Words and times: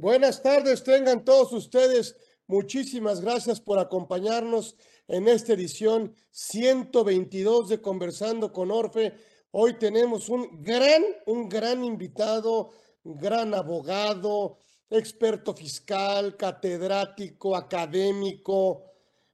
Buenas 0.00 0.40
tardes, 0.40 0.84
tengan 0.84 1.24
todos 1.24 1.52
ustedes. 1.52 2.14
Muchísimas 2.46 3.20
gracias 3.20 3.60
por 3.60 3.80
acompañarnos 3.80 4.76
en 5.08 5.26
esta 5.26 5.54
edición 5.54 6.14
122 6.30 7.68
de 7.68 7.82
Conversando 7.82 8.52
con 8.52 8.70
Orfe. 8.70 9.14
Hoy 9.50 9.76
tenemos 9.76 10.28
un 10.28 10.62
gran, 10.62 11.02
un 11.26 11.48
gran 11.48 11.82
invitado, 11.82 12.70
gran 13.02 13.54
abogado, 13.54 14.58
experto 14.88 15.52
fiscal, 15.52 16.36
catedrático, 16.36 17.56
académico, 17.56 18.84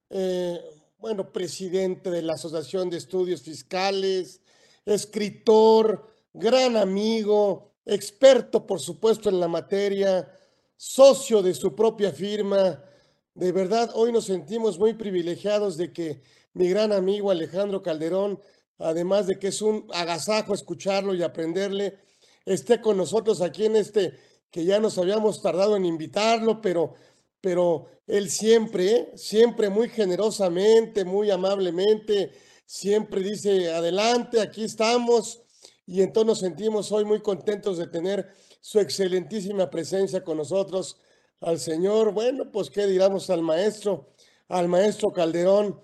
eh, 0.09 0.59
bueno, 0.97 1.31
presidente 1.31 2.09
de 2.09 2.23
la 2.23 2.33
Asociación 2.33 2.89
de 2.89 2.97
Estudios 2.97 3.43
Fiscales, 3.43 4.41
escritor, 4.87 6.07
gran 6.33 6.79
amigo, 6.79 7.75
experto, 7.85 8.67
por 8.67 8.81
supuesto, 8.81 9.29
en 9.29 9.41
la 9.41 9.49
materia 9.49 10.27
socio 10.77 11.43
de 11.43 11.55
su 11.55 11.75
propia 11.75 12.13
firma. 12.13 12.83
De 13.35 13.53
verdad, 13.53 13.91
hoy 13.95 14.13
nos 14.13 14.27
sentimos 14.27 14.79
muy 14.79 14.95
privilegiados 14.95 15.77
de 15.77 15.93
que 15.93 16.23
mi 16.53 16.69
gran 16.69 16.93
amigo 16.93 17.31
Alejandro 17.31 17.83
Calderón, 17.83 18.41
además 18.79 19.27
de 19.27 19.39
que 19.39 19.49
es 19.49 19.63
un 19.63 19.89
agasajo 19.93 20.55
escucharlo 20.55 21.15
y 21.15 21.23
aprenderle, 21.23 21.99
esté 22.45 22.81
con 22.81 22.97
nosotros 22.97 23.41
aquí 23.41 23.65
en 23.65 23.77
este, 23.77 24.15
que 24.51 24.65
ya 24.65 24.79
nos 24.79 24.99
habíamos 24.99 25.43
tardado 25.43 25.77
en 25.77 25.85
invitarlo, 25.85 26.61
pero, 26.61 26.95
pero 27.41 27.87
él 28.07 28.31
siempre, 28.31 29.13
siempre 29.17 29.69
muy 29.69 29.89
generosamente, 29.89 31.05
muy 31.05 31.31
amablemente, 31.31 32.33
siempre 32.67 33.23
dice, 33.23 33.73
adelante, 33.73 34.41
aquí 34.41 34.65
estamos. 34.65 35.41
Y 35.87 36.03
entonces 36.03 36.27
nos 36.27 36.39
sentimos 36.39 36.93
hoy 36.93 37.05
muy 37.05 37.21
contentos 37.21 37.79
de 37.79 37.87
tener 37.87 38.33
su 38.65 38.81
excelentísima 38.81 39.69
presencia 39.69 40.25
con 40.25 40.39
nosotros, 40.39 40.97
al 41.41 41.61
Señor, 41.61 42.15
bueno, 42.15 42.51
pues 42.51 42.71
qué 42.71 42.87
diramos 42.87 43.29
al 43.29 43.43
maestro, 43.43 44.15
al 44.49 44.69
maestro 44.69 45.13
Calderón, 45.13 45.79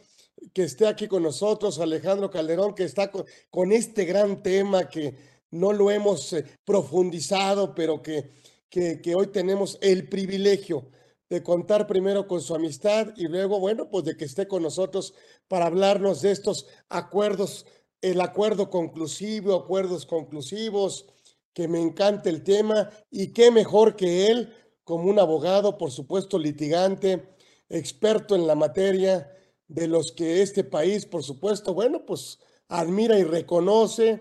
que 0.54 0.62
esté 0.62 0.86
aquí 0.86 1.06
con 1.06 1.22
nosotros, 1.22 1.78
Alejandro 1.78 2.30
Calderón, 2.30 2.74
que 2.74 2.84
está 2.84 3.10
con, 3.10 3.72
este 3.72 4.06
gran 4.06 4.42
tema 4.42 4.88
que 4.88 5.14
no 5.50 5.74
lo 5.74 5.90
hemos 5.90 6.32
eh, 6.32 6.42
profundizado, 6.64 7.74
pero 7.74 8.00
que, 8.00 8.30
que, 8.70 9.02
que 9.02 9.14
hoy 9.14 9.26
tenemos 9.26 9.76
el 9.82 10.08
privilegio 10.08 10.88
de 11.28 11.42
contar 11.42 11.86
primero 11.86 12.26
con 12.26 12.40
su 12.40 12.54
amistad 12.54 13.08
y 13.14 13.28
luego, 13.28 13.60
bueno, 13.60 13.90
pues 13.90 14.06
de 14.06 14.16
que 14.16 14.24
esté 14.24 14.48
con 14.48 14.62
nosotros 14.62 15.12
para 15.48 15.66
hablarnos 15.66 16.22
de 16.22 16.30
estos 16.30 16.66
acuerdos, 16.88 17.66
el 18.00 18.22
acuerdo 18.22 18.70
conclusivo, 18.70 19.54
acuerdos 19.54 20.06
conclusivos, 20.06 21.04
que 21.52 21.68
me 21.68 21.80
encanta 21.80 22.30
el 22.30 22.42
tema 22.42 22.90
y 23.10 23.32
qué 23.32 23.50
mejor 23.50 23.96
que 23.96 24.28
él, 24.28 24.54
como 24.84 25.10
un 25.10 25.18
abogado, 25.18 25.78
por 25.78 25.90
supuesto, 25.90 26.38
litigante, 26.38 27.28
experto 27.68 28.34
en 28.34 28.46
la 28.46 28.54
materia, 28.54 29.30
de 29.70 29.86
los 29.86 30.10
que 30.10 30.42
este 30.42 30.64
país, 30.64 31.06
por 31.06 31.22
supuesto, 31.22 31.72
bueno, 31.72 32.04
pues 32.04 32.40
admira 32.68 33.16
y 33.18 33.22
reconoce, 33.22 34.20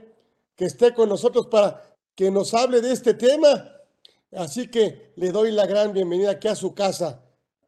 que 0.56 0.66
esté 0.66 0.94
con 0.94 1.10
nosotros 1.10 1.48
para 1.48 1.84
que 2.14 2.30
nos 2.30 2.54
hable 2.54 2.82
de 2.82 2.92
este 2.92 3.16
tema. 3.16 3.72
Así 4.32 4.68
que 4.68 5.12
le 5.16 5.32
doy 5.32 5.52
la 5.52 5.66
gran 5.66 5.92
bienvenida 5.92 6.32
aquí 6.32 6.48
a 6.48 6.56
su 6.56 6.76
casa, 6.76 7.24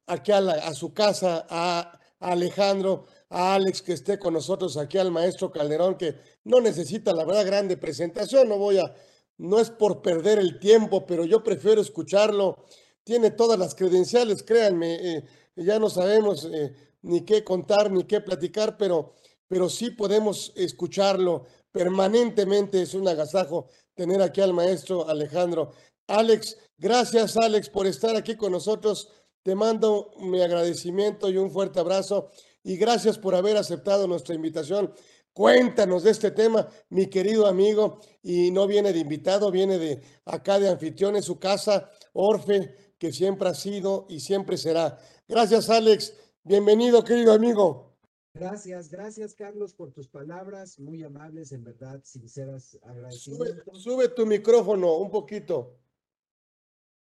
aquí 0.06 0.32
a, 0.32 0.38
a 0.38 0.74
su 0.76 0.94
casa, 0.94 1.48
a, 1.50 2.00
a 2.20 2.32
Alejandro, 2.32 3.06
a 3.30 3.56
Alex 3.56 3.82
que 3.82 3.94
esté 3.94 4.20
con 4.20 4.36
nosotros 4.36 4.78
aquí, 4.78 5.00
al 5.00 5.10
maestro 5.10 5.52
Calderón, 5.52 5.96
que 5.96 6.16
no 6.44 6.62
necesita 6.62 7.14
la 7.14 7.26
verdad 7.26 7.46
grande 7.48 7.78
presentación, 7.78 8.48
no 8.48 8.58
voy 8.58 8.78
a 8.78 8.94
no 9.42 9.60
es 9.60 9.72
por 9.72 10.04
perder 10.04 10.38
el 10.38 10.60
tiempo, 10.60 11.08
pero 11.08 11.26
yo 11.26 11.44
prefiero 11.44 11.82
escucharlo. 11.82 12.64
Tiene 13.04 13.32
todas 13.32 13.58
las 13.58 13.74
credenciales, 13.74 14.44
créanme, 14.44 14.94
eh, 14.94 15.24
ya 15.56 15.80
no 15.80 15.90
sabemos 15.90 16.46
eh, 16.46 16.76
ni 17.02 17.22
qué 17.22 17.44
contar 17.44 17.90
ni 17.92 18.04
qué 18.04 18.22
platicar, 18.22 18.78
pero, 18.78 19.16
pero 19.48 19.68
sí 19.68 19.90
podemos 19.90 20.54
escucharlo 20.56 21.46
permanentemente. 21.72 22.84
Es 22.84 22.94
un 22.94 23.08
agasajo 23.08 23.68
tener 23.96 24.22
aquí 24.22 24.42
al 24.42 24.54
maestro 24.54 25.10
Alejandro. 25.10 25.72
Alex, 26.06 26.58
gracias 26.78 27.36
Alex 27.36 27.68
por 27.68 27.88
estar 27.88 28.16
aquí 28.16 28.36
con 28.36 28.52
nosotros. 28.52 29.10
Te 29.42 29.56
mando 29.56 30.12
mi 30.20 30.40
agradecimiento 30.44 31.32
y 31.32 31.38
un 31.38 31.50
fuerte 31.50 31.80
abrazo 31.80 32.30
y 32.64 32.78
gracias 32.78 33.18
por 33.18 33.34
haber 33.34 33.58
aceptado 33.58 34.08
nuestra 34.08 34.36
invitación. 34.36 34.94
Cuéntanos 35.34 36.04
de 36.04 36.12
este 36.12 36.32
tema, 36.32 36.68
mi 36.90 37.08
querido 37.08 37.48
amigo, 37.48 38.02
y 38.22 38.52
no 38.52 38.68
viene 38.68 38.92
de 38.92 39.00
invitado, 39.00 39.50
viene 39.50 39.78
de 39.78 40.02
acá 40.26 40.60
de 40.60 40.70
anfitrión 40.70 41.16
en 41.16 41.24
su 41.24 41.40
casa, 41.40 41.90
Orfe, 42.14 42.96
que 42.98 43.14
siempre 43.14 43.48
ha 43.48 43.54
sido 43.54 44.06
y 44.10 44.20
siempre 44.20 44.58
será. 44.58 45.00
Gracias, 45.28 45.70
Alex. 45.70 46.14
Bienvenido, 46.44 47.04
querido 47.04 47.32
amigo. 47.32 47.98
Gracias, 48.34 48.90
gracias, 48.90 49.34
Carlos, 49.34 49.74
por 49.74 49.92
tus 49.92 50.08
palabras, 50.08 50.80
muy 50.80 51.04
amables, 51.04 51.52
en 51.52 51.64
verdad, 51.64 52.02
sinceras, 52.04 52.78
agradecimientos. 52.84 53.82
Sube, 53.82 54.06
sube 54.06 54.10
tu 54.10 54.26
micrófono 54.26 54.96
un 54.98 55.10
poquito. 55.10 55.78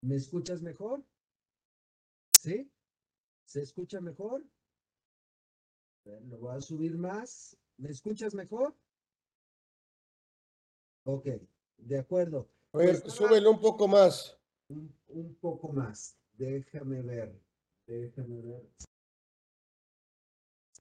¿Me 0.01 0.16
escuchas 0.16 0.61
mejor? 0.61 1.03
¿Sí? 2.39 2.72
¿Se 3.45 3.61
escucha 3.61 4.01
mejor? 4.01 4.44
Lo 6.06 6.38
voy 6.38 6.56
a 6.56 6.61
subir 6.61 6.97
más. 6.97 7.57
¿Me 7.77 7.91
escuchas 7.91 8.33
mejor? 8.33 8.75
Ok, 11.03 11.27
de 11.77 11.99
acuerdo. 11.99 12.49
A 12.73 12.79
ver, 12.79 13.01
pues 13.01 13.13
súbelo 13.13 13.51
un 13.51 13.61
poco 13.61 13.88
más. 13.88 14.38
Un, 14.67 15.35
poco 15.39 15.71
más. 15.71 16.17
Déjame 16.33 17.01
ver. 17.01 17.39
Déjame 17.85 18.41
ver. 18.41 18.69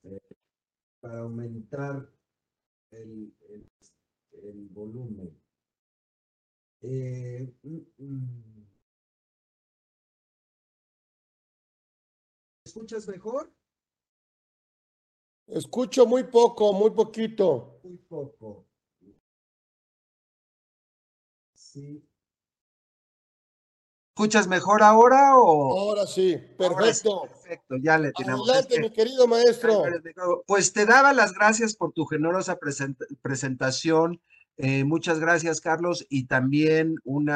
Eh, 0.05 0.21
para 1.01 1.21
aumentar 1.21 2.11
el, 2.91 3.33
el, 4.43 4.69
volumen. 4.71 5.39
Eh, 6.81 7.55
mm, 7.63 7.79
mm. 7.99 8.67
¿Me 12.65 12.69
escuchas 12.69 13.07
mejor? 13.07 13.56
Escucho 15.47 16.07
muy 16.07 16.25
poco, 16.25 16.73
muy 16.73 16.91
poquito. 16.91 17.81
Muy 17.85 17.99
poco. 17.99 18.67
Sí. 21.55 22.03
¿Escuchas 24.17 24.49
mejor 24.49 24.83
ahora 24.83 25.37
o? 25.37 25.79
Ahora 25.79 26.07
sí, 26.07 26.39
perfecto. 26.57 27.29
perfecto, 27.29 27.77
ya 27.83 27.99
le 27.99 28.13
tenemos. 28.13 28.49
Adelante, 28.49 28.81
mi 28.81 28.91
querido 28.91 29.29
maestro. 29.29 29.83
Pues 30.47 30.73
te 30.73 30.87
daba 30.87 31.13
las 31.13 31.35
gracias 31.35 31.77
por 31.77 31.93
tu 31.93 32.07
generosa 32.07 32.59
presentación. 33.21 34.21
Eh, 34.57 34.85
muchas 34.85 35.21
gracias, 35.21 35.61
Carlos, 35.61 36.07
y 36.09 36.29
también 36.29 36.97
un 37.05 37.29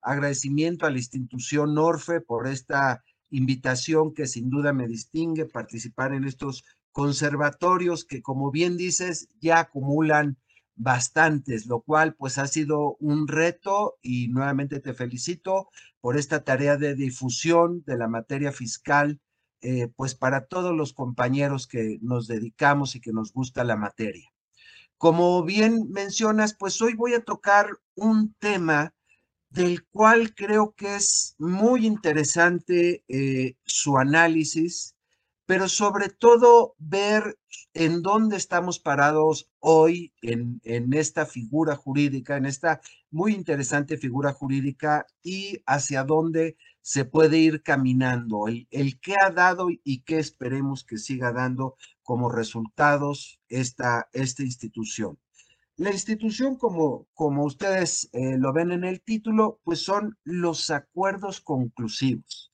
agradecimiento 0.00 0.86
a 0.86 0.90
la 0.90 0.98
institución 0.98 1.74
Norfe 1.74 2.20
por 2.20 2.46
esta 2.46 3.02
invitación 3.30 4.14
que 4.14 4.26
sin 4.26 4.48
duda 4.48 4.72
me 4.72 4.86
distingue 4.86 5.46
participar 5.46 6.14
en 6.14 6.22
estos 6.22 6.62
conservatorios 6.92 8.04
que, 8.04 8.22
como 8.22 8.50
bien 8.50 8.76
dices, 8.76 9.28
ya 9.40 9.60
acumulan 9.60 10.38
bastantes, 10.74 11.66
lo 11.66 11.80
cual 11.80 12.14
pues 12.14 12.38
ha 12.38 12.46
sido 12.46 12.96
un 13.00 13.28
reto 13.28 13.98
y 14.02 14.28
nuevamente 14.28 14.80
te 14.80 14.94
felicito 14.94 15.68
por 16.00 16.16
esta 16.16 16.44
tarea 16.44 16.76
de 16.76 16.94
difusión 16.94 17.82
de 17.86 17.96
la 17.96 18.08
materia 18.08 18.52
fiscal, 18.52 19.20
eh, 19.60 19.88
pues 19.94 20.14
para 20.14 20.46
todos 20.46 20.74
los 20.74 20.92
compañeros 20.92 21.66
que 21.66 21.98
nos 22.02 22.26
dedicamos 22.26 22.96
y 22.96 23.00
que 23.00 23.12
nos 23.12 23.32
gusta 23.32 23.64
la 23.64 23.76
materia. 23.76 24.28
Como 24.98 25.44
bien 25.44 25.90
mencionas, 25.90 26.54
pues 26.54 26.80
hoy 26.80 26.94
voy 26.94 27.14
a 27.14 27.24
tocar 27.24 27.68
un 27.94 28.34
tema 28.34 28.94
del 29.50 29.84
cual 29.84 30.34
creo 30.34 30.74
que 30.74 30.96
es 30.96 31.34
muy 31.38 31.86
interesante 31.86 33.04
eh, 33.08 33.56
su 33.64 33.98
análisis, 33.98 34.96
pero 35.52 35.68
sobre 35.68 36.08
todo 36.08 36.74
ver 36.78 37.38
en 37.74 38.00
dónde 38.00 38.38
estamos 38.38 38.78
parados 38.78 39.50
hoy 39.58 40.14
en, 40.22 40.62
en, 40.64 40.94
esta 40.94 41.26
figura 41.26 41.76
jurídica, 41.76 42.38
en 42.38 42.46
esta 42.46 42.80
muy 43.10 43.34
interesante 43.34 43.98
figura 43.98 44.32
jurídica 44.32 45.06
y 45.22 45.62
hacia 45.66 46.04
dónde 46.04 46.56
se 46.80 47.04
puede 47.04 47.36
ir 47.36 47.62
caminando, 47.62 48.48
el, 48.48 48.66
el 48.70 48.98
qué 48.98 49.14
ha 49.22 49.28
dado 49.28 49.66
y 49.68 50.04
qué 50.04 50.18
esperemos 50.18 50.84
que 50.84 50.96
siga 50.96 51.32
dando 51.32 51.76
como 52.02 52.30
resultados 52.30 53.38
esta, 53.50 54.08
esta 54.14 54.44
institución. 54.44 55.18
La 55.76 55.90
institución, 55.90 56.56
como, 56.56 57.08
como 57.12 57.44
ustedes 57.44 58.08
eh, 58.14 58.38
lo 58.38 58.54
ven 58.54 58.72
en 58.72 58.84
el 58.84 59.02
título, 59.02 59.60
pues 59.64 59.82
son 59.82 60.16
los 60.24 60.70
acuerdos 60.70 61.42
conclusivos. 61.42 62.51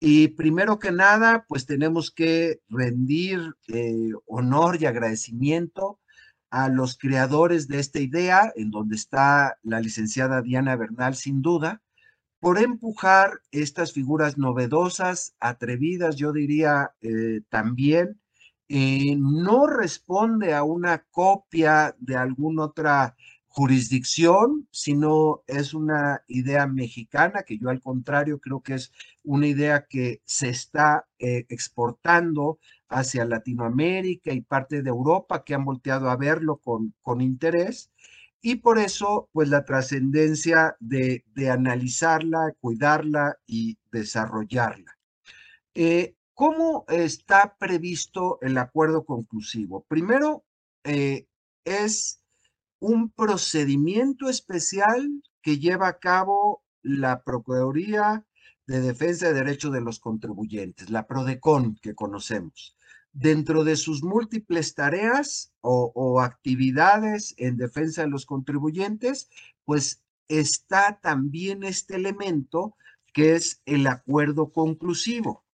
Y 0.00 0.28
primero 0.28 0.78
que 0.78 0.92
nada, 0.92 1.44
pues 1.46 1.66
tenemos 1.66 2.10
que 2.10 2.60
rendir 2.70 3.54
eh, 3.68 4.12
honor 4.26 4.80
y 4.80 4.86
agradecimiento 4.86 6.00
a 6.50 6.70
los 6.70 6.96
creadores 6.96 7.68
de 7.68 7.78
esta 7.78 8.00
idea, 8.00 8.50
en 8.56 8.70
donde 8.70 8.96
está 8.96 9.58
la 9.62 9.78
licenciada 9.78 10.40
Diana 10.40 10.74
Bernal, 10.74 11.14
sin 11.14 11.42
duda, 11.42 11.82
por 12.40 12.58
empujar 12.58 13.42
estas 13.52 13.92
figuras 13.92 14.38
novedosas, 14.38 15.34
atrevidas, 15.38 16.16
yo 16.16 16.32
diría 16.32 16.92
eh, 17.02 17.42
también, 17.50 18.18
eh, 18.68 19.16
no 19.18 19.66
responde 19.66 20.54
a 20.54 20.62
una 20.62 21.04
copia 21.10 21.94
de 21.98 22.16
alguna 22.16 22.64
otra 22.64 23.16
jurisdicción, 23.50 24.68
sino 24.70 25.42
es 25.48 25.74
una 25.74 26.22
idea 26.28 26.68
mexicana 26.68 27.42
que 27.42 27.58
yo 27.58 27.68
al 27.68 27.80
contrario 27.80 28.38
creo 28.38 28.62
que 28.62 28.74
es 28.74 28.92
una 29.24 29.48
idea 29.48 29.86
que 29.88 30.22
se 30.24 30.50
está 30.50 31.08
eh, 31.18 31.46
exportando 31.48 32.60
hacia 32.88 33.24
Latinoamérica 33.24 34.32
y 34.32 34.42
parte 34.42 34.82
de 34.82 34.90
Europa 34.90 35.42
que 35.42 35.54
han 35.54 35.64
volteado 35.64 36.10
a 36.10 36.16
verlo 36.16 36.58
con, 36.58 36.94
con 37.02 37.20
interés. 37.20 37.90
Y 38.40 38.56
por 38.56 38.78
eso, 38.78 39.28
pues 39.32 39.48
la 39.48 39.64
trascendencia 39.64 40.76
de, 40.78 41.24
de, 41.34 41.50
analizarla, 41.50 42.54
cuidarla 42.60 43.36
y 43.46 43.78
desarrollarla. 43.90 44.96
Eh, 45.74 46.14
¿Cómo 46.34 46.84
está 46.88 47.56
previsto 47.58 48.38
el 48.42 48.56
acuerdo 48.58 49.04
conclusivo? 49.04 49.84
Primero, 49.88 50.44
eh, 50.84 51.26
es 51.64 52.19
un 52.80 53.10
procedimiento 53.10 54.28
especial 54.28 55.22
que 55.42 55.58
lleva 55.58 55.88
a 55.88 55.98
cabo 55.98 56.62
la 56.82 57.22
Procuraduría 57.22 58.24
de 58.66 58.80
Defensa 58.80 59.28
de 59.28 59.34
Derechos 59.34 59.72
de 59.72 59.80
los 59.80 60.00
Contribuyentes, 60.00 60.90
la 60.90 61.06
PRODECON 61.06 61.76
que 61.82 61.94
conocemos. 61.94 62.76
Dentro 63.12 63.64
de 63.64 63.76
sus 63.76 64.02
múltiples 64.02 64.74
tareas 64.74 65.52
o, 65.60 66.20
actividades 66.20 67.34
en 67.38 67.56
defensa 67.56 68.02
de 68.02 68.08
los 68.08 68.24
contribuyentes, 68.24 69.28
pues 69.64 70.02
está 70.28 71.00
también 71.02 71.64
este 71.64 71.96
elemento 71.96 72.76
que 73.12 73.34
es 73.34 73.60
el 73.66 73.88
acuerdo 73.88 74.52
conclusivo. 74.52 75.44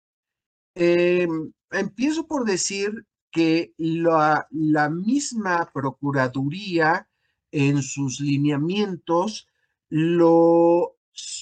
Eh, 0.75 1.27
empiezo 1.71 2.27
por 2.27 2.45
decir 2.45 3.07
que 3.37 3.75
la, 3.77 4.49
misma 4.91 5.71
Procuraduría 5.73 7.09
en 7.51 7.83
sus 7.83 8.21
lineamientos 8.21 9.49
lo, 9.89 10.97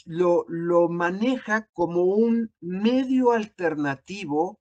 lo, 0.06 0.88
maneja 0.88 1.68
como 1.72 2.04
un 2.04 2.52
medio 2.60 3.32
alternativo 3.32 4.60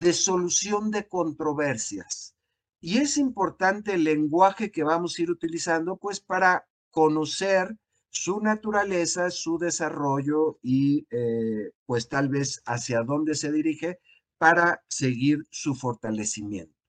de 0.00 0.12
solución 0.12 0.90
de 0.90 1.08
controversias. 1.08 2.34
Y 2.80 2.98
es 2.98 3.16
importante 3.16 3.94
el 3.94 4.04
lenguaje 4.04 4.72
que 4.72 4.82
vamos 4.82 5.18
a 5.18 5.22
ir 5.22 5.30
utilizando, 5.30 5.96
pues 5.96 6.20
para 6.20 6.66
conocer 6.90 7.76
su 8.10 8.40
naturaleza, 8.40 9.30
su 9.30 9.56
desarrollo 9.56 10.58
y 10.62 11.06
eh, 11.10 11.70
pues 11.86 12.08
tal 12.08 12.28
vez 12.28 12.60
hacia 12.66 13.02
dónde 13.02 13.34
se 13.34 13.50
dirige 13.50 14.00
para 14.36 14.82
seguir 14.88 15.46
su 15.50 15.74
fortalecimiento. 15.74 16.81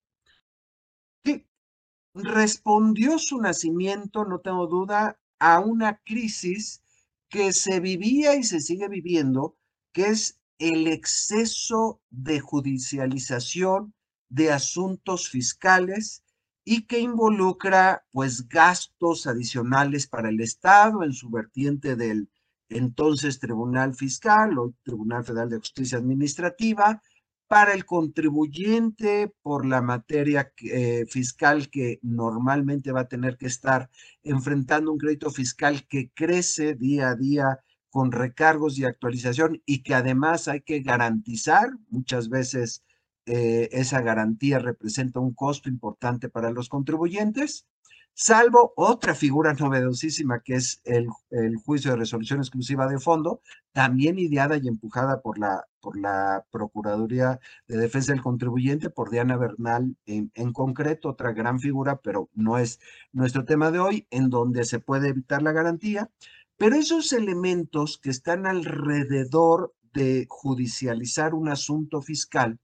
Respondió 2.14 3.18
su 3.18 3.42
nacimiento, 3.42 4.26
no 4.26 4.40
tengo 4.40 4.68
duda, 4.68 5.20
a 5.40 5.60
una 5.60 5.98
crisis 6.06 6.84
que 7.28 7.54
se 7.54 7.80
vivía 7.80 8.36
y 8.36 8.44
se 8.44 8.62
sigue 8.62 8.88
viviendo, 8.88 9.58
que 9.92 10.08
es 10.08 10.40
el 10.60 10.88
exceso 10.88 12.02
de 12.10 12.40
judicialización 12.40 13.94
de 14.30 14.52
asuntos 14.52 15.30
fiscales 15.30 16.24
y 16.64 16.84
que 16.84 17.00
involucra 17.00 18.06
pues 18.12 18.48
gastos 18.48 19.28
adicionales 19.28 20.08
para 20.08 20.30
el 20.30 20.40
Estado 20.40 21.04
en 21.04 21.14
su 21.14 21.30
vertiente 21.30 21.96
del 21.96 22.30
entonces 22.70 23.40
Tribunal 23.40 23.94
Fiscal 23.94 24.58
o 24.58 24.74
Tribunal 24.84 25.24
Federal 25.24 25.50
de 25.50 25.58
Justicia 25.60 25.98
Administrativa, 25.98 27.02
para 27.48 27.74
el 27.74 27.86
contribuyente 27.86 29.34
por 29.42 29.66
la 29.66 29.82
materia 29.82 30.52
eh, 30.64 31.06
fiscal 31.08 31.70
que 31.70 32.00
normalmente 32.02 32.92
va 32.92 33.02
a 33.02 33.08
tener 33.08 33.38
que 33.38 33.48
estar 33.48 33.90
enfrentando 34.24 34.92
un 34.92 34.98
crédito 34.98 35.30
fiscal 35.30 35.86
que 35.88 36.12
crece 36.14 36.76
día 36.76 37.10
a 37.10 37.16
día 37.16 37.60
con 37.90 38.12
recargos 38.12 38.80
y 38.80 38.86
actualización 38.86 39.62
y 39.66 39.84
que 39.84 39.94
además 39.94 40.48
hay 40.48 40.62
que 40.62 40.82
garantizar 40.82 41.70
muchas 41.90 42.28
veces 42.28 42.84
eh, 43.26 43.70
esa 43.72 44.02
garantía 44.02 44.60
representa 44.60 45.20
un 45.20 45.34
costo 45.34 45.70
importante 45.70 46.28
para 46.30 46.50
los 46.50 46.70
contribuyentes, 46.70 47.68
salvo 48.14 48.74
otra 48.76 49.16
figura 49.16 49.54
novedosísima 49.54 50.42
que 50.42 50.56
es 50.56 50.82
el, 50.84 51.08
el, 51.30 51.56
juicio 51.58 51.92
de 51.92 51.98
resolución 51.98 52.40
exclusiva 52.40 52.88
de 52.88 53.00
fondo, 53.00 53.42
también 53.72 54.20
ideada 54.20 54.58
y 54.58 54.68
empujada 54.68 55.22
por 55.22 55.38
la, 55.38 55.66
por 55.84 56.00
la 56.00 56.46
Procuraduría 56.50 57.42
de 57.68 57.78
Defensa 57.78 58.14
del 58.14 58.22
Contribuyente, 58.22 58.90
por 58.90 59.12
Diana 59.12 59.36
Bernal 59.36 59.98
en, 60.06 60.32
en 60.34 60.54
concreto, 60.54 61.10
otra 61.10 61.34
gran 61.34 61.60
figura, 61.60 61.98
pero 61.98 62.30
no 62.34 62.58
es 62.58 62.80
nuestro 63.12 63.44
tema 63.44 63.70
de 63.70 63.80
hoy, 63.80 64.08
en 64.10 64.30
donde 64.30 64.64
se 64.64 64.80
puede 64.80 65.10
evitar 65.10 65.42
la 65.42 65.52
garantía. 65.52 66.10
Pero 66.56 66.78
esos 66.78 67.12
elementos 67.12 67.98
que 67.98 68.10
están 68.10 68.46
alrededor 68.46 69.76
de 69.94 70.26
judicializar 70.30 71.34
un 71.34 71.50
asunto 71.50 72.02
fiscal, 72.02 72.60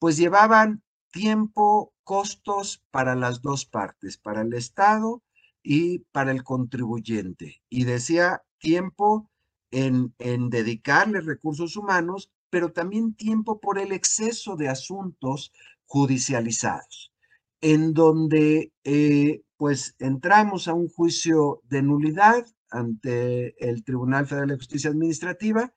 pues 0.00 0.16
llevaban 0.16 0.82
tiempo, 1.12 1.94
costos 2.02 2.82
para 2.90 3.14
las 3.14 3.42
dos 3.42 3.64
partes, 3.64 4.18
para 4.18 4.42
el 4.42 4.52
Estado 4.54 5.22
y 5.62 6.00
para 6.10 6.32
el 6.32 6.42
contribuyente. 6.42 7.62
Y 7.70 7.84
decía 7.84 8.42
tiempo 8.58 9.30
en, 9.70 10.14
en 10.18 10.50
dedicarle 10.50 11.20
recursos 11.20 11.76
humanos, 11.76 12.30
pero 12.56 12.72
también 12.72 13.12
tiempo 13.12 13.60
por 13.60 13.78
el 13.78 13.92
exceso 13.92 14.56
de 14.56 14.70
asuntos 14.70 15.52
judicializados, 15.84 17.12
en 17.60 17.92
donde 17.92 18.72
eh, 18.82 19.42
pues 19.58 19.94
entramos 19.98 20.66
a 20.66 20.72
un 20.72 20.88
juicio 20.88 21.60
de 21.64 21.82
nulidad 21.82 22.46
ante 22.70 23.62
el 23.62 23.84
Tribunal 23.84 24.26
Federal 24.26 24.48
de 24.48 24.56
Justicia 24.56 24.88
Administrativa 24.88 25.74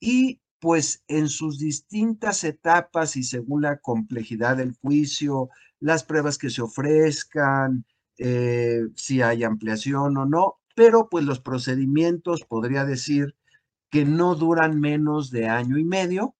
y 0.00 0.40
pues 0.58 1.04
en 1.06 1.28
sus 1.28 1.60
distintas 1.60 2.42
etapas 2.42 3.16
y 3.16 3.22
según 3.22 3.62
la 3.62 3.78
complejidad 3.78 4.56
del 4.56 4.72
juicio, 4.82 5.48
las 5.78 6.02
pruebas 6.02 6.38
que 6.38 6.50
se 6.50 6.60
ofrezcan, 6.60 7.84
eh, 8.18 8.80
si 8.96 9.22
hay 9.22 9.44
ampliación 9.44 10.16
o 10.16 10.26
no, 10.26 10.56
pero 10.74 11.08
pues 11.08 11.24
los 11.24 11.38
procedimientos 11.38 12.42
podría 12.42 12.84
decir 12.84 13.36
que 13.90 14.04
no 14.04 14.34
duran 14.34 14.80
menos 14.80 15.30
de 15.30 15.48
año 15.48 15.78
y 15.78 15.84
medio 15.84 16.36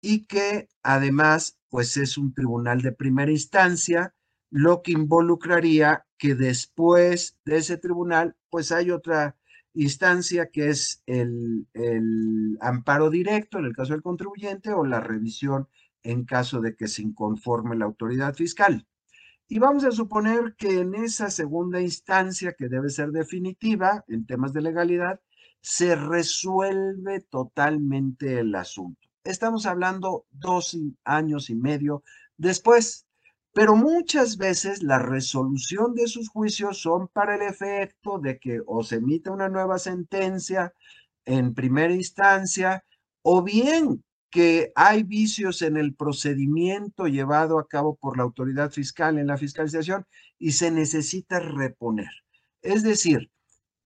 y 0.00 0.26
que 0.26 0.68
además 0.82 1.58
pues 1.68 1.96
es 1.96 2.16
un 2.16 2.32
tribunal 2.32 2.80
de 2.82 2.92
primera 2.92 3.30
instancia, 3.30 4.14
lo 4.50 4.82
que 4.82 4.92
involucraría 4.92 6.06
que 6.16 6.34
después 6.34 7.38
de 7.44 7.58
ese 7.58 7.76
tribunal 7.76 8.36
pues 8.50 8.72
hay 8.72 8.90
otra 8.90 9.36
instancia 9.74 10.50
que 10.50 10.70
es 10.70 11.02
el, 11.06 11.66
amparo 12.60 13.10
directo 13.10 13.58
en 13.58 13.66
el 13.66 13.76
caso 13.76 13.92
del 13.92 14.02
contribuyente 14.02 14.72
o 14.72 14.84
la 14.84 15.00
revisión 15.00 15.68
en 16.02 16.24
caso 16.24 16.60
de 16.60 16.74
que 16.74 16.88
se 16.88 17.02
inconforme 17.02 17.76
la 17.76 17.84
autoridad 17.84 18.34
fiscal. 18.34 18.86
Y 19.46 19.58
vamos 19.58 19.84
a 19.84 19.90
suponer 19.90 20.54
que 20.56 20.80
en 20.80 20.94
esa 20.94 21.30
segunda 21.30 21.80
instancia, 21.80 22.52
que 22.52 22.68
debe 22.68 22.90
ser 22.90 23.10
definitiva 23.10 24.04
en 24.08 24.26
temas 24.26 24.52
de 24.52 24.62
legalidad, 24.62 25.20
se 25.60 25.94
resuelve 25.96 27.20
totalmente 27.20 28.40
el 28.40 28.54
asunto. 28.54 29.08
Estamos 29.24 29.66
hablando 29.66 30.24
dos 30.30 30.76
años 31.04 31.50
y 31.50 31.54
medio 31.54 32.02
después 32.36 33.08
pero 33.58 33.74
muchas 33.74 34.36
veces 34.36 34.84
la 34.84 35.00
resolución 35.00 35.94
de 35.96 36.06
sus 36.06 36.28
juicios 36.28 36.80
son 36.80 37.08
para 37.08 37.34
el 37.34 37.42
efecto 37.42 38.20
de 38.20 38.38
que 38.38 38.60
o 38.64 38.84
se 38.84 38.96
emite 38.96 39.30
una 39.30 39.48
nueva 39.48 39.80
sentencia 39.80 40.72
en 41.24 41.54
primera 41.54 41.92
instancia 41.92 42.84
o 43.22 43.42
bien 43.42 44.04
que 44.30 44.70
hay 44.76 45.02
vicios 45.02 45.62
en 45.62 45.76
el 45.76 45.96
procedimiento 45.96 47.08
llevado 47.08 47.58
a 47.58 47.66
cabo 47.66 47.96
por 47.96 48.16
la 48.16 48.22
autoridad 48.22 48.70
fiscal 48.70 49.18
en 49.18 49.26
la 49.26 49.38
fiscalización 49.38 50.06
y 50.38 50.52
se 50.52 50.70
necesita 50.70 51.40
reponer. 51.40 52.10
Es 52.62 52.84
decir, 52.84 53.28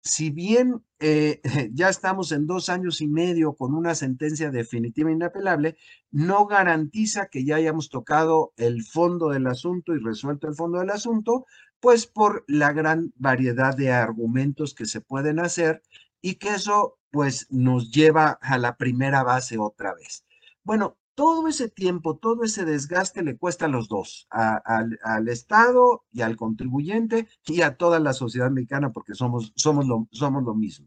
si 0.02 0.30
bien 0.30 0.84
eh, 0.98 1.40
ya 1.72 1.88
estamos 1.88 2.32
en 2.32 2.46
dos 2.46 2.68
años 2.68 3.00
y 3.00 3.08
medio 3.08 3.54
con 3.54 3.74
una 3.74 3.94
sentencia 3.94 4.50
definitiva 4.50 5.10
e 5.10 5.14
inapelable, 5.14 5.76
no 6.10 6.46
garantiza 6.46 7.28
que 7.28 7.44
ya 7.44 7.56
hayamos 7.56 7.88
tocado 7.88 8.52
el 8.56 8.82
fondo 8.84 9.30
del 9.30 9.46
asunto 9.46 9.94
y 9.94 9.98
resuelto 9.98 10.48
el 10.48 10.54
fondo 10.54 10.80
del 10.80 10.90
asunto, 10.90 11.46
pues 11.80 12.06
por 12.06 12.44
la 12.46 12.72
gran 12.72 13.12
variedad 13.16 13.76
de 13.76 13.92
argumentos 13.92 14.74
que 14.74 14.86
se 14.86 15.00
pueden 15.00 15.38
hacer 15.38 15.82
y 16.20 16.36
que 16.36 16.50
eso 16.50 16.98
pues 17.10 17.46
nos 17.50 17.90
lleva 17.90 18.38
a 18.40 18.58
la 18.58 18.76
primera 18.76 19.22
base 19.22 19.58
otra 19.58 19.94
vez. 19.94 20.24
Bueno, 20.64 20.96
todo 21.14 21.48
ese 21.48 21.68
tiempo, 21.68 22.16
todo 22.16 22.44
ese 22.44 22.64
desgaste 22.64 23.22
le 23.22 23.36
cuesta 23.36 23.66
a 23.66 23.68
los 23.68 23.88
dos, 23.88 24.26
al 24.30 25.28
Estado 25.28 26.04
y 26.12 26.22
al 26.22 26.36
contribuyente 26.36 27.28
y 27.46 27.62
a 27.62 27.76
toda 27.76 28.00
la 28.00 28.12
sociedad 28.12 28.50
mexicana 28.50 28.92
porque 28.92 29.14
somos, 29.14 29.52
somos, 29.56 29.86
lo, 29.86 30.08
somos 30.10 30.42
lo 30.42 30.54
mismo. 30.54 30.86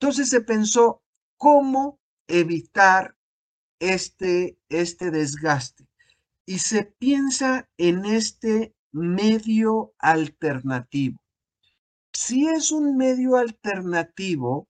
Entonces 0.00 0.28
se 0.28 0.40
pensó 0.40 1.02
cómo 1.36 1.98
evitar 2.26 3.16
este, 3.78 4.58
este 4.68 5.10
desgaste. 5.10 5.86
Y 6.46 6.58
se 6.60 6.84
piensa 6.84 7.68
en 7.76 8.04
este 8.04 8.74
medio 8.92 9.92
alternativo. 9.98 11.20
Si 12.12 12.48
es 12.48 12.72
un 12.72 12.96
medio 12.96 13.36
alternativo 13.36 14.66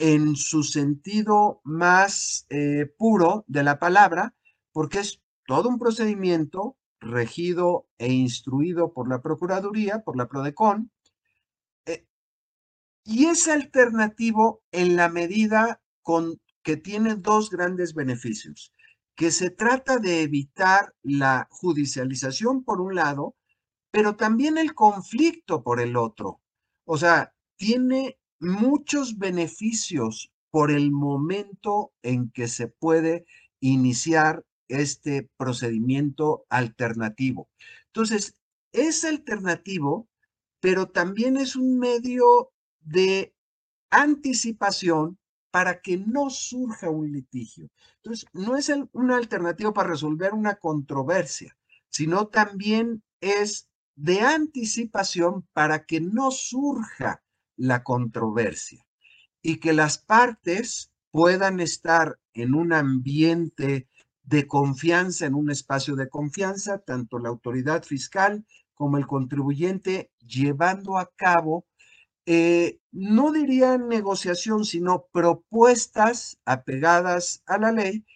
en 0.00 0.34
su 0.34 0.62
sentido 0.62 1.60
más 1.62 2.46
eh, 2.48 2.86
puro 2.96 3.44
de 3.46 3.62
la 3.62 3.78
palabra, 3.78 4.34
porque 4.72 5.00
es 5.00 5.20
todo 5.46 5.68
un 5.68 5.78
procedimiento 5.78 6.78
regido 7.00 7.86
e 7.98 8.10
instruido 8.10 8.94
por 8.94 9.10
la 9.10 9.20
Procuraduría, 9.20 10.00
por 10.00 10.16
la 10.16 10.26
PRODECON, 10.26 10.90
eh, 11.84 12.06
y 13.04 13.26
es 13.26 13.46
alternativo 13.46 14.62
en 14.72 14.96
la 14.96 15.10
medida 15.10 15.82
con, 16.00 16.40
que 16.62 16.78
tiene 16.78 17.16
dos 17.16 17.50
grandes 17.50 17.92
beneficios, 17.92 18.72
que 19.14 19.30
se 19.30 19.50
trata 19.50 19.98
de 19.98 20.22
evitar 20.22 20.94
la 21.02 21.46
judicialización 21.50 22.64
por 22.64 22.80
un 22.80 22.94
lado, 22.94 23.36
pero 23.90 24.16
también 24.16 24.56
el 24.56 24.74
conflicto 24.74 25.62
por 25.62 25.78
el 25.78 25.96
otro. 25.96 26.40
O 26.86 26.96
sea, 26.96 27.34
tiene 27.56 28.19
muchos 28.40 29.18
beneficios 29.18 30.32
por 30.50 30.70
el 30.70 30.90
momento 30.90 31.92
en 32.02 32.30
que 32.30 32.48
se 32.48 32.66
puede 32.66 33.24
iniciar 33.60 34.44
este 34.68 35.28
procedimiento 35.36 36.46
alternativo. 36.48 37.48
Entonces, 37.86 38.34
es 38.72 39.04
alternativo, 39.04 40.08
pero 40.60 40.88
también 40.88 41.36
es 41.36 41.56
un 41.56 41.78
medio 41.78 42.50
de 42.80 43.34
anticipación 43.90 45.18
para 45.50 45.80
que 45.80 45.96
no 45.98 46.30
surja 46.30 46.90
un 46.90 47.12
litigio. 47.12 47.68
Entonces, 47.96 48.26
no 48.32 48.56
es 48.56 48.72
una 48.92 49.16
alternativa 49.16 49.72
para 49.72 49.90
resolver 49.90 50.32
una 50.32 50.56
controversia, 50.56 51.56
sino 51.88 52.28
también 52.28 53.02
es 53.20 53.68
de 53.96 54.20
anticipación 54.20 55.46
para 55.52 55.84
que 55.84 56.00
no 56.00 56.30
surja 56.30 57.22
la 57.60 57.82
controversia 57.82 58.86
y 59.42 59.56
que 59.60 59.74
las 59.74 59.98
partes 59.98 60.92
puedan 61.10 61.60
estar 61.60 62.18
en 62.32 62.54
un 62.54 62.72
ambiente 62.72 63.86
de 64.22 64.46
confianza, 64.46 65.26
en 65.26 65.34
un 65.34 65.50
espacio 65.50 65.94
de 65.94 66.08
confianza, 66.08 66.78
tanto 66.78 67.18
la 67.18 67.28
autoridad 67.28 67.82
fiscal 67.82 68.46
como 68.74 68.96
el 68.96 69.06
contribuyente, 69.06 70.10
llevando 70.20 70.96
a 70.96 71.10
cabo, 71.16 71.66
eh, 72.24 72.78
no 72.92 73.32
diría 73.32 73.76
negociación, 73.76 74.64
sino 74.64 75.06
propuestas 75.12 76.38
apegadas 76.46 77.42
a 77.46 77.58
la 77.58 77.72
ley, 77.72 78.06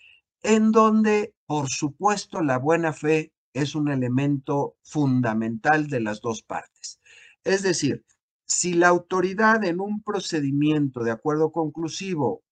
en 0.42 0.72
donde, 0.72 1.34
por 1.46 1.68
supuesto, 1.68 2.40
la 2.42 2.58
buena 2.58 2.92
fe 2.92 3.32
es 3.52 3.74
un 3.74 3.90
elemento 3.90 4.76
fundamental 4.82 5.88
de 5.88 6.00
las 6.00 6.20
dos 6.20 6.42
partes. 6.42 7.00
Es 7.44 7.62
decir, 7.62 8.04
si 8.46 8.74
la 8.74 8.88
autoridad 8.88 9.64
en 9.64 9.80
un 9.80 10.02
procedimiento 10.02 11.02
de 11.02 11.10
acuerdo 11.10 11.50
conclusivo 11.52 12.42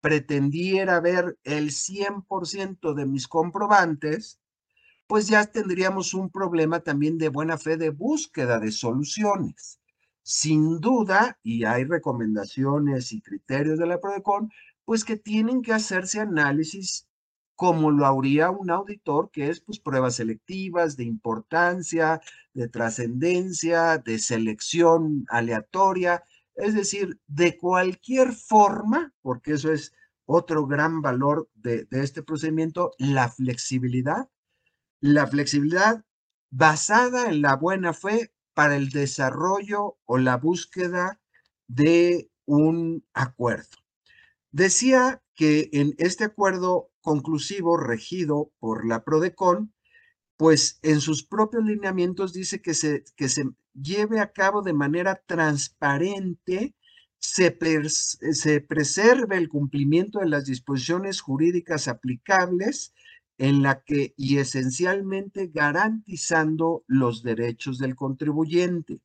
pretendiera 0.00 1.00
ver 1.00 1.38
el 1.44 1.70
100% 1.70 2.94
de 2.94 3.06
mis 3.06 3.28
comprobantes, 3.28 4.40
pues 5.06 5.28
ya 5.28 5.44
tendríamos 5.46 6.14
un 6.14 6.30
problema 6.30 6.80
también 6.80 7.18
de 7.18 7.28
buena 7.28 7.58
fe 7.58 7.76
de 7.76 7.90
búsqueda 7.90 8.58
de 8.58 8.72
soluciones. 8.72 9.80
Sin 10.22 10.80
duda, 10.80 11.38
y 11.42 11.64
hay 11.64 11.84
recomendaciones 11.84 13.12
y 13.12 13.20
criterios 13.20 13.78
de 13.78 13.86
la 13.86 14.00
PRODECON, 14.00 14.50
pues 14.84 15.04
que 15.04 15.16
tienen 15.16 15.62
que 15.62 15.72
hacerse 15.72 16.20
análisis 16.20 17.08
como 17.56 17.90
lo 17.90 18.06
haría 18.06 18.50
un 18.50 18.70
auditor, 18.70 19.30
que 19.30 19.48
es 19.48 19.60
pues 19.60 19.78
pruebas 19.78 20.16
selectivas 20.16 20.96
de 20.96 21.04
importancia, 21.04 22.20
de 22.54 22.68
trascendencia, 22.68 23.98
de 23.98 24.18
selección 24.18 25.24
aleatoria, 25.28 26.24
es 26.54 26.74
decir, 26.74 27.18
de 27.26 27.56
cualquier 27.56 28.32
forma, 28.32 29.12
porque 29.22 29.52
eso 29.52 29.72
es 29.72 29.92
otro 30.26 30.66
gran 30.66 31.02
valor 31.02 31.48
de, 31.54 31.86
este 31.90 32.22
procedimiento, 32.22 32.92
la 32.98 33.28
flexibilidad. 33.28 34.28
La 35.00 35.26
flexibilidad 35.26 36.04
basada 36.50 37.28
en 37.28 37.42
la 37.42 37.56
buena 37.56 37.92
fe 37.92 38.32
para 38.54 38.76
el 38.76 38.90
desarrollo 38.90 39.98
o 40.04 40.18
la 40.18 40.36
búsqueda 40.36 41.20
de 41.66 42.30
un 42.44 43.04
acuerdo. 43.14 43.78
Decía 44.50 45.22
que 45.34 45.70
en 45.72 45.94
este 45.98 46.24
acuerdo 46.24 46.91
conclusivo 47.02 47.76
regido 47.76 48.50
por 48.58 48.86
la 48.86 49.04
PRODECON, 49.04 49.72
pues 50.36 50.78
en 50.82 51.00
sus 51.00 51.24
propios 51.24 51.64
lineamientos 51.64 52.32
dice 52.32 52.62
que 52.62 52.74
se, 52.74 53.04
que 53.16 53.28
se 53.28 53.44
lleve 53.74 54.20
a 54.20 54.32
cabo 54.32 54.62
de 54.62 54.72
manera 54.72 55.22
transparente, 55.26 56.74
se, 57.18 57.56
se 58.32 58.60
preserve 58.60 59.36
el 59.36 59.48
cumplimiento 59.48 60.18
de 60.18 60.28
las 60.28 60.46
disposiciones 60.46 61.20
jurídicas 61.20 61.86
aplicables 61.86 62.94
en 63.38 63.62
la 63.62 63.82
que 63.82 64.14
y 64.16 64.38
esencialmente 64.38 65.48
garantizando 65.48 66.84
los 66.86 67.22
derechos 67.22 67.78
del 67.78 67.96
contribuyente. 67.96 69.00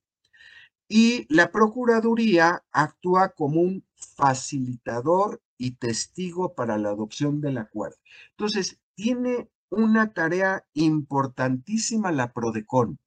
Y 0.87 1.25
la 1.33 1.51
Procuraduría 1.51 2.63
actúa 2.71 3.29
como 3.29 3.61
un 3.61 3.85
facilitador 3.95 5.41
y 5.57 5.71
testigo 5.71 6.53
para 6.55 6.77
la 6.77 6.89
adopción 6.89 7.41
del 7.41 7.57
acuerdo. 7.57 7.97
Entonces, 8.31 8.79
tiene 8.95 9.49
una 9.69 10.13
tarea 10.13 10.65
importantísima 10.73 12.11
la 12.11 12.31
PRODECON. 12.31 12.99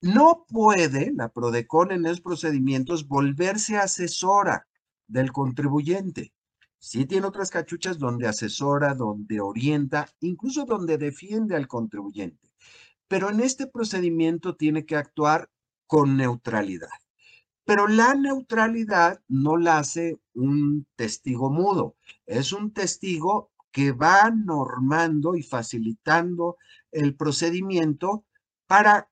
No 0.00 0.46
puede 0.48 1.12
la 1.12 1.28
PRODECON 1.28 1.92
en 1.92 2.06
esos 2.06 2.20
procedimientos 2.22 3.06
volverse 3.06 3.76
asesora 3.76 4.66
del 5.06 5.32
contribuyente. 5.32 6.32
Sí 6.78 7.04
tiene 7.04 7.26
otras 7.26 7.50
cachuchas 7.50 7.98
donde 7.98 8.26
asesora, 8.26 8.94
donde 8.94 9.40
orienta, 9.40 10.08
incluso 10.20 10.64
donde 10.64 10.96
defiende 10.96 11.54
al 11.54 11.68
contribuyente. 11.68 12.48
Pero 13.06 13.28
en 13.28 13.40
este 13.40 13.66
procedimiento 13.66 14.56
tiene 14.56 14.86
que 14.86 14.96
actuar 14.96 15.50
con 15.86 16.16
neutralidad. 16.16 16.88
Pero 17.70 17.86
la 17.86 18.16
neutralidad 18.16 19.22
no 19.28 19.56
la 19.56 19.78
hace 19.78 20.20
un 20.34 20.88
testigo 20.96 21.50
mudo, 21.50 21.94
es 22.26 22.52
un 22.52 22.72
testigo 22.72 23.52
que 23.70 23.92
va 23.92 24.28
normando 24.32 25.36
y 25.36 25.44
facilitando 25.44 26.56
el 26.90 27.14
procedimiento 27.14 28.24
para 28.66 29.08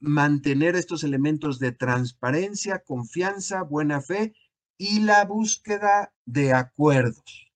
mantener 0.00 0.74
estos 0.74 1.04
elementos 1.04 1.60
de 1.60 1.70
transparencia, 1.70 2.80
confianza, 2.80 3.62
buena 3.62 4.00
fe 4.00 4.34
y 4.76 4.98
la 5.02 5.24
búsqueda 5.24 6.12
de 6.24 6.52
acuerdos. 6.52 7.52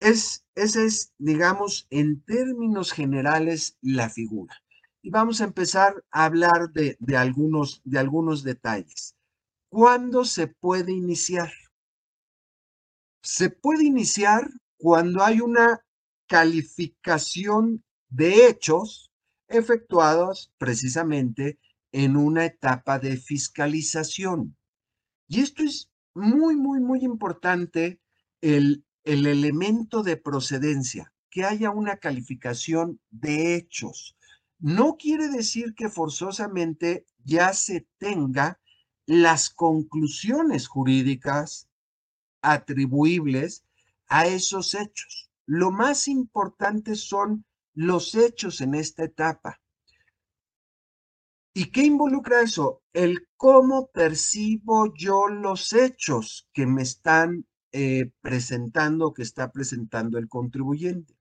Es, 0.00 0.46
esa 0.54 0.80
es, 0.82 1.12
digamos, 1.18 1.86
en 1.90 2.22
términos 2.22 2.90
generales, 2.90 3.76
la 3.82 4.08
figura. 4.08 4.54
Y 5.02 5.10
vamos 5.10 5.40
a 5.40 5.44
empezar 5.44 6.04
a 6.10 6.24
hablar 6.24 6.72
de, 6.72 6.96
de, 7.00 7.16
algunos, 7.16 7.80
de 7.84 7.98
algunos 7.98 8.42
detalles. 8.42 9.16
¿Cuándo 9.70 10.24
se 10.24 10.46
puede 10.46 10.92
iniciar? 10.92 11.52
Se 13.22 13.50
puede 13.50 13.84
iniciar 13.84 14.50
cuando 14.76 15.22
hay 15.22 15.40
una 15.40 15.84
calificación 16.26 17.84
de 18.08 18.48
hechos 18.48 19.10
efectuados 19.48 20.52
precisamente 20.58 21.58
en 21.92 22.16
una 22.16 22.44
etapa 22.44 22.98
de 22.98 23.16
fiscalización. 23.16 24.56
Y 25.28 25.40
esto 25.40 25.62
es 25.62 25.90
muy, 26.14 26.56
muy, 26.56 26.80
muy 26.80 27.04
importante, 27.04 28.00
el, 28.40 28.84
el 29.04 29.26
elemento 29.26 30.02
de 30.02 30.16
procedencia, 30.16 31.12
que 31.30 31.44
haya 31.44 31.70
una 31.70 31.96
calificación 31.96 33.00
de 33.10 33.54
hechos. 33.54 34.16
No 34.60 34.96
quiere 34.96 35.28
decir 35.28 35.74
que 35.74 35.88
forzosamente 35.88 37.06
ya 37.24 37.52
se 37.54 37.86
tenga 37.98 38.60
las 39.06 39.48
conclusiones 39.50 40.68
jurídicas 40.68 41.68
atribuibles 42.42 43.64
a 44.06 44.26
esos 44.26 44.74
hechos. 44.74 45.30
Lo 45.46 45.70
más 45.70 46.08
importante 46.08 46.94
son 46.94 47.44
los 47.74 48.14
hechos 48.14 48.60
en 48.60 48.74
esta 48.74 49.04
etapa. 49.04 49.60
¿Y 51.54 51.70
qué 51.72 51.82
involucra 51.82 52.42
eso? 52.42 52.82
El 52.92 53.28
cómo 53.36 53.90
percibo 53.90 54.94
yo 54.94 55.26
los 55.28 55.72
hechos 55.72 56.48
que 56.52 56.66
me 56.66 56.82
están 56.82 57.46
eh, 57.72 58.12
presentando, 58.20 59.14
que 59.14 59.22
está 59.22 59.50
presentando 59.50 60.18
el 60.18 60.28
contribuyente. 60.28 61.16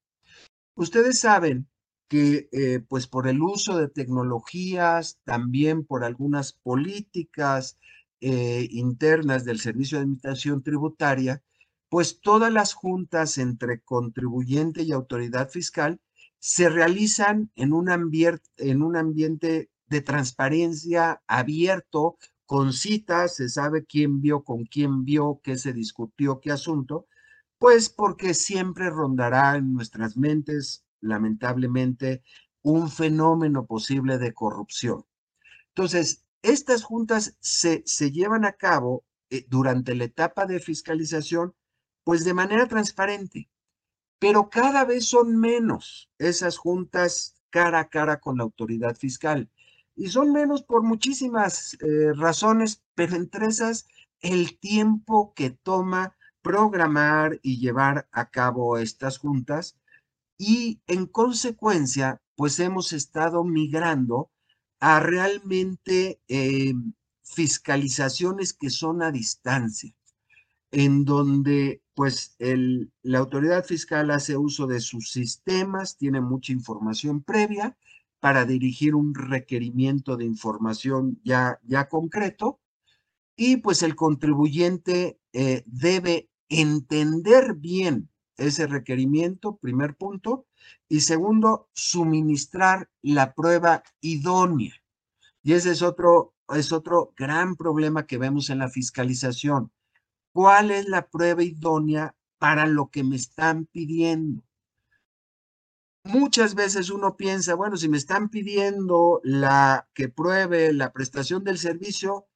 Ustedes 0.76 1.20
saben 1.20 1.68
que 2.10 2.50
eh, 2.52 2.82
pues 2.90 3.08
por 3.08 3.28
el 3.28 3.42
uso 3.42 3.78
de 3.78 3.88
tecnologías, 3.88 5.20
también 5.24 5.86
por 5.86 6.04
algunas 6.04 6.54
políticas 6.54 7.78
eh, 8.20 8.68
internas 8.72 9.46
del 9.46 9.60
Servicio 9.60 9.98
de 9.98 10.04
Administración 10.04 10.64
Tributaria, 10.64 11.44
pues 11.88 12.20
todas 12.22 12.52
las 12.52 12.74
juntas 12.74 13.38
entre 13.38 13.82
contribuyente 13.82 14.84
y 14.84 14.92
autoridad 14.92 15.50
fiscal 15.50 16.02
se 16.40 16.70
realizan 16.70 17.52
en 17.56 17.74
un, 17.74 17.90
en 18.58 18.82
un 18.82 18.96
ambiente 18.98 19.70
de 19.88 20.02
transparencia 20.02 21.22
abierto, 21.28 22.18
con 22.46 22.74
citas, 22.74 23.36
se 23.36 23.48
sabe 23.50 23.86
quién 23.86 24.22
vio, 24.22 24.44
con 24.44 24.66
quién 24.66 25.06
vio, 25.06 25.40
qué 25.44 25.58
se 25.58 25.72
discutió, 25.72 26.40
qué 26.40 26.52
asunto, 26.52 27.06
pues 27.60 27.90
porque 27.90 28.34
siempre 28.34 28.90
rondará 28.90 29.56
en 29.58 29.74
nuestras 29.74 30.18
mentes, 30.18 30.84
lamentablemente, 31.02 32.24
un 32.62 32.90
fenómeno 32.90 33.66
posible 33.66 34.18
de 34.18 34.34
corrupción. 34.34 35.06
Entonces, 35.70 36.26
estas 36.42 36.84
juntas 36.84 37.38
se, 37.40 37.84
se 37.86 38.12
llevan 38.12 38.46
a 38.46 38.54
cabo 38.54 39.06
eh, 39.30 39.46
durante 39.50 39.96
la 39.96 40.06
etapa 40.06 40.46
de 40.46 40.60
fiscalización, 40.60 41.56
pues 42.04 42.26
de 42.26 42.34
manera 42.34 42.68
transparente, 42.68 43.50
pero 44.20 44.50
cada 44.50 44.86
vez 44.86 45.06
son 45.06 45.38
menos 45.38 46.10
esas 46.18 46.58
juntas 46.58 47.36
cara 47.50 47.80
a 47.80 47.90
cara 47.90 48.20
con 48.20 48.38
la 48.38 48.44
autoridad 48.44 48.96
fiscal. 48.96 49.50
Y 49.96 50.08
son 50.08 50.32
menos 50.32 50.64
por 50.64 50.84
muchísimas 50.84 51.76
eh, 51.82 52.14
razones, 52.16 52.84
pero 52.96 53.16
entre 53.16 53.48
esas 53.48 53.88
el 54.22 54.60
tiempo 54.60 55.34
que 55.34 55.52
toma 55.52 56.16
programar 56.42 57.40
y 57.42 57.60
llevar 57.60 58.08
a 58.12 58.30
cabo 58.30 58.78
estas 58.78 59.18
juntas 59.18 59.79
y 60.40 60.82
en 60.88 61.06
consecuencia, 61.06 62.22
pues 62.36 62.60
hemos 62.62 62.94
estado 62.94 63.44
migrando 63.44 64.32
a 64.80 65.02
realmente 65.02 66.22
eh, 66.30 66.74
fiscalizaciones 67.24 68.54
que 68.54 68.70
son 68.70 69.04
a 69.04 69.12
distancia, 69.12 69.94
en 70.72 71.04
donde 71.04 71.84
pues 71.94 72.38
el, 72.40 72.90
la 73.04 73.20
autoridad 73.20 73.66
fiscal 73.66 74.12
hace 74.12 74.38
uso 74.38 74.66
de 74.66 74.80
sus 74.80 75.12
sistemas, 75.12 75.98
tiene 75.98 76.22
mucha 76.22 76.54
información 76.54 77.22
previa 77.22 77.78
para 78.22 78.46
dirigir 78.46 78.96
un 78.96 79.14
requerimiento 79.14 80.16
de 80.16 80.24
información 80.24 81.20
ya, 81.26 81.60
ya 81.64 81.90
concreto 81.90 82.62
y 83.36 83.58
pues 83.58 83.84
el 83.84 83.98
contribuyente 83.98 85.20
eh, 85.34 85.64
debe 85.66 86.30
entender 86.48 87.56
bien 87.56 88.10
ese 88.40 88.68
requerimiento, 88.68 89.58
primer 89.58 89.96
punto, 89.96 90.46
y 90.88 91.02
segundo, 91.02 91.70
suministrar 91.74 92.90
la 93.02 93.34
prueba 93.34 93.84
idónea. 94.02 94.74
Y 95.44 95.54
ese 95.54 95.72
es 95.72 95.82
otro, 95.82 96.34
es 96.50 96.72
otro 96.72 97.14
gran 97.16 97.56
problema 97.56 98.06
que 98.06 98.18
vemos 98.18 98.50
en 98.50 98.60
la 98.60 98.70
fiscalización. 98.70 99.72
¿Cuál 100.34 100.72
es 100.72 100.88
la 100.88 101.08
prueba 101.08 101.44
idónea 101.44 102.16
para 102.38 102.66
lo 102.66 102.90
que 102.90 103.04
me 103.04 103.16
están 103.16 103.66
pidiendo? 103.66 104.44
Muchas 106.04 106.56
veces 106.56 106.90
uno 106.90 107.18
piensa, 107.18 107.56
bueno, 107.56 107.78
si 107.78 107.90
me 107.90 107.98
están 107.98 108.30
pidiendo 108.30 109.20
la 109.24 109.88
que 109.94 110.10
pruebe 110.10 110.74
la 110.74 110.92
prestación 110.92 111.44
del 111.44 111.58
servicio, 111.58 112.28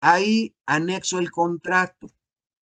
ahí 0.00 0.54
anexo 0.66 1.18
el 1.18 1.30
contrato. 1.30 2.08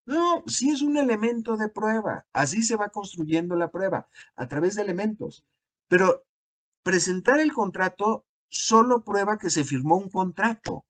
No, 0.07 0.45
sí 0.47 0.71
es 0.71 0.83
un 0.83 0.97
elemento 0.97 1.57
de 1.57 1.69
prueba. 1.69 2.27
Así 2.33 2.63
se 2.63 2.77
va 2.77 2.91
construyendo 2.91 3.57
la 3.57 3.71
prueba, 3.71 4.09
a 4.37 4.49
través 4.49 4.75
de 4.75 4.83
elementos. 4.83 5.45
Pero 5.89 6.25
presentar 6.83 7.41
el 7.41 7.53
contrato 7.53 8.27
solo 8.49 9.03
prueba 9.03 9.39
que 9.39 9.51
se 9.51 9.65
firmó 9.65 9.97
un 9.97 10.11
contrato. 10.11 10.85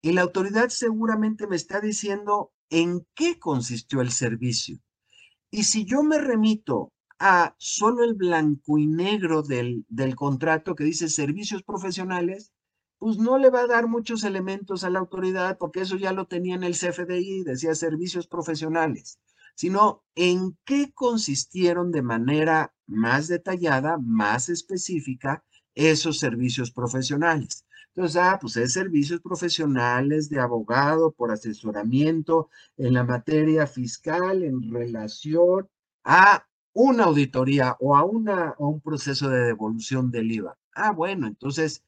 Y 0.00 0.12
la 0.12 0.22
autoridad 0.22 0.68
seguramente 0.68 1.46
me 1.46 1.56
está 1.56 1.80
diciendo 1.80 2.52
en 2.70 3.06
qué 3.14 3.38
consistió 3.38 4.00
el 4.00 4.10
servicio. 4.10 4.78
Y 5.50 5.64
si 5.64 5.84
yo 5.84 6.02
me 6.02 6.18
remito 6.18 6.92
a 7.18 7.54
solo 7.58 8.02
el 8.02 8.14
blanco 8.14 8.78
y 8.78 8.86
negro 8.86 9.42
del, 9.42 9.84
del 9.88 10.16
contrato 10.16 10.74
que 10.74 10.84
dice 10.84 11.08
servicios 11.08 11.62
profesionales, 11.62 12.52
pues 13.02 13.18
no 13.18 13.36
le 13.36 13.50
va 13.50 13.62
a 13.62 13.66
dar 13.66 13.88
muchos 13.88 14.22
elementos 14.22 14.84
a 14.84 14.90
la 14.90 15.00
autoridad 15.00 15.58
porque 15.58 15.80
eso 15.80 15.96
ya 15.96 16.12
lo 16.12 16.28
tenía 16.28 16.54
en 16.54 16.62
el 16.62 16.74
CFDI, 16.74 17.42
decía 17.42 17.74
servicios 17.74 18.28
profesionales, 18.28 19.18
sino 19.56 20.04
en 20.14 20.56
qué 20.64 20.92
consistieron 20.94 21.90
de 21.90 22.02
manera 22.02 22.72
más 22.86 23.26
detallada, 23.26 23.98
más 23.98 24.48
específica, 24.48 25.42
esos 25.74 26.20
servicios 26.20 26.70
profesionales. 26.70 27.66
Entonces, 27.88 28.22
ah, 28.22 28.38
pues 28.40 28.56
es 28.56 28.72
servicios 28.72 29.20
profesionales 29.20 30.28
de 30.28 30.38
abogado 30.38 31.10
por 31.10 31.32
asesoramiento 31.32 32.50
en 32.76 32.94
la 32.94 33.02
materia 33.02 33.66
fiscal 33.66 34.44
en 34.44 34.72
relación 34.72 35.68
a 36.04 36.46
una 36.72 37.06
auditoría 37.06 37.76
o 37.80 37.96
a, 37.96 38.04
una, 38.04 38.50
a 38.50 38.64
un 38.64 38.80
proceso 38.80 39.28
de 39.28 39.40
devolución 39.40 40.12
del 40.12 40.30
IVA. 40.30 40.56
Ah, 40.72 40.92
bueno, 40.92 41.26
entonces 41.26 41.82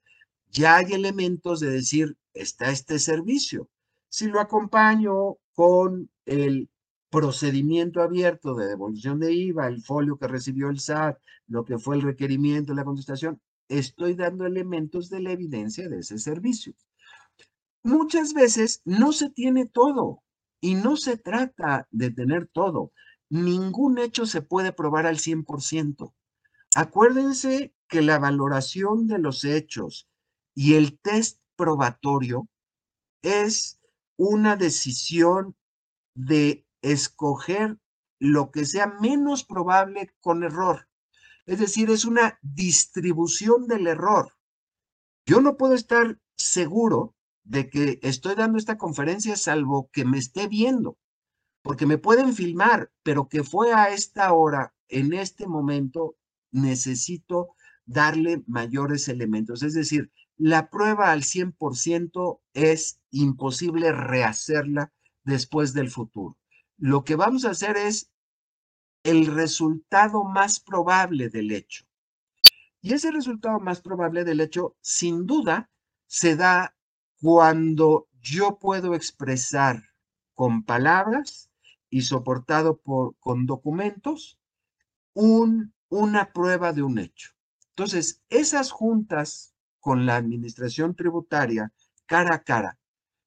ya 0.55 0.77
hay 0.77 0.93
elementos 0.93 1.61
de 1.61 1.69
decir, 1.69 2.17
está 2.33 2.71
este 2.71 2.99
servicio. 2.99 3.69
Si 4.09 4.27
lo 4.27 4.41
acompaño 4.41 5.37
con 5.53 6.09
el 6.25 6.71
procedimiento 7.11 8.01
abierto 8.01 8.55
de 8.55 8.67
devolución 8.67 9.19
de 9.19 9.33
IVA, 9.33 9.67
el 9.67 9.83
folio 9.83 10.17
que 10.17 10.29
recibió 10.29 10.71
el 10.71 10.79
SAT, 10.79 11.19
lo 11.49 11.65
que 11.65 11.79
fue 11.79 11.97
el 11.97 12.03
requerimiento, 12.03 12.73
la 12.73 12.85
contestación, 12.85 13.41
estoy 13.69 14.15
dando 14.15 14.47
elementos 14.47 15.11
de 15.11 15.21
la 15.21 15.33
evidencia 15.33 15.89
de 15.89 15.99
ese 15.99 16.19
servicio. 16.19 16.75
Muchas 17.83 18.33
veces 18.33 18.81
no 18.85 19.13
se 19.13 19.31
tiene 19.31 19.67
todo 19.67 20.23
y 20.61 20.77
no 20.77 20.97
se 20.97 21.17
trata 21.17 21.89
de 21.91 22.11
tener 22.11 22.47
todo. 22.47 22.93
Ningún 23.29 23.99
hecho 23.99 24.25
se 24.25 24.41
puede 24.41 24.73
probar 24.73 25.07
al 25.07 25.19
100%. 25.19 26.15
Acuérdense 26.77 27.75
que 27.89 28.03
la 28.03 28.19
valoración 28.19 29.07
de 29.07 29.19
los 29.19 29.45
hechos 29.45 30.09
y 30.55 30.75
el 30.75 30.99
test 31.01 31.41
probatorio 31.57 32.49
es 33.23 33.81
una 34.17 34.57
decisión 34.57 35.57
de 36.15 36.67
escoger 36.83 37.79
lo 38.21 38.51
que 38.51 38.65
sea 38.65 38.87
menos 39.01 39.45
probable 39.45 40.15
con 40.21 40.45
error. 40.45 40.89
Es 41.47 41.59
decir, 41.59 41.91
es 41.91 42.05
una 42.05 42.39
distribución 42.43 43.67
del 43.67 43.87
error. 43.87 44.33
Yo 45.27 45.41
no 45.41 45.57
puedo 45.57 45.75
estar 45.75 46.19
seguro 46.37 47.15
de 47.45 47.69
que 47.69 47.99
estoy 48.03 48.35
dando 48.35 48.59
esta 48.59 48.79
conferencia 48.79 49.37
salvo 49.37 49.91
que 49.93 50.05
me 50.05 50.19
esté 50.19 50.49
viendo, 50.49 50.99
porque 51.63 51.87
me 51.87 51.99
pueden 51.99 52.35
filmar, 52.35 52.91
pero 53.03 53.29
que 53.29 53.43
fue 53.43 53.73
a 53.75 53.91
esta 53.91 54.33
hora, 54.33 54.75
en 54.89 55.13
este 55.13 55.47
momento, 55.47 56.17
necesito 56.51 57.55
darle 57.85 58.43
mayores 58.47 59.09
elementos. 59.09 59.63
Es 59.63 59.75
decir, 59.75 60.11
la 60.37 60.69
prueba 60.69 61.13
al 61.13 61.23
100% 61.23 62.41
es 62.55 63.01
imposible 63.11 63.93
rehacerla 63.93 64.93
después 65.25 65.73
del 65.75 65.91
futuro. 65.91 66.37
Lo 66.77 67.05
que 67.05 67.17
vamos 67.17 67.45
a 67.45 67.51
hacer 67.51 67.77
es 67.77 68.11
el 69.05 69.27
resultado 69.27 70.25
más 70.25 70.61
probable 70.61 71.29
del 71.29 71.53
hecho. 71.53 71.85
Y 72.81 72.93
ese 72.93 73.11
resultado 73.11 73.61
más 73.61 73.81
probable 73.81 74.25
del 74.25 74.41
hecho, 74.41 74.77
sin 74.81 75.27
duda, 75.27 75.71
se 76.07 76.37
da 76.37 76.77
cuando 77.21 78.09
yo 78.21 78.59
puedo 78.59 78.95
expresar 78.95 79.83
con 80.35 80.65
palabras 80.65 81.51
y 81.89 82.03
soportado 82.03 82.79
por, 82.79 83.17
con 83.19 83.47
documentos 83.47 84.39
un, 85.15 85.73
una 85.89 86.33
prueba 86.33 86.73
de 86.73 86.83
un 86.83 86.99
hecho. 86.99 87.31
Entonces, 87.71 88.23
esas 88.29 88.71
juntas 88.71 89.54
con 89.85 90.07
la 90.07 90.17
administración 90.17 90.95
tributaria 90.95 91.71
cara 92.07 92.37
a 92.37 92.43
cara, 92.43 92.79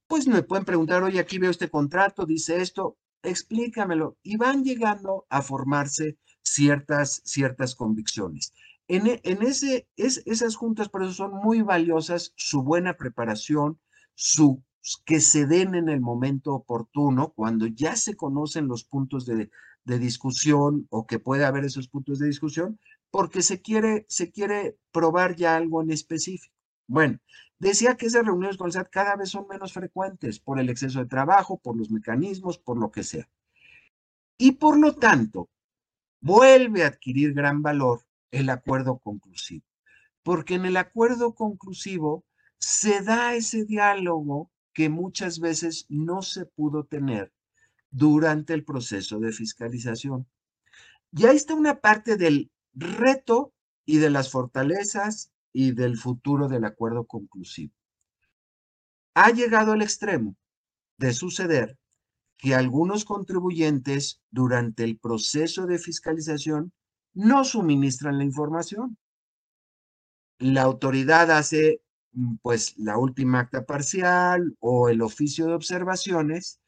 pues 0.08 0.28
me 0.28 0.42
pueden 0.42 0.66
preguntar, 0.66 1.04
oye, 1.04 1.20
aquí 1.20 1.38
veo 1.38 1.52
este 1.52 1.70
contrato, 1.70 2.26
dice 2.26 2.62
esto, 2.62 2.98
explícamelo. 3.22 4.18
Y 4.24 4.38
van 4.38 4.64
llegando 4.64 5.28
a 5.30 5.44
formarse 5.44 6.18
ciertas, 6.42 7.22
ciertas 7.26 7.76
convicciones. 7.76 8.54
En, 8.88 9.06
e, 9.06 9.22
en 9.24 9.44
ese, 9.44 9.88
es, 9.98 10.24
esas 10.26 10.56
juntas, 10.56 10.90
por 10.90 11.04
eso 11.04 11.14
son 11.14 11.36
muy 11.36 11.62
valiosas, 11.62 12.34
su 12.36 12.64
buena 12.64 12.96
preparación, 12.96 13.80
su 14.16 14.64
que 15.06 15.20
se 15.20 15.46
den 15.46 15.76
en 15.76 15.90
el 15.90 16.02
momento 16.02 16.56
oportuno, 16.56 17.34
cuando 17.36 17.68
ya 17.68 17.96
se 17.96 18.16
conocen 18.16 18.68
los 18.68 18.84
puntos 18.84 19.28
de, 19.28 19.52
de 19.84 20.00
discusión 20.00 20.88
o 20.90 21.06
que 21.06 21.20
puede 21.20 21.46
haber 21.46 21.66
esos 21.66 21.88
puntos 21.88 22.18
de 22.18 22.26
discusión, 22.26 22.80
porque 23.18 23.42
se 23.42 23.64
quiere, 23.64 24.06
se 24.08 24.32
quiere 24.32 24.78
probar 24.92 25.36
ya 25.36 25.56
algo 25.56 25.82
en 25.82 25.90
específico. 25.90 26.54
Bueno, 26.86 27.18
decía 27.58 27.98
que 27.98 28.06
esas 28.06 28.24
reuniones 28.24 28.58
con 28.58 28.68
el 28.68 28.74
SAT 28.74 28.92
cada 28.92 29.16
vez 29.16 29.30
son 29.30 29.48
menos 29.48 29.74
frecuentes 29.74 30.40
por 30.40 30.60
el 30.60 30.70
exceso 30.70 31.00
de 31.00 31.08
trabajo, 31.08 31.58
por 31.58 31.76
los 31.76 31.90
mecanismos, 31.90 32.60
por 32.60 32.78
lo 32.78 32.92
que 32.92 33.02
sea. 33.04 33.28
Y 34.38 34.52
por 34.52 34.78
lo 34.78 34.94
tanto, 34.98 35.50
vuelve 36.22 36.84
a 36.84 36.90
adquirir 36.90 37.34
gran 37.34 37.64
valor 37.64 38.06
el 38.30 38.52
acuerdo 38.52 39.00
conclusivo, 39.00 39.66
porque 40.22 40.54
en 40.54 40.68
el 40.68 40.78
acuerdo 40.78 41.34
conclusivo 41.34 42.24
se 42.60 43.02
da 43.02 43.34
ese 43.34 43.66
diálogo 43.66 44.52
que 44.74 44.90
muchas 44.90 45.40
veces 45.40 45.88
no 45.90 46.22
se 46.22 46.46
pudo 46.46 46.84
tener 46.84 47.34
durante 47.90 48.54
el 48.54 48.64
proceso 48.64 49.20
de 49.20 49.32
fiscalización. 49.32 50.28
Y 51.12 51.26
ahí 51.26 51.36
está 51.36 51.56
una 51.56 51.80
parte 51.80 52.16
del 52.16 52.52
reto 52.78 53.54
y 53.86 53.98
de 53.98 54.10
las 54.10 54.32
fortalezas 54.32 55.32
y 55.54 55.72
del 55.72 55.98
futuro 55.98 56.48
del 56.48 56.66
acuerdo 56.66 57.06
conclusivo. 57.06 57.74
Ha 59.16 59.32
llegado 59.32 59.72
al 59.72 59.82
extremo 59.82 60.36
de 60.98 61.14
suceder 61.14 61.78
que 62.38 62.54
algunos 62.54 63.04
contribuyentes 63.04 64.22
durante 64.30 64.84
el 64.84 65.00
proceso 65.00 65.66
de 65.66 65.80
fiscalización 65.80 66.72
no 67.14 67.44
suministran 67.44 68.20
la 68.20 68.24
información. 68.24 68.98
La 70.38 70.62
autoridad 70.62 71.32
hace 71.32 71.82
mm, 72.12 72.36
pues 72.44 72.78
la 72.78 72.98
última 73.00 73.40
acta 73.40 73.66
parcial 73.66 74.56
o 74.60 74.90
el 74.90 75.02
oficio 75.02 75.48
de 75.48 75.56
observaciones 75.56 76.60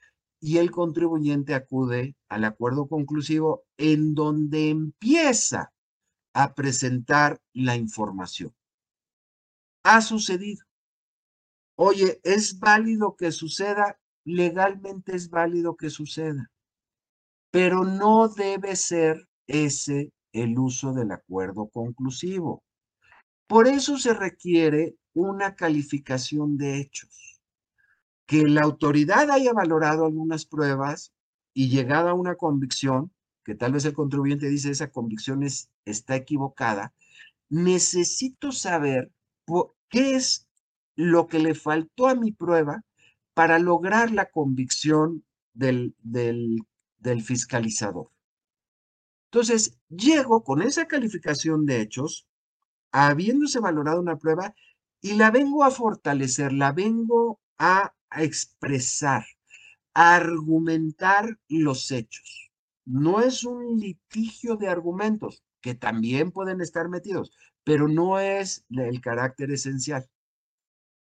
y 0.41 0.58
el 0.58 0.72
contribuyente 0.72 1.54
acude 1.54 2.15
al 2.30 2.45
acuerdo 2.45 2.88
conclusivo 2.88 3.65
en 3.78 4.15
donde 4.15 4.69
empieza 4.69 5.72
a 6.39 6.54
presentar 6.56 7.41
la 7.54 7.75
información. 7.75 8.56
Ha 9.84 9.99
sucedido. 9.99 10.63
Oye, 11.75 12.21
¿es 12.23 12.60
válido 12.60 13.17
que 13.17 13.34
suceda? 13.34 13.99
Legalmente 14.23 15.17
es 15.17 15.30
válido 15.30 15.75
que 15.75 15.89
suceda, 15.89 16.49
pero 17.52 17.84
no 17.84 18.30
debe 18.30 18.78
ser 18.78 19.28
ese 19.47 20.13
el 20.32 20.58
uso 20.58 20.93
del 20.93 21.12
acuerdo 21.12 21.67
conclusivo. 21.67 22.63
Por 23.45 23.67
eso 23.67 23.97
se 23.97 24.13
requiere 24.13 24.95
una 25.13 25.56
calificación 25.56 26.58
de 26.58 26.80
hechos. 26.80 27.41
Que 28.25 28.43
la 28.43 28.62
autoridad 28.62 29.30
haya 29.30 29.52
valorado 29.52 30.06
algunas 30.06 30.45
pruebas 30.45 31.12
y 31.54 31.67
llegado 31.67 32.08
a 32.08 32.13
una 32.13 32.36
convicción, 32.36 33.12
que 33.49 33.55
tal 33.55 33.73
vez 33.73 33.83
el 33.85 33.93
contribuyente 33.93 34.47
dice 34.47 34.69
esa 34.69 34.91
convicción 34.91 35.41
es, 35.41 35.71
está 35.83 36.15
equivocada, 36.15 36.93
necesito 37.49 38.51
saber 38.51 39.12
qué 39.89 40.13
es 40.13 40.47
lo 40.95 41.25
que 41.25 41.39
le 41.39 41.55
faltó 41.55 42.07
a 42.07 42.13
mi 42.13 42.31
prueba 42.31 42.83
para 43.33 43.57
lograr 43.57 44.12
la 44.12 44.29
convicción 44.29 45.25
del, 45.53 45.95
del, 46.03 46.59
del 46.99 47.23
fiscalizador. 47.23 48.12
Entonces, 49.31 49.79
llego 49.89 50.43
con 50.43 50.62
esa 50.62 50.85
calificación 50.85 51.65
de 51.65 51.81
hechos, 51.81 52.27
habiéndose 52.91 53.59
valorado 53.59 53.99
una 53.99 54.19
prueba, 54.19 54.53
y 55.01 55.13
la 55.13 55.31
vengo 55.31 55.63
a 55.63 55.71
fortalecer, 55.71 56.53
la 56.53 56.71
vengo 56.71 57.39
a, 57.57 57.95
expresar, 58.12 59.25
a 59.95 60.17
argumentar 60.17 61.39
los 61.47 61.89
hechos. 61.89 62.48
No 62.89 63.21
es 63.21 63.43
un 63.43 63.80
litigio 63.80 64.56
de 64.56 64.67
argumentos, 64.67 65.43
que 65.62 65.75
también 65.75 66.32
pueden 66.32 66.60
estar 66.60 66.89
metidos, 66.89 67.32
pero 67.63 67.88
no 67.88 68.19
es 68.19 68.65
el 68.69 68.99
carácter 68.99 69.52
esencial. 69.52 70.10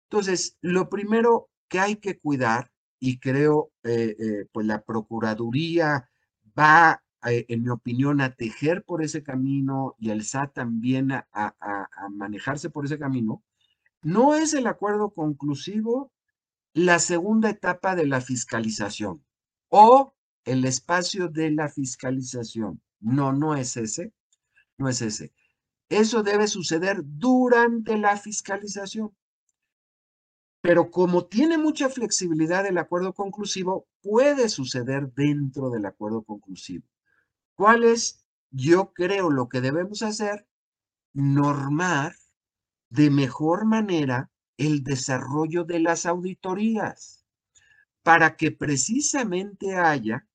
Entonces, 0.10 0.58
lo 0.60 0.90
primero 0.90 1.50
que 1.70 1.80
hay 1.80 1.96
que 1.96 2.20
cuidar, 2.20 2.72
y 3.00 3.20
creo, 3.20 3.72
eh, 3.84 4.16
eh, 4.20 4.46
pues 4.52 4.68
la 4.68 4.82
Procuraduría 4.82 6.10
va 6.58 7.02
eh, 7.26 7.46
en 7.48 7.64
mi 7.64 7.70
opinión, 7.70 8.22
a 8.22 8.34
tejer 8.34 8.84
por 8.84 9.02
ese 9.02 9.24
camino 9.24 9.96
y 9.98 10.10
el 10.10 10.24
SAT 10.26 10.54
también 10.54 11.12
a, 11.12 11.26
manejarse 12.12 12.70
por 12.70 12.86
ese 12.86 13.00
camino, 13.00 13.44
no 14.02 14.36
es 14.36 14.54
el 14.54 14.68
acuerdo 14.68 15.12
conclusivo 15.12 16.12
la 16.74 17.00
segunda 17.00 17.50
etapa 17.50 17.96
de 17.96 18.06
la 18.06 18.22
fiscalización 18.22 19.24
o 19.70 20.14
el 20.46 20.66
espacio 20.66 21.28
de 21.28 21.52
la 21.52 21.70
fiscalización. 21.70 22.82
No, 23.00 23.32
no 23.34 23.56
es 23.56 23.78
ese, 23.78 24.14
no 24.78 24.90
es 24.90 25.02
ese. 25.02 25.34
Eso 25.90 26.24
debe 26.24 26.48
suceder 26.48 27.02
durante 27.04 27.98
la 27.98 28.18
fiscalización. 28.18 29.16
Pero 30.62 30.92
como 30.92 31.26
tiene 31.26 31.58
mucha 31.58 31.90
flexibilidad 31.90 32.66
el 32.66 32.78
acuerdo 32.78 33.14
conclusivo, 33.14 33.88
puede 34.02 34.50
suceder 34.50 35.12
dentro 35.14 35.70
del 35.70 35.86
acuerdo 35.86 36.24
conclusivo. 36.24 36.86
¿Cuál 37.56 37.84
es, 37.84 38.26
yo 38.52 38.94
creo, 38.94 39.30
lo 39.30 39.48
que 39.48 39.62
debemos 39.62 40.02
hacer? 40.02 40.48
Normar 41.14 42.16
de 42.90 43.10
mejor 43.10 43.66
manera 43.66 44.32
el 44.58 44.84
desarrollo 44.84 45.64
de 45.64 45.80
las 45.80 46.06
auditorías 46.06 47.26
para 48.04 48.36
que 48.36 48.52
precisamente 48.52 49.76
haya 49.76 50.28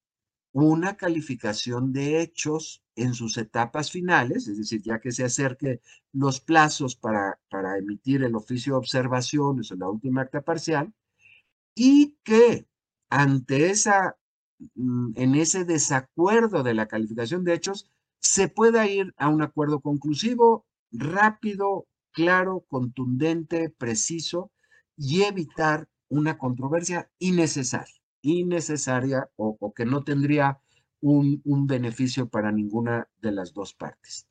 una 0.54 0.96
calificación 0.96 1.92
de 1.92 2.22
hechos 2.22 2.82
en 2.96 3.12
sus 3.12 3.36
etapas 3.36 3.90
finales, 3.90 4.48
es 4.48 4.56
decir, 4.56 4.82
ya 4.82 5.00
que 5.00 5.12
se 5.12 5.24
acerque 5.24 5.80
los 6.12 6.40
plazos 6.40 6.96
para, 6.96 7.38
para 7.50 7.76
emitir 7.76 8.22
el 8.22 8.34
oficio 8.36 8.74
de 8.74 8.78
observaciones 8.78 9.70
o 9.70 9.76
la 9.76 9.90
última 9.90 10.22
acta 10.22 10.40
parcial, 10.40 10.94
y 11.74 12.16
que 12.24 12.66
ante 13.10 13.70
esa 13.70 14.16
Mm, 14.74 15.12
en 15.16 15.34
ese 15.34 15.64
desacuerdo 15.64 16.62
de 16.62 16.74
la 16.74 16.86
calificación 16.86 17.44
de 17.44 17.54
hechos, 17.54 17.90
se 18.20 18.48
pueda 18.48 18.86
ir 18.86 19.14
a 19.16 19.28
un 19.28 19.42
acuerdo 19.42 19.80
conclusivo, 19.80 20.66
rápido, 20.90 21.86
claro, 22.12 22.64
contundente, 22.68 23.70
preciso 23.70 24.52
y 24.96 25.22
evitar 25.22 25.88
una 26.08 26.38
controversia 26.38 27.10
innecesaria, 27.18 27.94
innecesaria 28.24 29.30
o, 29.36 29.72
que 29.74 29.84
no 29.84 30.02
tendría 30.02 30.58
un, 31.00 31.40
un 31.44 31.66
beneficio 31.66 32.28
para 32.28 32.50
ninguna 32.50 33.08
de 33.20 33.32
las 33.32 33.52
dos 33.52 33.74
partes. 33.74 34.26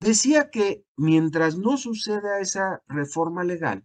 Decía 0.00 0.50
que 0.50 0.84
mientras 0.96 1.58
no 1.58 1.76
suceda 1.76 2.40
esa 2.40 2.82
reforma 2.88 3.44
legal, 3.44 3.84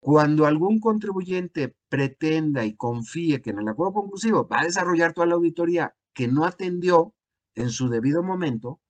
cuando 0.00 0.46
algún 0.46 0.80
contribuyente 0.80 1.76
pretenda 1.88 2.64
y 2.64 2.74
confíe 2.74 3.40
que 3.40 3.50
en 3.50 3.60
el 3.60 3.68
acuerdo 3.68 3.94
conclusivo 3.94 4.48
va 4.48 4.60
a 4.60 4.64
desarrollar 4.64 5.12
toda 5.12 5.28
la 5.28 5.34
auditoría 5.34 5.94
que 6.12 6.26
no 6.26 6.44
atendió 6.44 7.14
en 7.54 7.70
su 7.70 7.88
debido 7.88 8.22
momento, 8.22 8.80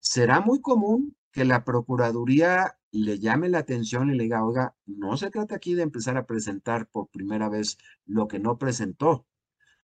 será 0.00 0.40
muy 0.40 0.60
común 0.60 1.16
que 1.32 1.44
la 1.44 1.64
Procuraduría 1.64 2.78
le 2.92 3.18
llame 3.18 3.48
la 3.48 3.58
atención 3.58 4.10
y 4.10 4.16
le 4.16 4.22
diga, 4.22 4.44
oiga, 4.44 4.74
no 4.86 5.16
se 5.16 5.30
trata 5.30 5.56
aquí 5.56 5.74
de 5.74 5.82
empezar 5.82 6.16
a 6.16 6.26
presentar 6.26 6.88
por 6.88 7.08
primera 7.08 7.48
vez 7.48 7.76
lo 8.06 8.28
que 8.28 8.38
no 8.38 8.56
presentó. 8.56 9.26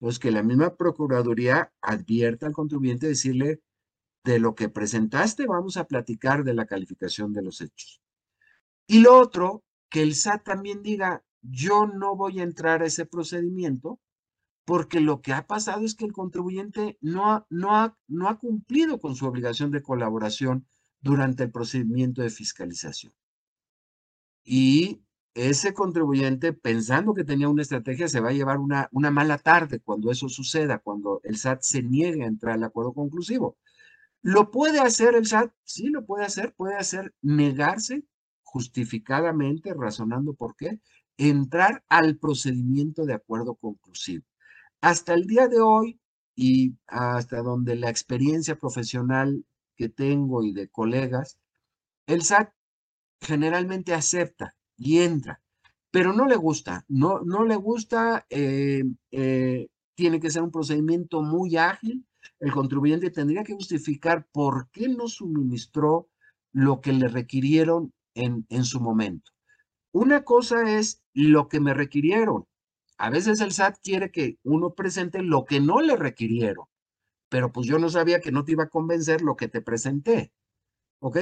Entonces, 0.01 0.19
que 0.19 0.31
la 0.31 0.43
misma 0.43 0.77
Procuraduría 0.77 1.73
advierta 1.81 2.47
al 2.47 2.53
contribuyente 2.53 3.09
decirle, 3.09 3.61
de 4.25 4.39
lo 4.39 4.55
que 4.55 4.69
presentaste 4.69 5.47
vamos 5.47 5.77
a 5.77 5.87
platicar 5.87 6.45
de 6.45 6.55
la 6.55 6.67
calificación 6.67 7.33
de 7.33 7.43
los 7.43 7.61
hechos. 7.61 8.03
Y 8.87 9.01
lo 9.01 9.19
otro 9.19 9.65
que 9.89 10.03
el 10.03 10.15
SAT 10.15 10.45
también 10.45 10.83
diga, 10.83 11.25
yo 11.41 11.87
no 11.87 12.17
voy 12.17 12.41
a 12.41 12.43
entrar 12.43 12.83
a 12.83 12.87
ese 12.87 13.07
procedimiento 13.07 14.01
porque 14.65 15.01
lo 15.01 15.23
que 15.23 15.33
ha 15.33 15.47
pasado 15.47 15.85
es 15.85 15.95
que 15.95 16.05
el 16.05 16.13
contribuyente 16.13 16.99
no 17.01 17.33
ha, 17.33 17.47
no 17.49 17.75
ha, 17.75 17.97
no 18.07 18.29
ha 18.29 18.39
cumplido 18.39 19.01
con 19.01 19.17
su 19.17 19.25
obligación 19.25 19.71
de 19.71 19.83
colaboración 19.83 20.67
durante 21.01 21.45
el 21.45 21.51
procedimiento 21.51 22.21
de 22.21 22.29
fiscalización. 22.29 23.15
Y 24.45 25.03
ese 25.39 25.73
contribuyente, 25.73 26.53
pensando 26.53 27.15
que 27.15 27.25
tenía 27.25 27.49
una 27.49 27.63
estrategia, 27.63 28.09
se 28.09 28.21
va 28.21 28.31
a 28.31 28.33
llevar 28.33 28.59
una, 28.59 28.89
una 28.93 29.11
mala 29.11 29.39
tarde 29.39 29.81
cuando 29.81 30.11
eso 30.11 30.29
suceda, 30.29 30.79
cuando 30.79 31.21
el 31.23 31.37
SAT 31.37 31.63
se 31.63 31.83
niegue 31.83 32.25
a 32.25 32.27
entrar 32.27 32.55
al 32.57 32.65
acuerdo 32.65 32.93
conclusivo. 32.93 33.57
¿Lo 34.23 34.51
puede 34.51 34.81
hacer 34.81 35.15
el 35.15 35.27
SAT? 35.27 35.53
Sí, 35.63 35.89
lo 35.91 36.05
puede 36.05 36.25
hacer. 36.25 36.55
Puede 36.55 36.75
hacer 36.75 37.15
negarse 37.23 38.05
justificadamente, 38.43 39.75
razonando 39.75 40.35
por 40.35 40.57
qué, 40.57 40.81
entrar 41.19 41.85
al 41.89 42.17
procedimiento 42.19 43.05
de 43.07 43.15
acuerdo 43.15 43.55
conclusivo. 43.55 44.25
Hasta 44.81 45.15
el 45.15 45.27
día 45.27 45.49
de 45.49 45.61
hoy 45.61 46.01
y 46.35 46.75
hasta 46.87 47.43
donde 47.43 47.77
la 47.77 47.91
experiencia 47.91 48.57
profesional 48.57 49.45
que 49.77 49.89
tengo 49.89 50.43
y 50.43 50.53
de 50.53 50.69
colegas, 50.69 51.39
el 52.07 52.23
SAT 52.23 52.53
generalmente 53.21 53.95
acepta 53.95 54.57
y 54.79 55.01
entra, 55.01 55.43
pero 55.91 56.13
no 56.13 56.27
le 56.27 56.37
gusta, 56.37 56.85
no, 56.89 57.21
no 57.21 57.45
le 57.45 57.57
gusta, 57.57 58.25
eh, 58.31 58.85
eh, 59.11 59.69
tiene 59.95 60.21
que 60.21 60.31
ser 60.31 60.43
un 60.43 60.51
procedimiento 60.51 61.23
muy 61.23 61.57
ágil, 61.57 62.07
el 62.39 62.53
contribuyente 62.53 63.11
tendría 63.11 63.43
que 63.43 63.55
justificar 63.55 64.27
por 64.33 64.71
qué 64.71 64.89
no 64.89 65.09
suministró 65.09 66.09
lo 66.53 66.81
que 66.81 66.93
le 66.93 67.09
requirieron 67.09 67.93
en, 68.15 68.65
su 68.65 68.81
momento. 68.81 69.33
Una 69.93 70.25
cosa 70.25 70.77
es 70.79 71.03
lo 71.13 71.49
que 71.49 71.61
me 71.61 71.75
requirieron. 71.75 72.47
A 72.97 73.11
veces 73.11 73.41
el 73.41 73.53
SAT 73.53 73.79
quiere 73.83 74.11
que 74.11 74.39
uno 74.43 74.75
presente 74.75 75.23
lo 75.23 75.45
que 75.45 75.61
no 75.61 75.81
le 75.81 75.97
requirieron, 75.97 76.67
pero 77.29 77.53
pues 77.53 77.67
yo 77.67 77.79
no 77.79 77.89
sabía 77.89 78.21
que 78.21 78.33
no 78.33 78.45
te 78.45 78.53
iba 78.53 78.65
a 78.65 78.69
convencer 78.69 79.23
lo 79.23 79.37
que 79.37 79.49
te 79.49 79.63
presenté. 79.63 80.33
¿Ok? 81.01 81.19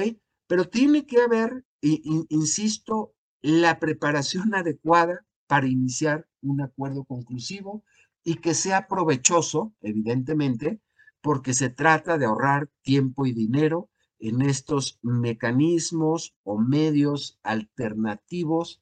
Pero 0.47 0.65
tiene 0.69 1.05
que 1.05 1.21
haber, 1.21 1.65
insisto, 1.81 3.13
la 3.41 3.79
preparación 3.79 4.55
adecuada 4.55 5.25
para 5.47 5.67
iniciar 5.67 6.27
un 6.41 6.61
acuerdo 6.61 7.03
conclusivo 7.05 7.83
y 8.23 8.35
que 8.35 8.53
sea 8.53 8.87
provechoso, 8.87 9.73
evidentemente, 9.81 10.81
porque 11.21 11.53
se 11.53 11.69
trata 11.69 12.17
de 12.17 12.25
ahorrar 12.25 12.69
tiempo 12.81 13.25
y 13.25 13.33
dinero 13.33 13.89
en 14.19 14.41
estos 14.41 14.99
mecanismos 15.01 16.35
o 16.43 16.57
medios 16.57 17.39
alternativos 17.43 18.81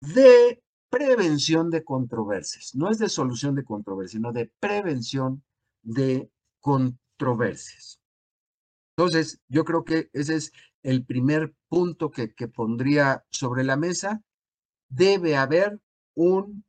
de 0.00 0.62
prevención 0.90 1.70
de 1.70 1.84
controversias. 1.84 2.74
No 2.74 2.90
es 2.90 2.98
de 2.98 3.08
solución 3.08 3.54
de 3.54 3.64
controversias, 3.64 4.18
sino 4.18 4.32
de 4.32 4.52
prevención 4.60 5.42
de 5.82 6.30
controversias. 6.60 8.01
Entonces, 8.96 9.40
yo 9.48 9.64
creo 9.64 9.84
que 9.84 10.10
ese 10.12 10.36
es 10.36 10.52
el 10.82 11.04
primer 11.04 11.54
punto 11.68 12.10
que, 12.10 12.28
pondría 12.48 13.24
sobre 13.30 13.64
la 13.64 13.76
mesa. 13.76 14.22
Debe 14.88 15.36
haber 15.36 15.80
un, 16.14 16.64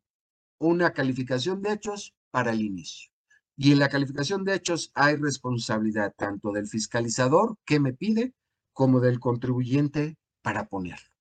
una 0.59 0.93
calificación 0.93 1.61
de 1.61 1.73
hechos 1.73 2.13
para 2.31 2.51
el 2.51 2.61
inicio. 2.61 3.11
Y 3.55 3.73
en 3.73 3.79
la 3.79 3.89
calificación 3.89 4.43
de 4.43 4.55
hechos 4.55 4.91
hay 4.95 5.15
responsabilidad 5.15 6.13
tanto 6.17 6.51
del 6.51 6.67
fiscalizador 6.67 7.57
que 7.65 7.79
me 7.79 7.93
pide 7.93 8.33
como 8.71 8.99
del 8.99 9.19
contribuyente 9.19 10.17
para 10.41 10.67
ponerlo. 10.67 11.13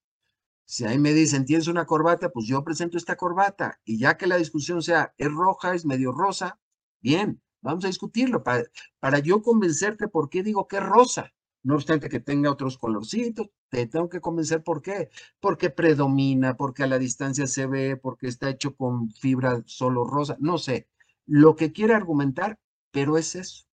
Si 0.64 0.86
ahí 0.86 0.98
me 0.98 1.12
dicen, 1.12 1.44
tienes 1.44 1.66
una 1.66 1.84
corbata, 1.84 2.30
pues 2.30 2.46
yo 2.46 2.64
presento 2.64 2.96
esta 2.96 3.16
corbata. 3.16 3.80
Y 3.84 3.98
ya 3.98 4.16
que 4.16 4.26
la 4.26 4.38
discusión 4.38 4.82
sea, 4.82 5.12
es 5.18 5.30
roja, 5.30 5.74
es 5.74 5.84
medio 5.84 6.12
rosa, 6.12 6.58
bien, 7.00 7.42
vamos 7.62 7.84
a 7.84 7.88
discutirlo 7.88 8.42
para, 8.42 8.64
para 9.00 9.18
yo 9.20 9.42
convencerte 9.42 10.08
por 10.08 10.28
qué 10.28 10.42
digo 10.42 10.68
que 10.68 10.76
es 10.76 10.82
rosa. 10.82 11.32
No 11.64 11.76
obstante 11.76 12.08
que 12.08 12.20
tenga 12.20 12.50
otros 12.50 12.76
colorcitos, 12.76 13.48
te 13.68 13.86
tengo 13.86 14.08
que 14.08 14.20
convencer 14.20 14.62
por 14.64 14.82
qué. 14.82 15.10
Porque 15.40 15.70
predomina, 15.70 16.56
porque 16.56 16.82
a 16.82 16.88
la 16.88 16.98
distancia 16.98 17.46
se 17.46 17.66
ve, 17.66 17.96
porque 17.96 18.26
está 18.26 18.50
hecho 18.50 18.74
con 18.74 19.10
fibra 19.12 19.62
solo 19.66 20.04
rosa, 20.04 20.36
no 20.40 20.58
sé 20.58 20.88
lo 21.26 21.56
que 21.56 21.72
quiere 21.72 21.94
argumentar, 21.94 22.58
pero 22.90 23.16
es 23.18 23.34
eso. 23.36 23.64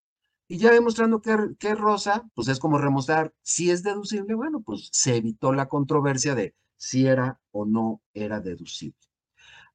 Y 0.47 0.57
ya 0.57 0.71
demostrando 0.71 1.21
que, 1.21 1.35
que 1.59 1.75
rosa, 1.75 2.29
pues 2.33 2.47
es 2.47 2.59
como 2.59 2.77
remostrar 2.77 3.33
si 3.41 3.71
es 3.71 3.83
deducible, 3.83 4.33
bueno, 4.33 4.61
pues 4.61 4.89
se 4.91 5.17
evitó 5.17 5.53
la 5.53 5.67
controversia 5.67 6.35
de 6.35 6.55
si 6.77 7.05
era 7.07 7.39
o 7.51 7.65
no 7.65 8.01
era 8.13 8.39
deducible. 8.39 8.97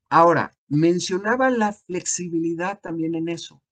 Ahora, 0.08 0.56
mencionaba 0.68 1.50
la 1.50 1.72
flexibilidad 1.72 2.80
también 2.80 3.14
en 3.14 3.28
eso. 3.28 3.62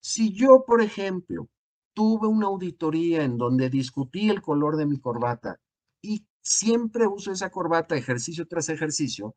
Si 0.00 0.32
yo, 0.32 0.64
por 0.66 0.82
ejemplo, 0.82 1.48
tuve 1.92 2.28
una 2.28 2.46
auditoría 2.46 3.24
en 3.24 3.36
donde 3.36 3.70
discutí 3.70 4.30
el 4.30 4.40
color 4.40 4.76
de 4.76 4.86
mi 4.86 4.98
corbata 5.00 5.60
y 6.00 6.26
siempre 6.40 7.06
uso 7.06 7.32
esa 7.32 7.50
corbata 7.50 7.96
ejercicio 7.96 8.46
tras 8.46 8.68
ejercicio, 8.68 9.34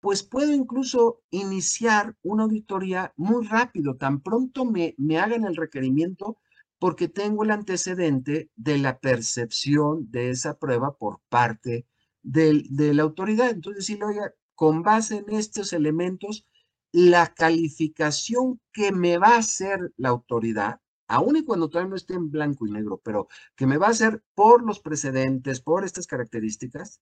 pues 0.00 0.22
puedo 0.22 0.52
incluso 0.52 1.20
iniciar 1.30 2.16
una 2.22 2.44
auditoría 2.44 3.12
muy 3.16 3.46
rápido, 3.46 3.96
tan 3.96 4.22
pronto 4.22 4.64
me, 4.64 4.94
me 4.96 5.18
hagan 5.18 5.44
el 5.44 5.56
requerimiento, 5.56 6.38
porque 6.78 7.08
tengo 7.08 7.44
el 7.44 7.50
antecedente 7.50 8.50
de 8.56 8.78
la 8.78 8.98
percepción 8.98 10.10
de 10.10 10.30
esa 10.30 10.58
prueba 10.58 10.96
por 10.96 11.20
parte 11.28 11.86
de 12.22 12.94
la 12.94 13.02
autoridad. 13.02 13.50
Entonces, 13.50 13.84
si 13.84 13.98
lo 13.98 14.06
oiga, 14.08 14.32
con 14.54 14.82
base 14.82 15.18
en 15.18 15.30
estos 15.34 15.74
elementos, 15.74 16.46
la 16.92 17.32
calificación 17.34 18.60
que 18.72 18.92
me 18.92 19.18
va 19.18 19.34
a 19.34 19.38
hacer 19.38 19.92
la 19.96 20.08
autoridad, 20.08 20.80
aun 21.06 21.36
y 21.36 21.44
cuando 21.44 21.68
todavía 21.68 21.90
no 21.90 21.96
esté 21.96 22.14
en 22.14 22.30
blanco 22.30 22.66
y 22.66 22.70
negro, 22.70 23.00
pero 23.04 23.28
que 23.56 23.66
me 23.66 23.76
va 23.76 23.88
a 23.88 23.90
hacer 23.90 24.22
por 24.34 24.64
los 24.64 24.80
precedentes, 24.80 25.60
por 25.60 25.84
estas 25.84 26.06
características, 26.06 27.00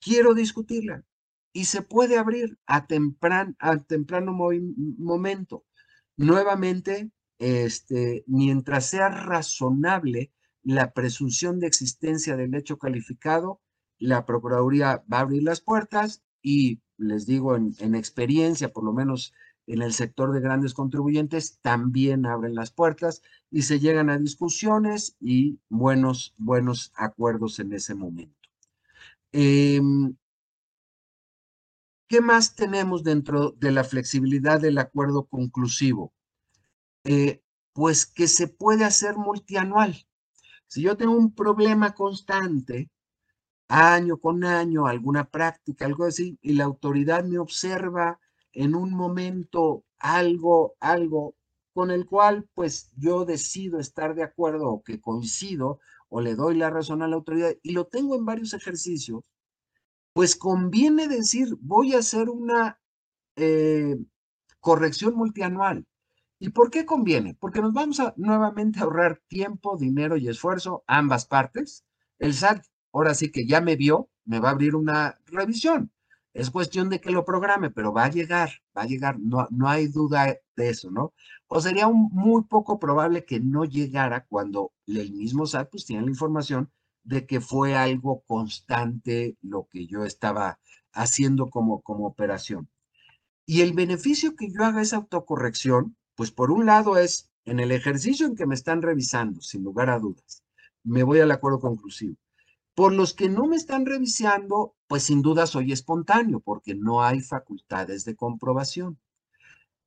quiero 0.00 0.34
discutirla 0.34 1.04
y 1.52 1.66
se 1.66 1.82
puede 1.82 2.18
abrir 2.18 2.58
a, 2.66 2.86
tempran, 2.86 3.56
a 3.60 3.78
temprano 3.78 4.32
momento. 4.32 5.64
Nuevamente, 6.16 7.10
este, 7.38 8.24
mientras 8.26 8.86
sea 8.90 9.08
razonable 9.08 10.32
la 10.62 10.92
presunción 10.92 11.60
de 11.60 11.68
existencia 11.68 12.36
del 12.36 12.54
hecho 12.54 12.78
calificado, 12.78 13.60
la 13.98 14.26
Procuraduría 14.26 15.04
va 15.12 15.18
a 15.18 15.20
abrir 15.20 15.44
las 15.44 15.60
puertas 15.60 16.24
y 16.42 16.82
les 16.96 17.26
digo 17.26 17.56
en, 17.56 17.74
en 17.78 17.94
experiencia, 17.94 18.72
por 18.72 18.84
lo 18.84 18.92
menos 18.92 19.32
en 19.66 19.82
el 19.82 19.92
sector 19.92 20.32
de 20.32 20.40
grandes 20.40 20.74
contribuyentes, 20.74 21.58
también 21.60 22.26
abren 22.26 22.54
las 22.54 22.70
puertas 22.70 23.22
y 23.50 23.62
se 23.62 23.80
llegan 23.80 24.10
a 24.10 24.18
discusiones 24.18 25.16
y 25.20 25.58
buenos, 25.68 26.34
buenos 26.36 26.92
acuerdos 26.94 27.58
en 27.60 27.72
ese 27.72 27.94
momento. 27.94 28.48
Eh, 29.32 29.80
¿Qué 32.08 32.20
más 32.20 32.54
tenemos 32.54 33.02
dentro 33.02 33.52
de 33.52 33.72
la 33.72 33.82
flexibilidad 33.82 34.60
del 34.60 34.78
acuerdo 34.78 35.24
conclusivo? 35.24 36.12
Eh, 37.04 37.42
pues 37.72 38.06
que 38.06 38.28
se 38.28 38.46
puede 38.46 38.84
hacer 38.84 39.16
multianual. 39.16 40.06
Si 40.66 40.82
yo 40.82 40.96
tengo 40.96 41.16
un 41.16 41.34
problema 41.34 41.94
constante, 41.94 42.90
año 43.74 44.18
con 44.18 44.44
año, 44.44 44.86
alguna 44.86 45.24
práctica, 45.24 45.84
algo 45.84 46.04
así, 46.04 46.38
y 46.42 46.52
la 46.52 46.64
autoridad 46.64 47.24
me 47.24 47.38
observa 47.38 48.20
en 48.52 48.76
un 48.76 48.92
momento 48.92 49.84
algo, 49.98 50.74
algo 50.78 51.34
con 51.72 51.90
el 51.90 52.06
cual 52.06 52.48
pues 52.54 52.92
yo 52.96 53.24
decido 53.24 53.80
estar 53.80 54.14
de 54.14 54.22
acuerdo 54.22 54.68
o 54.68 54.82
que 54.84 55.00
coincido 55.00 55.80
o 56.08 56.20
le 56.20 56.36
doy 56.36 56.54
la 56.54 56.70
razón 56.70 57.02
a 57.02 57.08
la 57.08 57.16
autoridad 57.16 57.52
y 57.64 57.72
lo 57.72 57.86
tengo 57.86 58.14
en 58.14 58.24
varios 58.24 58.54
ejercicios, 58.54 59.24
pues 60.12 60.36
conviene 60.36 61.08
decir, 61.08 61.48
voy 61.60 61.94
a 61.94 61.98
hacer 61.98 62.28
una 62.28 62.78
eh, 63.34 63.96
corrección 64.60 65.16
multianual. 65.16 65.84
¿Y 66.38 66.50
por 66.50 66.70
qué 66.70 66.86
conviene? 66.86 67.36
Porque 67.40 67.60
nos 67.60 67.72
vamos 67.72 67.98
a 67.98 68.14
nuevamente 68.16 68.78
ahorrar 68.78 69.20
tiempo, 69.26 69.76
dinero 69.76 70.16
y 70.16 70.28
esfuerzo, 70.28 70.84
ambas 70.86 71.26
partes. 71.26 71.84
El 72.20 72.34
SAT, 72.34 72.64
ahora 72.94 73.14
sí 73.14 73.30
que 73.30 73.46
ya 73.46 73.60
me 73.60 73.76
vio, 73.76 74.08
me 74.24 74.38
va 74.40 74.48
a 74.50 74.52
abrir 74.52 74.74
una 74.76 75.18
revisión. 75.26 75.90
Es 76.32 76.50
cuestión 76.50 76.88
de 76.88 77.00
que 77.00 77.10
lo 77.10 77.24
programe, 77.24 77.70
pero 77.70 77.92
va 77.92 78.04
a 78.04 78.10
llegar, 78.10 78.50
va 78.76 78.82
a 78.82 78.86
llegar, 78.86 79.18
no, 79.20 79.46
no 79.50 79.68
hay 79.68 79.88
duda 79.88 80.36
de 80.56 80.68
eso, 80.68 80.90
¿no? 80.90 81.12
O 81.48 81.60
sería 81.60 81.88
muy 81.88 82.44
poco 82.44 82.78
probable 82.78 83.24
que 83.24 83.40
no 83.40 83.64
llegara 83.64 84.24
cuando 84.26 84.72
el 84.86 85.12
mismo 85.12 85.46
SAT 85.46 85.70
pues 85.70 85.84
tiene 85.86 86.02
la 86.04 86.10
información 86.10 86.70
de 87.04 87.26
que 87.26 87.40
fue 87.40 87.76
algo 87.76 88.22
constante 88.26 89.36
lo 89.42 89.68
que 89.70 89.86
yo 89.86 90.04
estaba 90.04 90.58
haciendo 90.92 91.50
como, 91.50 91.82
como 91.82 92.06
operación. 92.06 92.68
Y 93.46 93.60
el 93.62 93.72
beneficio 93.74 94.36
que 94.36 94.50
yo 94.50 94.64
haga 94.64 94.82
esa 94.82 94.96
autocorrección, 94.96 95.96
pues 96.16 96.30
por 96.30 96.50
un 96.50 96.66
lado 96.66 96.96
es 96.96 97.30
en 97.44 97.60
el 97.60 97.72
ejercicio 97.72 98.26
en 98.26 98.36
que 98.36 98.46
me 98.46 98.54
están 98.54 98.82
revisando, 98.82 99.40
sin 99.40 99.64
lugar 99.64 99.90
a 99.90 99.98
dudas, 99.98 100.42
me 100.82 101.02
voy 101.02 101.20
al 101.20 101.30
acuerdo 101.30 101.60
conclusivo. 101.60 102.16
Por 102.74 102.92
los 102.92 103.14
que 103.14 103.28
no 103.28 103.46
me 103.46 103.56
están 103.56 103.86
revisando, 103.86 104.74
pues 104.88 105.04
sin 105.04 105.22
duda 105.22 105.46
soy 105.46 105.72
espontáneo, 105.72 106.40
porque 106.40 106.74
no 106.74 107.02
hay 107.02 107.20
facultades 107.20 108.04
de 108.04 108.16
comprobación. 108.16 108.98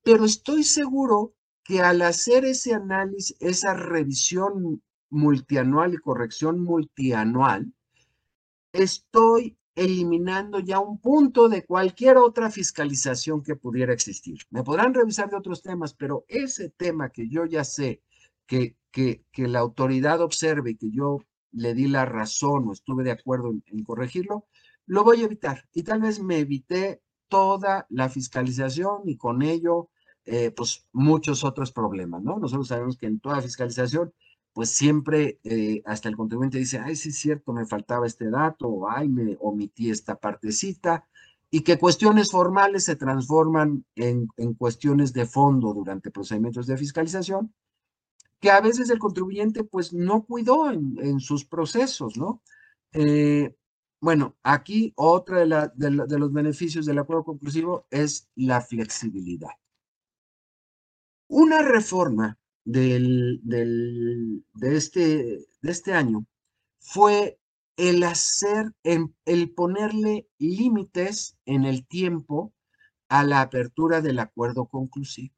Pero 0.03 0.23
estoy 0.23 0.63
seguro 0.63 1.33
que 1.63 1.81
al 1.81 2.01
hacer 2.01 2.45
ese 2.45 2.73
análisis, 2.73 3.35
esa 3.41 3.73
revisión 3.73 4.81
multianual 5.09 5.93
y 5.93 5.97
corrección 5.97 6.61
multianual, 6.61 7.73
estoy 8.71 9.57
eliminando 9.75 10.59
ya 10.59 10.79
un 10.79 10.97
punto 10.99 11.49
de 11.49 11.65
cualquier 11.65 12.17
otra 12.17 12.49
fiscalización 12.49 13.43
que 13.43 13.55
pudiera 13.55 13.93
existir. 13.93 14.39
Me 14.49 14.63
podrán 14.63 14.93
revisar 14.93 15.29
de 15.29 15.37
otros 15.37 15.61
temas, 15.61 15.93
pero 15.93 16.25
ese 16.27 16.69
tema 16.69 17.09
que 17.09 17.29
yo 17.29 17.45
ya 17.45 17.63
sé 17.63 18.01
que, 18.47 18.75
que, 18.91 19.23
que 19.31 19.47
la 19.47 19.59
autoridad 19.59 20.21
observe 20.21 20.71
y 20.71 20.77
que 20.77 20.89
yo 20.89 21.19
le 21.51 21.73
di 21.73 21.87
la 21.87 22.05
razón 22.05 22.67
o 22.67 22.73
estuve 22.73 23.03
de 23.03 23.11
acuerdo 23.11 23.51
en, 23.65 23.83
corregirlo, 23.83 24.45
lo 24.85 25.03
voy 25.03 25.21
a 25.21 25.25
evitar. 25.25 25.65
Y 25.73 25.83
tal 25.83 26.01
vez 26.01 26.21
me 26.21 26.39
evité 26.39 27.01
toda 27.27 27.85
la 27.89 28.09
fiscalización 28.09 29.01
y 29.05 29.17
con 29.17 29.41
ello, 29.41 29.89
eh, 30.25 30.51
pues 30.51 30.87
muchos 30.93 31.43
otros 31.43 31.71
problemas, 31.71 32.23
¿no? 32.23 32.39
Nosotros 32.39 32.67
sabemos 32.67 32.97
que 32.97 33.07
en 33.07 33.19
toda 33.19 33.41
fiscalización 33.41 34.13
pues 34.57 34.71
siempre 34.71 35.39
eh, 35.43 35.83
hasta 35.85 36.09
el 36.09 36.17
contribuyente 36.17 36.57
dice, 36.57 36.79
ay, 36.79 36.95
sí 36.95 37.09
es 37.09 37.19
cierto, 37.19 37.53
me 37.53 37.67
faltaba 37.67 38.07
este 38.07 38.31
dato, 38.31 38.67
o 38.67 38.89
ay, 38.89 39.07
me 39.07 39.37
omití 39.39 39.91
esta 39.91 40.15
partecita, 40.15 41.05
y 41.51 41.61
que 41.61 41.77
cuestiones 41.77 42.31
formales 42.31 42.85
se 42.85 42.95
transforman 42.95 43.85
en, 43.95 44.27
cuestiones 44.57 45.13
de 45.13 45.27
fondo 45.27 45.75
durante 45.75 46.09
procedimientos 46.09 46.65
de 46.65 46.75
fiscalización, 46.75 47.53
que 48.39 48.51
a 48.51 48.61
veces 48.61 48.89
el 48.89 48.99
contribuyente 48.99 49.63
pues 49.63 49.93
no 49.93 50.25
cuidó 50.25 50.71
en, 50.71 51.19
sus 51.19 51.45
procesos, 51.45 52.17
¿no? 52.17 52.41
Eh, 52.93 53.55
bueno, 53.99 54.37
aquí 54.43 54.93
otra 54.95 55.71
de, 55.75 56.05
de 56.07 56.19
los 56.19 56.31
beneficios 56.31 56.85
del 56.85 56.99
acuerdo 56.99 57.23
conclusivo 57.23 57.87
es 57.89 58.29
la 58.35 58.61
flexibilidad. 58.61 59.49
Una 61.27 61.61
reforma 61.61 62.37
del, 62.67 63.39
de, 63.43 64.77
este, 64.77 65.45
de 65.61 65.71
este 65.71 65.93
año 65.93 66.25
fue 66.79 67.39
el 67.77 68.03
hacer, 68.03 68.73
el 68.83 69.53
ponerle 69.53 70.27
límites 70.37 71.37
en 71.45 71.65
el 71.65 71.87
tiempo 71.87 72.53
a 73.09 73.23
la 73.23 73.41
apertura 73.41 74.01
del 74.01 74.19
acuerdo 74.19 74.67
conclusivo. 74.67 75.33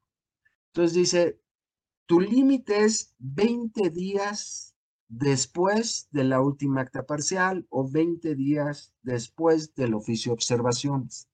Entonces 0.72 0.94
dice, 0.94 1.40
tu 2.10 2.18
límite 2.18 2.84
es 2.84 3.14
20 3.20 3.88
días 3.90 4.74
después 5.06 6.08
de 6.10 6.24
la 6.24 6.40
última 6.40 6.80
acta 6.80 7.06
parcial 7.06 7.68
o 7.70 7.88
20 7.88 8.34
días 8.34 8.92
después 9.02 9.76
del 9.76 9.94
oficio 9.94 10.30
de 10.30 10.34
observaciones. 10.34 11.28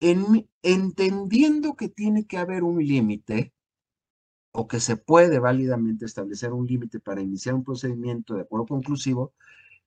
entendiendo 0.00 1.76
que 1.76 1.88
tiene 1.88 2.26
que 2.26 2.38
haber 2.38 2.64
un 2.64 2.84
límite, 2.84 3.54
o 4.50 4.66
que 4.66 4.80
se 4.80 4.96
puede 4.96 5.38
válidamente 5.38 6.06
establecer 6.06 6.52
un 6.52 6.66
límite 6.66 6.98
para 6.98 7.22
iniciar 7.22 7.54
un 7.54 7.62
procedimiento 7.62 8.34
de 8.34 8.40
acuerdo 8.40 8.66
conclusivo, 8.66 9.32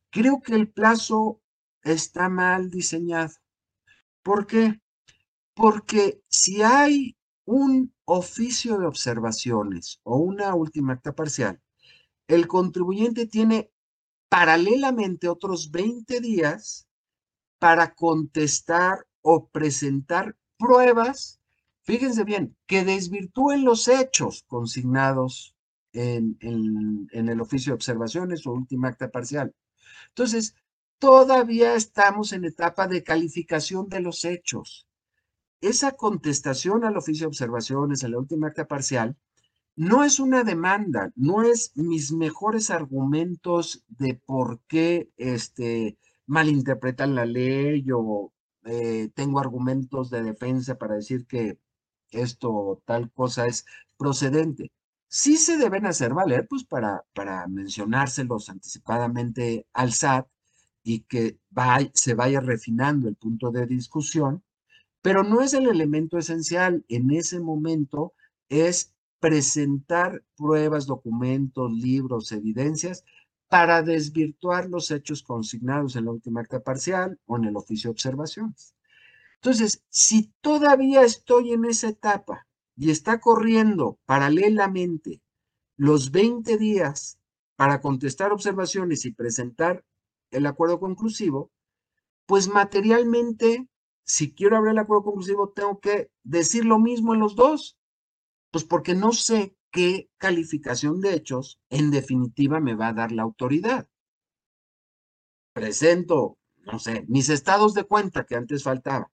creo 0.09 0.39
que 0.39 0.55
el 0.55 0.69
plazo 0.69 1.41
está 1.83 2.29
mal 2.29 2.69
diseñado. 2.69 3.33
¿Por 4.23 4.47
qué? 4.47 4.79
Porque 5.53 6.21
si 6.29 6.61
hay 6.61 7.17
un 7.43 7.93
oficio 8.05 8.77
de 8.77 8.87
observaciones 8.87 9.99
o 10.03 10.17
una 10.17 10.55
última 10.55 10.93
acta 10.93 11.13
parcial, 11.13 11.61
el 12.27 12.47
contribuyente 12.47 13.27
tiene 13.27 13.71
paralelamente 14.29 15.27
otros 15.27 15.71
20 15.71 16.19
días 16.21 16.87
para 17.59 17.93
contestar 17.93 19.05
o 19.21 19.47
presentar 19.47 20.35
pruebas 20.57 21.39
fíjense 21.85 22.23
bien, 22.23 22.57
que 22.65 22.83
desvirtúen 22.83 23.63
los 23.63 23.87
hechos 23.87 24.43
consignados 24.47 25.55
en, 25.93 26.37
el 26.41 27.39
oficio 27.39 27.71
de 27.71 27.75
observaciones 27.75 28.45
o 28.45 28.51
última 28.51 28.89
acta 28.89 29.09
parcial. 29.09 29.53
Entonces, 30.09 30.55
todavía 30.99 31.75
estamos 31.75 32.33
en 32.33 32.43
etapa 32.43 32.87
de 32.87 33.03
calificación 33.03 33.87
de 33.87 34.01
los 34.01 34.25
hechos. 34.25 34.87
Esa 35.61 35.93
contestación 35.93 36.83
al 36.85 36.97
oficio 36.97 37.25
de 37.25 37.29
observaciones, 37.29 38.03
a 38.03 38.09
la 38.09 38.19
última 38.19 38.47
acta 38.47 38.67
parcial, 38.67 39.17
no 39.75 40.03
es 40.03 40.19
una 40.19 40.43
demanda, 40.43 41.11
no 41.15 41.43
es 41.43 41.71
mis 41.75 42.11
mejores 42.11 42.69
argumentos 42.69 43.83
de 43.89 44.15
por 44.15 44.61
qué 44.67 45.11
este, 45.17 45.97
malinterpretan 46.27 47.15
la 47.15 47.25
ley 47.25 47.85
o 47.93 48.31
eh, 48.65 49.09
tengo 49.13 49.39
argumentos 49.39 50.09
de 50.09 50.23
defensa 50.23 50.77
para 50.77 50.95
decir 50.95 51.25
que 51.27 51.59
esto 52.11 52.81
tal 52.85 53.11
cosa 53.11 53.47
es 53.47 53.65
procedente. 53.97 54.71
Sí 55.07 55.37
se 55.37 55.57
deben 55.57 55.85
hacer 55.85 56.13
valer, 56.13 56.47
pues 56.47 56.63
para, 56.63 57.03
para 57.13 57.47
mencionárselos 57.47 58.49
anticipadamente 58.49 59.67
al 59.73 59.91
SAT 59.93 60.27
y 60.83 61.01
que 61.01 61.39
se 61.93 62.13
vaya 62.13 62.39
refinando 62.39 63.09
el 63.09 63.15
punto 63.15 63.51
de 63.51 63.65
discusión, 63.65 64.43
pero 65.05 65.23
no 65.23 65.41
es 65.41 65.53
el 65.53 65.67
elemento 65.67 66.17
esencial. 66.17 66.83
En 66.87 67.11
ese 67.11 67.39
momento 67.39 68.13
es 68.49 68.91
presentar 69.19 70.23
pruebas, 70.35 70.87
documentos, 70.87 71.71
libros, 71.71 72.31
evidencias 72.31 73.03
para 73.47 73.83
desvirtuar 73.83 74.67
los 74.67 74.89
hechos 74.89 75.21
consignados 75.21 75.95
en 75.95 76.05
la 76.05 76.11
última 76.11 76.41
acta 76.41 76.63
parcial 76.63 77.19
o 77.27 77.37
en 77.37 77.45
el 77.45 77.55
oficio 77.55 77.89
de 77.89 77.91
observaciones. 77.91 78.73
Entonces, 79.35 79.83
si 79.89 80.33
todavía 80.41 81.03
estoy 81.03 81.53
en 81.53 81.65
esa 81.65 81.89
etapa 81.89 82.47
y 82.75 82.89
está 82.89 83.19
corriendo 83.19 83.99
paralelamente 84.07 85.21
los 85.77 86.09
20 86.09 86.57
días 86.57 87.19
para 87.55 87.79
contestar 87.79 88.31
observaciones 88.31 89.05
y 89.05 89.11
presentar 89.11 89.85
el 90.31 90.47
acuerdo 90.47 90.79
conclusivo, 90.79 91.51
pues 92.25 92.47
materialmente, 92.47 93.67
si 94.05 94.33
quiero 94.33 94.55
abrir 94.55 94.71
el 94.71 94.79
acuerdo 94.79 95.03
conclusivo, 95.03 95.49
tengo 95.49 95.79
que 95.79 96.11
decir 96.23 96.63
lo 96.63 96.79
mismo 96.79 97.13
en 97.13 97.19
los 97.19 97.35
dos, 97.35 97.77
pues 98.51 98.63
porque 98.63 98.93
no 98.93 99.11
sé 99.11 99.55
qué 99.71 100.09
calificación 100.17 101.01
de 101.01 101.15
hechos 101.15 101.59
en 101.69 101.91
definitiva 101.91 102.59
me 102.59 102.75
va 102.75 102.89
a 102.89 102.93
dar 102.93 103.11
la 103.11 103.23
autoridad. 103.23 103.89
Presento, 105.53 106.37
no 106.71 106.79
sé, 106.79 107.05
mis 107.07 107.29
estados 107.29 107.73
de 107.73 107.83
cuenta 107.83 108.25
que 108.25 108.35
antes 108.35 108.63
faltaba. 108.63 109.11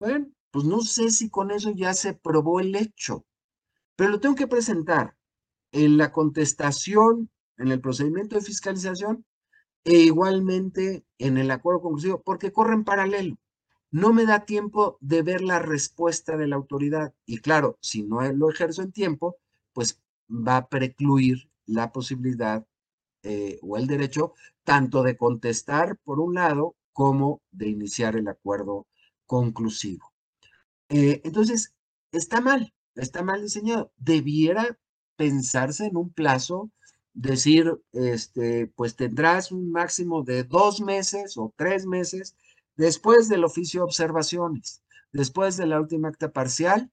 Bueno, 0.00 0.28
pues 0.50 0.64
no 0.64 0.80
sé 0.80 1.10
si 1.10 1.30
con 1.30 1.50
eso 1.50 1.70
ya 1.70 1.94
se 1.94 2.12
probó 2.12 2.60
el 2.60 2.74
hecho, 2.74 3.24
pero 3.94 4.10
lo 4.10 4.20
tengo 4.20 4.34
que 4.34 4.48
presentar 4.48 5.16
en 5.72 5.96
la 5.96 6.12
contestación, 6.12 7.30
en 7.58 7.68
el 7.68 7.80
procedimiento 7.80 8.34
de 8.34 8.42
fiscalización 8.42 9.24
e 9.84 10.00
igualmente 10.00 11.06
en 11.18 11.38
el 11.38 11.50
acuerdo 11.50 11.80
conclusivo, 11.80 12.22
porque 12.22 12.52
corren 12.52 12.84
paralelo. 12.84 13.38
No 13.90 14.12
me 14.12 14.26
da 14.26 14.44
tiempo 14.44 14.98
de 15.00 15.22
ver 15.22 15.42
la 15.42 15.58
respuesta 15.58 16.36
de 16.36 16.46
la 16.46 16.56
autoridad. 16.56 17.14
Y 17.24 17.38
claro, 17.38 17.78
si 17.80 18.02
no 18.02 18.20
lo 18.32 18.50
ejerzo 18.50 18.82
en 18.82 18.92
tiempo, 18.92 19.36
pues 19.72 20.00
va 20.28 20.56
a 20.58 20.68
precluir 20.68 21.48
la 21.66 21.92
posibilidad 21.92 22.66
eh, 23.22 23.58
o 23.62 23.76
el 23.76 23.86
derecho 23.86 24.34
tanto 24.64 25.02
de 25.02 25.16
contestar 25.16 25.96
por 26.04 26.20
un 26.20 26.34
lado 26.34 26.76
como 26.92 27.42
de 27.50 27.68
iniciar 27.68 28.16
el 28.16 28.28
acuerdo 28.28 28.86
conclusivo. 29.26 30.12
Eh, 30.88 31.20
entonces, 31.24 31.74
está 32.12 32.40
mal, 32.40 32.72
está 32.94 33.22
mal 33.22 33.42
diseñado. 33.42 33.92
Debiera 33.96 34.78
pensarse 35.16 35.86
en 35.86 35.96
un 35.96 36.10
plazo, 36.10 36.70
decir, 37.14 37.72
este, 37.92 38.66
pues 38.68 38.96
tendrás 38.96 39.52
un 39.52 39.70
máximo 39.70 40.22
de 40.22 40.44
dos 40.44 40.80
meses 40.80 41.36
o 41.36 41.52
tres 41.56 41.86
meses 41.86 42.36
después 42.76 43.28
del 43.28 43.44
oficio 43.44 43.80
de 43.80 43.84
observaciones, 43.84 44.82
después 45.12 45.56
de 45.56 45.66
la 45.66 45.80
última 45.80 46.08
acta 46.08 46.32
parcial 46.32 46.90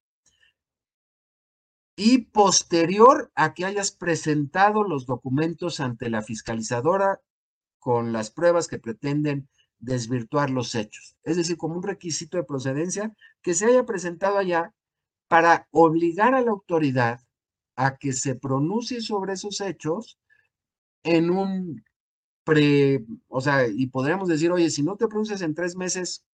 y 1.95 2.19
posterior 2.25 3.31
a 3.35 3.53
que 3.53 3.65
hayas 3.65 3.91
presentado 3.91 4.83
los 4.83 5.05
documentos 5.05 5.79
ante 5.79 6.09
la 6.09 6.21
fiscalizadora 6.21 7.21
con 7.79 8.13
las 8.13 8.31
pruebas 8.31 8.67
que 8.67 8.79
pretenden 8.79 9.49
desvirtuar 9.79 10.49
los 10.49 10.73
hechos. 10.75 11.17
Es 11.23 11.37
decir, 11.37 11.57
como 11.57 11.75
un 11.75 11.83
requisito 11.83 12.37
de 12.37 12.45
procedencia 12.45 13.13
que 13.41 13.53
se 13.53 13.65
haya 13.65 13.85
presentado 13.85 14.37
allá 14.37 14.73
para 15.27 15.67
obligar 15.71 16.33
a 16.33 16.41
la 16.41 16.51
autoridad 16.51 17.19
a 17.75 17.97
que 17.97 18.13
se 18.13 18.35
pronuncie 18.35 19.01
sobre 19.01 19.33
esos 19.33 19.59
hechos 19.61 20.19
en 21.03 21.29
un 21.29 21.83
o 23.27 23.41
sea, 23.41 23.67
y 23.67 23.87
podríamos 23.87 24.27
decir, 24.27 24.51
oye, 24.51 24.69
si 24.69 24.83
no 24.83 24.97
te 24.97 25.07
pronuncias 25.07 25.41
en 25.41 25.55
tres 25.55 25.75
meses, 25.75 26.25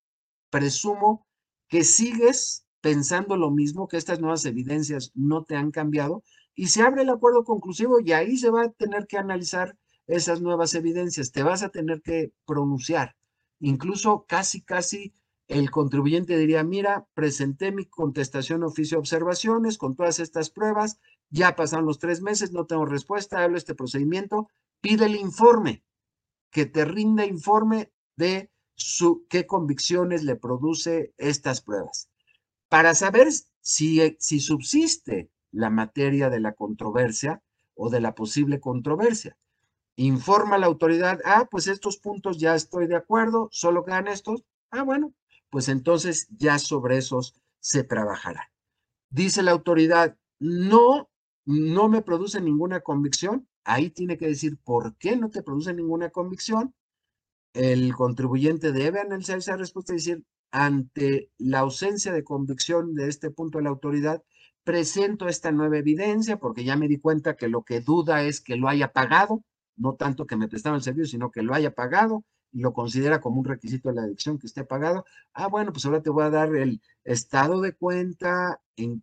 presumo 0.49 1.27
que 1.67 1.83
sigues 1.83 2.65
pensando 2.81 3.37
lo 3.37 3.51
mismo, 3.51 3.87
que 3.87 3.97
estas 3.97 4.19
nuevas 4.19 4.45
evidencias 4.45 5.11
no 5.13 5.43
te 5.43 5.55
han 5.55 5.71
cambiado, 5.71 6.23
y 6.55 6.67
se 6.67 6.81
abre 6.81 7.03
el 7.03 7.09
acuerdo 7.09 7.43
conclusivo 7.43 7.99
y 7.99 8.11
ahí 8.11 8.37
se 8.37 8.49
va 8.49 8.63
a 8.63 8.71
tener 8.71 9.07
que 9.07 9.17
analizar 9.17 9.77
esas 10.07 10.41
nuevas 10.41 10.73
evidencias, 10.73 11.31
te 11.31 11.43
vas 11.43 11.61
a 11.61 11.69
tener 11.69 12.01
que 12.01 12.31
pronunciar. 12.45 13.15
Incluso 13.59 14.25
casi, 14.27 14.61
casi 14.61 15.13
el 15.47 15.71
contribuyente 15.71 16.37
diría, 16.37 16.63
mira, 16.63 17.07
presenté 17.13 17.71
mi 17.71 17.85
contestación 17.85 18.63
oficio 18.63 18.97
de 18.97 18.99
observaciones 18.99 19.77
con 19.77 19.95
todas 19.95 20.19
estas 20.19 20.49
pruebas, 20.49 20.99
ya 21.29 21.55
pasaron 21.55 21.85
los 21.85 21.99
tres 21.99 22.21
meses, 22.21 22.51
no 22.51 22.65
tengo 22.65 22.85
respuesta, 22.85 23.43
hablo 23.43 23.57
este 23.57 23.75
procedimiento, 23.75 24.49
pide 24.81 25.05
el 25.05 25.15
informe, 25.15 25.83
que 26.51 26.65
te 26.65 26.85
rinda 26.85 27.25
informe 27.25 27.91
de 28.15 28.51
su, 28.75 29.25
qué 29.29 29.45
convicciones 29.45 30.23
le 30.23 30.35
produce 30.35 31.13
estas 31.17 31.61
pruebas. 31.61 32.09
Para 32.69 32.95
saber 32.95 33.29
si, 33.61 34.15
si 34.19 34.39
subsiste 34.39 35.29
la 35.51 35.69
materia 35.69 36.29
de 36.29 36.39
la 36.39 36.53
controversia 36.53 37.41
o 37.75 37.89
de 37.89 37.99
la 37.99 38.15
posible 38.15 38.59
controversia 38.59 39.37
informa 39.99 40.55
a 40.55 40.59
la 40.59 40.67
autoridad, 40.67 41.19
ah, 41.25 41.47
pues 41.51 41.67
estos 41.67 41.97
puntos 41.97 42.37
ya 42.37 42.55
estoy 42.55 42.87
de 42.87 42.95
acuerdo, 42.95 43.49
solo 43.51 43.83
quedan 43.83 44.07
estos, 44.07 44.45
ah, 44.71 44.83
bueno, 44.83 45.13
pues 45.49 45.67
entonces 45.67 46.27
ya 46.37 46.57
sobre 46.57 46.97
esos 46.97 47.35
se 47.59 47.83
trabajará. 47.83 48.49
Dice 49.09 49.43
la 49.43 49.51
autoridad, 49.51 50.17
no, 50.39 51.09
no 51.45 51.89
me 51.89 52.01
produce 52.01 52.39
ninguna 52.39 52.79
convicción, 52.79 53.48
ahí 53.69 53.91
tiene 53.91 54.17
que 54.17 54.27
decir 54.27 54.57
por 54.63 54.95
qué 54.97 55.15
no 55.15 55.29
te 55.29 55.43
produce 55.43 55.73
ninguna 55.73 56.09
convicción. 56.09 56.73
El 57.53 57.95
contribuyente 57.95 58.71
debe 58.71 58.99
analizar 58.99 59.37
esa 59.37 59.57
respuesta 59.57 59.93
y 59.93 59.97
decir, 59.97 60.23
ante 60.51 61.31
la 61.37 61.59
ausencia 61.59 62.11
de 62.11 62.23
convicción 62.23 62.95
de 62.95 63.07
este 63.07 63.29
punto 63.29 63.59
de 63.59 63.65
la 63.65 63.69
autoridad, 63.69 64.23
presento 64.63 65.27
esta 65.27 65.51
nueva 65.51 65.77
evidencia 65.77 66.37
porque 66.37 66.63
ya 66.63 66.75
me 66.75 66.87
di 66.87 66.99
cuenta 66.99 67.35
que 67.35 67.47
lo 67.47 67.63
que 67.63 67.81
duda 67.81 68.23
es 68.23 68.41
que 68.41 68.55
lo 68.55 68.67
haya 68.67 68.91
pagado, 68.91 69.43
no 69.75 69.93
tanto 69.93 70.25
que 70.25 70.35
me 70.35 70.47
prestaba 70.47 70.75
el 70.75 70.83
servicio, 70.83 71.11
sino 71.11 71.31
que 71.31 71.43
lo 71.43 71.53
haya 71.53 71.73
pagado 71.73 72.23
y 72.51 72.61
lo 72.61 72.73
considera 72.73 73.21
como 73.21 73.39
un 73.39 73.45
requisito 73.45 73.89
de 73.89 73.95
la 73.95 74.03
adicción 74.03 74.39
que 74.39 74.47
esté 74.47 74.63
pagado. 74.63 75.05
Ah, 75.33 75.47
bueno, 75.47 75.71
pues 75.71 75.85
ahora 75.85 76.01
te 76.01 76.09
voy 76.09 76.23
a 76.23 76.29
dar 76.31 76.55
el 76.55 76.81
estado 77.03 77.61
de 77.61 77.73
cuenta 77.73 78.61
en, 78.75 79.01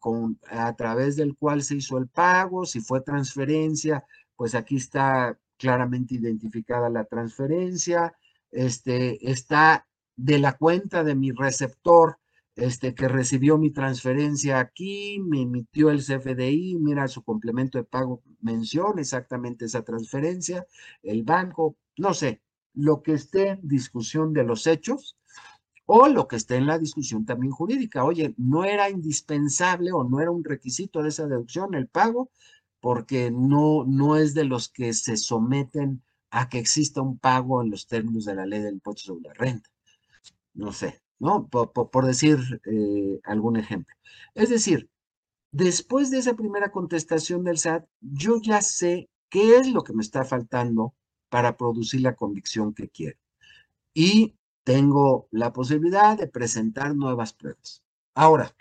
a 0.49 0.75
través 0.75 1.17
del 1.17 1.37
cual 1.37 1.63
se 1.63 1.77
hizo 1.77 1.99
el 1.99 2.09
pago, 2.09 2.67
si 2.67 2.81
fue 2.81 3.01
transferencia, 3.01 4.05
pues 4.37 4.55
aquí 4.55 4.77
está 4.77 5.39
claramente 5.59 6.15
identificada 6.15 6.91
la 6.91 7.05
transferencia, 7.05 8.15
este, 8.51 9.31
está 9.31 9.87
de 10.17 10.39
la 10.39 10.53
cuenta 10.55 11.05
de 11.05 11.15
mi 11.15 11.31
receptor 11.33 12.19
este, 12.57 12.95
que 12.95 13.07
recibió 13.07 13.59
mi 13.59 13.71
transferencia 13.71 14.59
aquí, 14.59 15.21
me 15.21 15.43
emitió 15.43 15.91
el 15.91 16.03
CFDI, 16.03 16.77
mira 16.77 17.07
su 17.07 17.23
complemento 17.23 17.77
de 17.77 17.85
pago, 17.85 18.23
menciona 18.41 19.03
exactamente 19.03 19.67
esa 19.67 19.83
transferencia, 19.83 20.67
el 21.03 21.23
banco, 21.23 21.77
no 21.99 22.15
sé, 22.15 22.41
lo 22.73 23.03
que 23.03 23.13
esté 23.13 23.49
en 23.49 23.69
discusión 23.69 24.33
de 24.33 24.45
los 24.45 24.67
hechos 24.67 25.17
o 25.85 26.09
lo 26.09 26.27
que 26.27 26.37
esté 26.37 26.57
en 26.57 26.67
la 26.67 26.79
discusión 26.79 27.27
también 27.27 27.53
jurídica. 27.53 28.05
Oye, 28.05 28.35
no 28.39 28.65
era 28.65 28.91
indispensable 28.91 29.93
o 29.93 30.03
no 30.03 30.21
era 30.21 30.31
un 30.31 30.43
requisito 30.43 31.03
de 31.03 31.11
esa 31.11 31.27
deducción 31.27 31.75
el 31.75 31.89
pago, 31.89 32.31
porque 32.87 33.33
no, 33.33 33.83
no 33.85 34.15
es 34.15 34.33
de 34.33 34.45
los 34.45 34.69
que 34.69 34.93
se 34.93 35.17
someten 35.17 36.05
a 36.31 36.49
que 36.49 36.61
exista 36.61 37.01
un 37.01 37.19
pago 37.19 37.61
en 37.61 37.69
los 37.69 37.89
términos 37.89 38.27
de 38.27 38.37
la 38.37 38.47
ley 38.47 38.61
del 38.61 38.75
impuesto 38.75 39.07
sobre 39.07 39.25
la 39.25 39.35
renta. 39.35 39.69
No 40.55 40.71
sé, 40.71 41.03
¿no? 41.19 41.49
Por, 41.49 42.07
decir 42.07 42.39
eh, 42.65 43.21
algún 43.25 43.57
ejemplo. 43.57 43.93
Es 44.35 44.51
decir, 44.51 44.89
después 45.51 46.13
de 46.13 46.19
esa 46.19 46.35
primera 46.35 46.71
contestación 46.71 47.43
del 47.43 47.59
SAT, 47.59 47.89
yo 48.01 48.41
ya 48.41 48.63
sé 48.63 49.11
qué 49.31 49.57
es 49.57 49.67
lo 49.67 49.83
que 49.83 49.93
me 49.93 50.03
está 50.03 50.25
faltando 50.25 50.95
para 51.29 51.57
producir 51.57 52.03
la 52.03 52.15
convicción 52.15 52.73
que 52.73 52.89
quiero. 52.89 53.19
Y 53.95 54.37
tengo 54.63 55.27
la 55.33 55.53
posibilidad 55.53 56.17
de 56.17 56.29
presentar 56.29 56.95
nuevas 56.95 57.33
pruebas. 57.33 57.83
Ahora, 58.15 58.55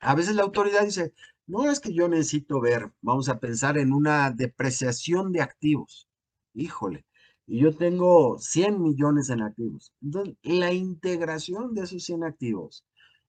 a 0.00 0.16
veces 0.16 0.34
la 0.34 0.42
autoridad 0.42 0.84
dice, 0.84 1.12
no 1.50 1.70
es 1.70 1.80
que 1.80 1.92
yo 1.92 2.08
necesito 2.08 2.60
ver, 2.60 2.92
vamos 3.02 3.28
a 3.28 3.40
pensar 3.40 3.76
en 3.76 3.92
una 3.92 4.30
depreciación 4.30 5.32
de 5.32 5.42
activos. 5.42 6.08
Híjole, 6.54 7.04
y 7.46 7.58
yo 7.60 7.76
tengo 7.76 8.38
100 8.38 8.80
millones 8.80 9.30
en 9.30 9.42
activos. 9.42 9.92
Entonces, 10.00 10.36
la 10.42 10.72
integración 10.72 11.74
de 11.74 11.82
esos 11.82 12.04
100 12.04 12.22
activos. 12.24 12.84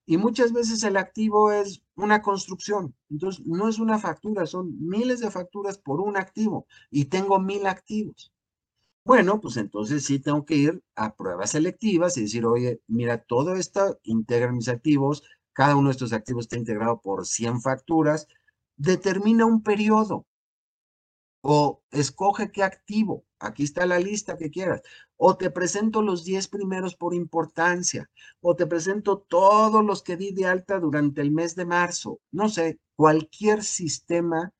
Y 0.05 0.17
muchas 0.17 0.53
veces 0.53 0.83
el 0.83 0.97
activo 0.97 1.51
es 1.51 1.81
una 1.95 2.21
construcción. 2.21 2.95
Entonces, 3.09 3.45
no 3.45 3.67
es 3.67 3.79
una 3.79 3.97
factura, 3.97 4.45
son 4.45 4.77
miles 4.79 5.19
de 5.19 5.31
facturas 5.31 5.77
por 5.79 6.01
un 6.01 6.17
activo 6.17 6.67
y 6.91 7.05
tengo 7.05 7.39
mil 7.39 7.65
activos. 7.65 8.31
Bueno, 9.03 9.41
pues 9.41 9.57
entonces 9.57 10.05
sí 10.05 10.19
tengo 10.19 10.45
que 10.45 10.55
ir 10.55 10.83
a 10.95 11.15
pruebas 11.15 11.51
selectivas 11.51 12.17
y 12.17 12.21
decir, 12.21 12.45
oye, 12.45 12.81
mira, 12.87 13.23
todo 13.23 13.55
esto 13.55 13.99
integra 14.03 14.51
mis 14.51 14.69
activos, 14.69 15.23
cada 15.61 15.75
uno 15.75 15.89
de 15.89 15.91
estos 15.91 16.11
activos 16.11 16.45
está 16.45 16.57
integrado 16.57 17.01
por 17.01 17.27
100 17.27 17.61
facturas, 17.61 18.27
determina 18.77 19.45
un 19.45 19.61
periodo. 19.61 20.25
O 21.43 21.83
escoge 21.91 22.51
qué 22.51 22.63
activo, 22.63 23.25
aquí 23.37 23.61
está 23.61 23.85
la 23.85 23.99
lista 23.99 24.37
que 24.37 24.49
quieras, 24.49 24.81
o 25.17 25.37
te 25.37 25.51
presento 25.51 26.01
los 26.01 26.23
10 26.23 26.47
primeros 26.47 26.95
por 26.95 27.13
importancia, 27.13 28.09
o 28.39 28.55
te 28.55 28.65
presento 28.65 29.19
todos 29.19 29.85
los 29.85 30.01
que 30.01 30.17
di 30.17 30.31
de 30.31 30.47
alta 30.47 30.79
durante 30.79 31.21
el 31.21 31.29
mes 31.29 31.53
de 31.55 31.65
marzo, 31.65 32.19
no 32.31 32.49
sé, 32.49 32.79
cualquier 32.95 33.63
sistema 33.63 34.51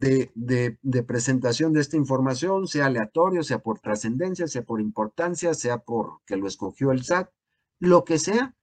de, 0.00 0.30
de, 0.34 1.02
presentación 1.02 1.72
de 1.72 1.80
esta 1.80 1.96
información, 1.96 2.68
sea 2.68 2.86
aleatorio, 2.86 3.42
sea 3.42 3.60
por 3.60 3.80
trascendencia, 3.80 4.46
sea 4.48 4.64
por 4.64 4.82
importancia, 4.82 5.54
sea 5.54 5.78
por 5.78 6.20
que 6.26 6.36
lo 6.36 6.46
escogió 6.46 6.92
el 6.92 7.04
SAT, 7.04 7.30
lo 7.78 8.04
que 8.04 8.18
sea, 8.18 8.54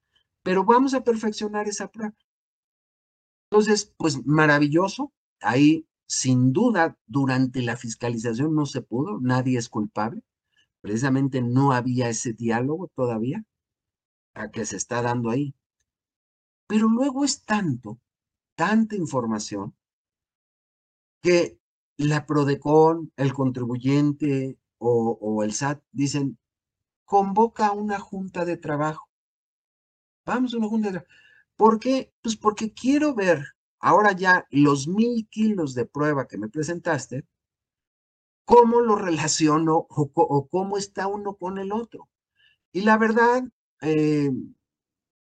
pero 0.43 0.63
vamos 0.63 0.93
a 0.93 1.03
perfeccionar 1.03 1.67
esa 1.67 1.89
prueba. 1.89 2.15
Entonces, 3.49 3.93
pues 3.97 4.25
maravilloso, 4.25 5.13
ahí 5.41 5.87
sin 6.07 6.53
duda, 6.53 6.97
durante 7.05 7.61
la 7.61 7.75
fiscalización 7.75 8.55
no 8.55 8.65
se 8.65 8.81
pudo, 8.81 9.19
nadie 9.19 9.57
es 9.57 9.67
culpable. 9.69 10.23
Precisamente 10.81 11.41
no 11.41 11.73
había 11.73 12.07
ese 12.07 12.33
diálogo 12.33 12.89
todavía 12.95 13.43
a 14.33 14.49
que 14.49 14.65
se 14.65 14.77
está 14.77 15.01
dando 15.01 15.29
ahí. 15.29 15.53
Pero 16.67 16.87
luego 16.87 17.25
es 17.25 17.43
tanto, 17.43 17.99
tanta 18.55 18.95
información, 18.95 19.75
que 21.21 21.59
la 21.97 22.25
PRODECON, 22.25 23.11
el 23.17 23.33
contribuyente 23.33 24.57
o 24.79 25.43
el 25.43 25.53
SAT 25.53 25.81
dicen, 25.91 26.37
convoca 27.05 27.71
una 27.71 27.99
junta 27.99 28.45
de 28.45 28.57
trabajo. 28.57 29.06
Vamos 30.27 30.53
a 30.53 30.57
una 30.57 30.67
junta 30.67 30.89
de 30.89 30.99
trabajo. 30.99 31.13
¿Por 31.55 31.79
qué? 31.79 32.11
Pues 32.21 32.35
porque 32.35 32.73
quiero 32.73 33.15
ver 33.15 33.45
ahora 33.79 34.11
ya 34.11 34.45
los 34.51 34.85
mil 34.85 35.25
kilos 35.29 35.73
de 35.73 35.85
prueba 35.85 36.27
que 36.27 36.37
me 36.37 36.49
presentaste, 36.49 37.25
¿cómo 38.43 38.81
lo 38.81 38.97
relaciono 38.97 39.87
o, 39.89 40.47
cómo 40.49 40.77
está 40.77 41.07
uno 41.07 41.35
con 41.35 41.57
el 41.59 41.71
otro? 41.71 42.09
Y 42.73 42.81
la 42.81 42.97
verdad, 42.97 43.43
eh, 43.81 44.29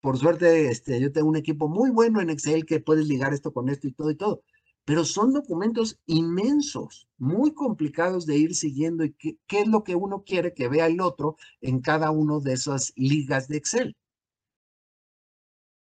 por 0.00 0.16
suerte, 0.16 0.70
este, 0.70 0.98
yo 1.00 1.12
tengo 1.12 1.28
un 1.28 1.36
equipo 1.36 1.68
muy 1.68 1.90
bueno 1.90 2.22
en 2.22 2.30
Excel 2.30 2.64
que 2.64 2.80
puedes 2.80 3.07
ligar 3.07 3.34
esto 3.34 3.52
con 3.52 3.68
esto 3.68 3.86
y 3.88 3.92
todo 3.92 4.11
y 4.11 4.16
todo, 4.16 4.42
pero 4.86 5.05
son 5.05 5.34
documentos 5.34 6.00
inmensos, 6.07 7.09
muy 7.18 7.52
complicados 7.52 8.24
de 8.24 8.38
ir 8.38 8.55
siguiendo 8.55 9.05
y 9.05 9.12
qué 9.12 9.38
es 9.50 9.68
lo 9.68 9.84
que 9.84 9.96
uno 9.96 10.24
quiere 10.24 10.55
que 10.55 10.68
vea 10.68 10.86
el 10.86 11.02
otro 11.02 11.36
en 11.61 11.80
cada 11.82 12.11
uno 12.11 12.40
de 12.40 12.55
esas 12.55 12.94
ligas 12.96 13.48
de 13.48 13.59
Excel. 13.59 13.96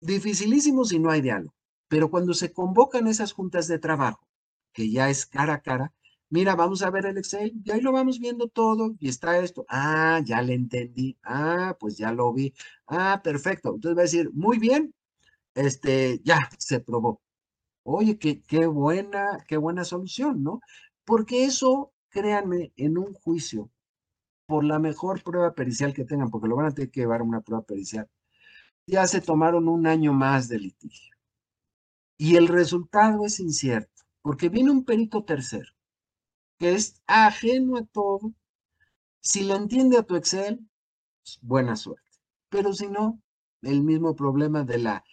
Dificilísimo 0.01 0.83
si 0.85 0.99
no 0.99 1.11
hay 1.11 1.21
diálogo. 1.21 1.53
Pero 1.87 2.09
cuando 2.09 2.33
se 2.33 2.51
convocan 2.51 3.07
esas 3.07 3.33
juntas 3.33 3.67
de 3.67 3.79
trabajo, 3.79 4.27
que 4.73 4.89
ya 4.89 5.09
es 5.09 5.25
cara 5.25 5.55
a 5.55 5.61
cara, 5.61 5.93
mira, 6.29 6.55
vamos 6.55 6.81
a 6.81 6.89
ver 6.89 7.05
el 7.05 7.17
Excel, 7.17 7.53
y 7.63 7.71
ahí 7.71 7.81
lo 7.81 7.91
vamos 7.91 8.19
viendo 8.19 8.47
todo, 8.47 8.95
y 8.99 9.09
está 9.09 9.37
esto, 9.39 9.65
ah, 9.69 10.21
ya 10.25 10.41
le 10.41 10.53
entendí, 10.55 11.17
ah, 11.23 11.75
pues 11.79 11.97
ya 11.97 12.11
lo 12.13 12.33
vi, 12.33 12.53
ah, 12.87 13.21
perfecto. 13.23 13.75
Entonces 13.75 13.97
va 13.97 14.01
a 14.01 14.03
decir, 14.03 14.31
muy 14.33 14.57
bien, 14.59 14.93
este, 15.55 16.21
ya 16.23 16.49
se 16.59 16.79
probó. 16.81 17.21
Oye, 17.83 18.17
qué, 18.19 18.41
qué 18.43 18.67
buena, 18.67 19.45
qué 19.47 19.57
buena 19.57 19.85
solución, 19.85 20.43
¿no? 20.43 20.61
Porque 21.05 21.45
eso, 21.45 21.93
créanme, 22.09 22.73
en 22.77 22.97
un 22.97 23.13
juicio, 23.13 23.69
por 24.47 24.63
la 24.65 24.79
mejor 24.79 25.23
prueba 25.23 25.53
pericial 25.55 25.93
que 25.93 26.05
tengan, 26.05 26.29
porque 26.29 26.47
lo 26.47 26.55
van 26.57 26.67
a 26.67 26.71
tener 26.73 26.91
que 26.91 27.01
llevar 27.01 27.21
a 27.21 27.23
una 27.25 27.41
prueba 27.41 27.63
pericial, 27.63 28.07
ya 28.87 29.07
se 29.07 29.21
tomaron 29.21 29.67
un 29.67 29.87
año 29.87 30.13
más 30.13 30.47
de 30.47 30.59
litigio. 30.59 31.15
Y 32.17 32.35
el 32.35 32.47
resultado 32.47 33.25
es 33.25 33.39
incierto, 33.39 34.03
porque 34.21 34.49
viene 34.49 34.71
un 34.71 34.85
perito 34.85 35.23
tercero, 35.23 35.71
que 36.59 36.73
es 36.73 37.01
ajeno 37.07 37.77
a 37.77 37.85
todo. 37.85 38.33
Si 39.21 39.43
le 39.43 39.55
entiende 39.55 39.97
a 39.97 40.03
tu 40.03 40.15
Excel, 40.15 40.59
pues, 41.23 41.39
buena 41.41 41.75
suerte. 41.75 42.03
Pero 42.49 42.73
si 42.73 42.87
no, 42.87 43.21
el 43.61 43.83
mismo 43.83 44.15
problema 44.15 44.63
de 44.63 44.77
la 44.77 45.03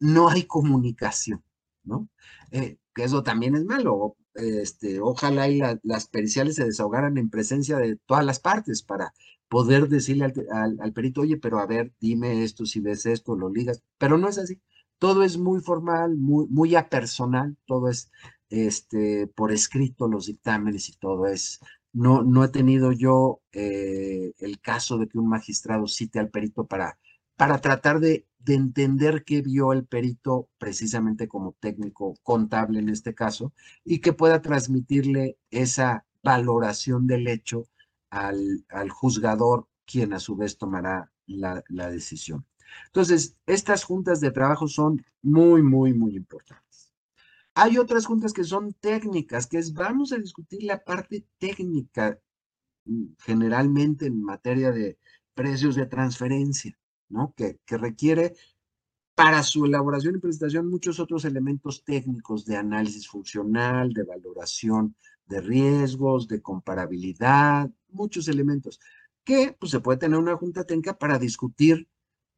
no 0.00 0.28
hay 0.28 0.44
comunicación, 0.44 1.44
¿no? 1.84 2.08
Eh, 2.50 2.78
que 2.94 3.04
eso 3.04 3.22
también 3.22 3.54
es 3.56 3.64
malo. 3.64 4.16
Este, 4.34 5.00
ojalá 5.00 5.48
y 5.48 5.60
las 5.82 6.08
periciales 6.08 6.56
se 6.56 6.64
desahogaran 6.64 7.16
en 7.16 7.30
presencia 7.30 7.78
de 7.78 7.96
todas 8.06 8.24
las 8.24 8.40
partes 8.40 8.82
para 8.82 9.14
poder 9.48 9.88
decirle 9.88 10.24
al, 10.52 10.78
al, 10.80 10.92
perito, 10.92 11.22
oye, 11.22 11.36
pero 11.36 11.58
a 11.58 11.66
ver, 11.66 11.92
dime 12.00 12.42
esto, 12.44 12.66
si 12.66 12.80
ves 12.80 13.06
esto, 13.06 13.36
lo 13.36 13.50
ligas, 13.50 13.82
pero 13.98 14.18
no 14.18 14.28
es 14.28 14.38
así 14.38 14.60
todo 14.98 15.22
es 15.22 15.36
muy 15.38 15.60
formal, 15.60 16.16
muy, 16.16 16.46
muy 16.48 16.74
apersonal, 16.74 17.56
todo 17.66 17.88
es 17.88 18.10
este, 18.50 19.26
por 19.28 19.52
escrito, 19.52 20.08
los 20.08 20.26
dictámenes 20.26 20.88
y 20.88 20.96
todo 20.96 21.26
es. 21.26 21.60
No, 21.92 22.22
no 22.22 22.44
he 22.44 22.48
tenido 22.48 22.92
yo 22.92 23.40
eh, 23.52 24.32
el 24.38 24.60
caso 24.60 24.98
de 24.98 25.08
que 25.08 25.18
un 25.18 25.28
magistrado 25.28 25.86
cite 25.86 26.18
al 26.18 26.30
perito 26.30 26.66
para, 26.66 26.98
para 27.36 27.60
tratar 27.60 28.00
de, 28.00 28.26
de 28.38 28.54
entender 28.54 29.24
qué 29.24 29.40
vio 29.40 29.72
el 29.72 29.86
perito 29.86 30.48
precisamente 30.58 31.26
como 31.26 31.56
técnico 31.58 32.14
contable 32.22 32.80
en 32.80 32.90
este 32.90 33.14
caso 33.14 33.52
y 33.84 34.00
que 34.00 34.12
pueda 34.12 34.42
transmitirle 34.42 35.38
esa 35.50 36.04
valoración 36.22 37.06
del 37.06 37.28
hecho 37.28 37.66
al, 38.10 38.64
al 38.68 38.90
juzgador, 38.90 39.68
quien 39.84 40.12
a 40.12 40.20
su 40.20 40.36
vez 40.36 40.58
tomará 40.58 41.10
la, 41.26 41.62
la 41.68 41.90
decisión. 41.90 42.46
Entonces, 42.86 43.36
estas 43.46 43.84
juntas 43.84 44.20
de 44.20 44.30
trabajo 44.30 44.68
son 44.68 45.04
muy, 45.22 45.62
muy, 45.62 45.94
muy 45.94 46.16
importantes. 46.16 46.92
Hay 47.54 47.78
otras 47.78 48.04
juntas 48.06 48.32
que 48.32 48.44
son 48.44 48.74
técnicas, 48.74 49.46
que 49.46 49.58
es 49.58 49.72
vamos 49.72 50.12
a 50.12 50.18
discutir 50.18 50.62
la 50.62 50.84
parte 50.84 51.26
técnica, 51.38 52.18
mm, 52.84 53.14
generalmente 53.18 54.06
en 54.06 54.22
materia 54.22 54.72
de 54.72 54.98
precios 55.34 55.74
de 55.74 55.86
transferencia, 55.86 56.78
¿no? 57.08 57.32
Que, 57.36 57.58
que 57.64 57.78
requiere 57.78 58.34
para 59.14 59.42
su 59.42 59.64
elaboración 59.64 60.16
y 60.16 60.18
presentación 60.18 60.68
muchos 60.68 61.00
otros 61.00 61.24
elementos 61.24 61.82
técnicos 61.84 62.44
de 62.44 62.56
análisis 62.56 63.08
funcional, 63.08 63.92
de 63.94 64.04
valoración 64.04 64.94
de 65.26 65.40
riesgos, 65.40 66.28
de 66.28 66.40
comparabilidad, 66.40 67.70
muchos 67.96 68.28
elementos 68.28 68.78
que 69.24 69.56
pues, 69.58 69.72
se 69.72 69.80
puede 69.80 69.98
tener 69.98 70.18
una 70.18 70.36
junta 70.36 70.64
técnica 70.64 70.96
para 70.96 71.18
discutir 71.18 71.88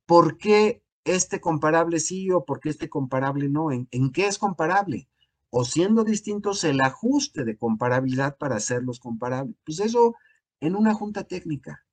¿por 0.06 0.38
qué 0.38 0.82
este 1.04 1.40
comparable 1.40 2.00
sí 2.00 2.30
o 2.30 2.44
por 2.44 2.61
qué 2.61 2.70
este 2.70 2.88
comparable 2.88 3.48
no? 3.48 3.70
¿En, 3.70 3.86
qué 4.11 4.26
es 4.26 4.38
comparable? 4.38 5.06
O 5.50 5.64
siendo 5.66 6.02
distintos 6.02 6.64
el 6.64 6.80
ajuste 6.80 7.44
de 7.44 7.59
comparabilidad 7.59 8.38
para 8.38 8.56
hacerlos 8.56 9.00
comparables. 9.00 9.54
Pues 9.64 9.80
eso 9.80 10.16
en 10.61 10.74
una 10.74 10.94
junta 10.94 11.24
técnica. 11.24 11.84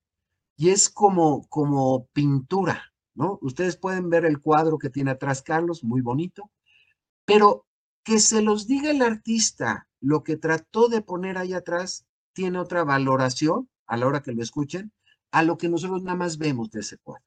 Y 0.58 0.70
es 0.70 0.90
como, 0.90 1.46
como 1.50 2.08
pintura, 2.14 2.94
¿no? 3.14 3.38
Ustedes 3.42 3.76
pueden 3.76 4.10
ver 4.10 4.26
el 4.26 4.40
cuadro 4.40 4.78
que 4.78 4.90
tiene 4.90 5.12
atrás 5.12 5.42
Carlos, 5.42 5.84
muy 5.84 6.00
bonito, 6.00 6.52
pero 7.26 7.66
que 8.04 8.20
se 8.20 8.42
los 8.42 8.66
diga 8.66 8.92
el 8.92 9.02
artista 9.02 9.90
lo 10.00 10.24
que 10.24 10.38
trató 10.38 10.88
de 10.88 11.02
poner 11.02 11.38
ahí 11.38 11.54
atrás 11.54 12.06
tiene 12.36 12.60
otra 12.60 12.84
valoración 12.84 13.70
a 13.88 13.98
la 13.98 14.06
hora 14.06 14.22
que 14.22 14.34
lo 14.34 14.44
escuchen 14.44 14.92
a 15.32 15.44
lo 15.44 15.58
que 15.58 15.68
nosotros 15.68 16.02
nada 16.04 16.18
más 16.18 16.38
vemos 16.38 16.72
de 16.72 16.80
ese 16.80 16.98
cuadro. 16.98 17.26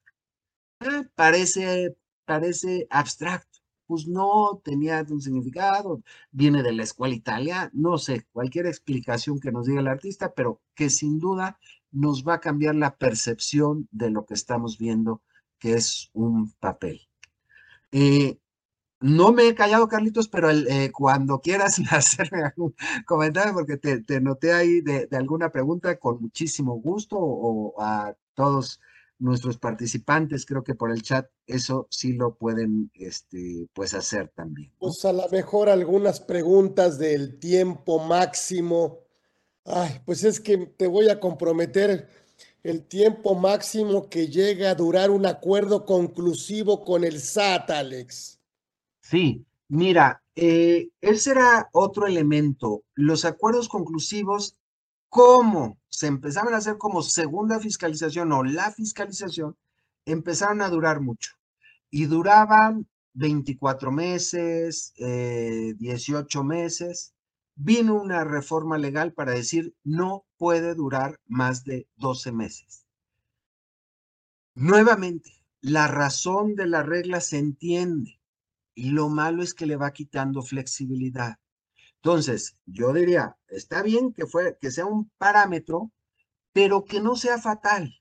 Ah, 0.81 1.05
parece, 1.15 1.95
parece 2.25 2.87
abstracto. 2.89 3.59
Pues 3.87 4.07
no 4.07 4.63
tenía 4.65 5.05
un 5.11 5.21
significado, 5.21 6.03
viene 6.31 6.63
de 6.63 6.73
la 6.73 6.85
escuela 6.85 7.15
italiana, 7.15 7.71
no 7.75 7.99
sé, 7.99 8.27
cualquier 8.33 8.67
explicación 8.67 9.41
que 9.41 9.53
nos 9.53 9.67
diga 9.67 9.81
el 9.81 9.89
artista, 9.89 10.33
pero 10.33 10.63
que 10.75 10.89
sin 10.91 11.19
duda 11.19 11.59
nos 11.91 12.23
va 12.27 12.35
a 12.35 12.41
cambiar 12.41 12.75
la 12.77 12.97
percepción 12.97 13.89
de 13.91 14.11
lo 14.11 14.25
que 14.25 14.35
estamos 14.35 14.79
viendo, 14.79 15.23
que 15.59 15.75
es 15.75 16.11
un 16.13 16.53
papel. 16.53 17.09
Eh, 17.93 18.39
no 19.01 19.33
me 19.33 19.49
he 19.49 19.55
callado, 19.55 19.89
Carlitos, 19.89 20.29
pero 20.29 20.51
eh, 20.51 20.91
cuando 20.93 21.41
quieras 21.41 21.79
hacerme 21.91 22.43
algún 22.43 22.75
comentario, 23.07 23.55
porque 23.55 23.77
te, 23.77 24.21
noté 24.21 24.53
ahí 24.53 24.81
de, 24.81 25.09
alguna 25.13 25.51
pregunta, 25.51 25.99
con 25.99 26.21
muchísimo 26.21 26.75
gusto, 26.75 27.17
o, 27.19 27.81
a 27.81 28.15
todos 28.35 28.81
nuestros 29.21 29.59
participantes, 29.59 30.47
creo 30.47 30.63
que 30.63 30.77
por 30.77 30.93
el 30.93 31.03
chat 31.03 31.27
eso 31.47 31.89
sí 31.91 32.13
lo 32.13 32.37
pueden 32.37 32.91
este, 32.95 33.69
pues 33.73 33.95
hacer 33.95 34.29
también. 34.29 34.73
Pues 34.79 35.05
a 35.05 35.13
lo 35.13 35.29
mejor 35.29 35.69
algunas 35.69 36.21
preguntas 36.21 36.99
del 36.99 37.39
tiempo 37.41 37.99
máximo. 37.99 39.01
Ay, 39.65 40.01
pues 40.07 40.23
es 40.23 40.41
que 40.41 40.57
te 40.59 40.87
voy 40.87 41.09
a 41.09 41.19
comprometer 41.19 42.09
el 42.63 42.87
tiempo 42.87 43.35
máximo 43.35 44.09
que 44.09 44.29
llega 44.29 44.71
a 44.71 44.75
durar 44.75 45.11
un 45.11 45.27
acuerdo 45.27 45.85
conclusivo 45.85 46.85
con 46.85 47.03
el 47.03 47.21
SAT, 47.21 47.71
Alex. 47.71 48.38
Sí, 49.11 49.47
mira, 49.69 50.23
eh, 50.37 50.91
ese 51.01 51.31
era 51.31 51.71
otro 51.73 52.07
elemento. 52.07 52.85
Los 52.95 53.25
acuerdos 53.25 53.71
conclusivos, 53.71 54.59
¿cómo 55.09 55.79
se 55.89 56.09
empezaban 56.09 56.53
a 56.53 56.59
hacer 56.59 56.77
como 56.77 57.01
segunda 57.03 57.59
fiscalización 57.59 58.33
o 58.33 58.45
la 58.45 58.71
fiscalización, 58.71 59.57
empezaron 60.05 60.61
a 60.61 60.69
durar 60.69 61.01
mucho. 61.01 61.33
Y 61.91 62.05
duraban 62.05 62.87
24 63.15 63.91
meses, 63.91 64.93
18 64.99 66.41
eh, 66.41 66.45
meses. 66.45 67.15
Vino 67.55 67.95
una 67.95 68.25
reforma 68.25 68.77
legal 68.77 69.15
para 69.15 69.33
decir 69.33 69.75
no 69.85 70.27
puede 70.37 70.75
durar 70.75 71.19
más 71.27 71.65
de 71.65 71.89
12 71.97 72.31
meses. 72.33 72.85
Nuevamente, 74.55 75.33
la 75.63 75.89
razón 75.89 76.57
de 76.57 76.67
la 76.67 76.83
regla 76.83 77.23
se 77.23 77.39
entiende 77.39 78.18
y 78.79 78.91
lo 78.91 79.09
malo 79.09 79.43
es 79.43 79.55
que 79.55 79.67
le 79.67 79.75
va 79.75 79.93
quitando 79.93 80.41
flexibilidad. 80.41 81.35
Entonces, 81.97 82.57
yo 82.65 82.93
diría, 82.93 83.37
está 83.49 83.83
bien 83.83 84.13
que, 84.13 84.25
fue, 84.25 84.57
que 84.61 84.71
sea 84.71 84.87
un 84.87 85.11
parámetro, 85.19 85.91
pero 86.53 86.85
que 86.85 87.01
no 87.01 87.17
sea 87.17 87.39
fatal. 87.39 88.01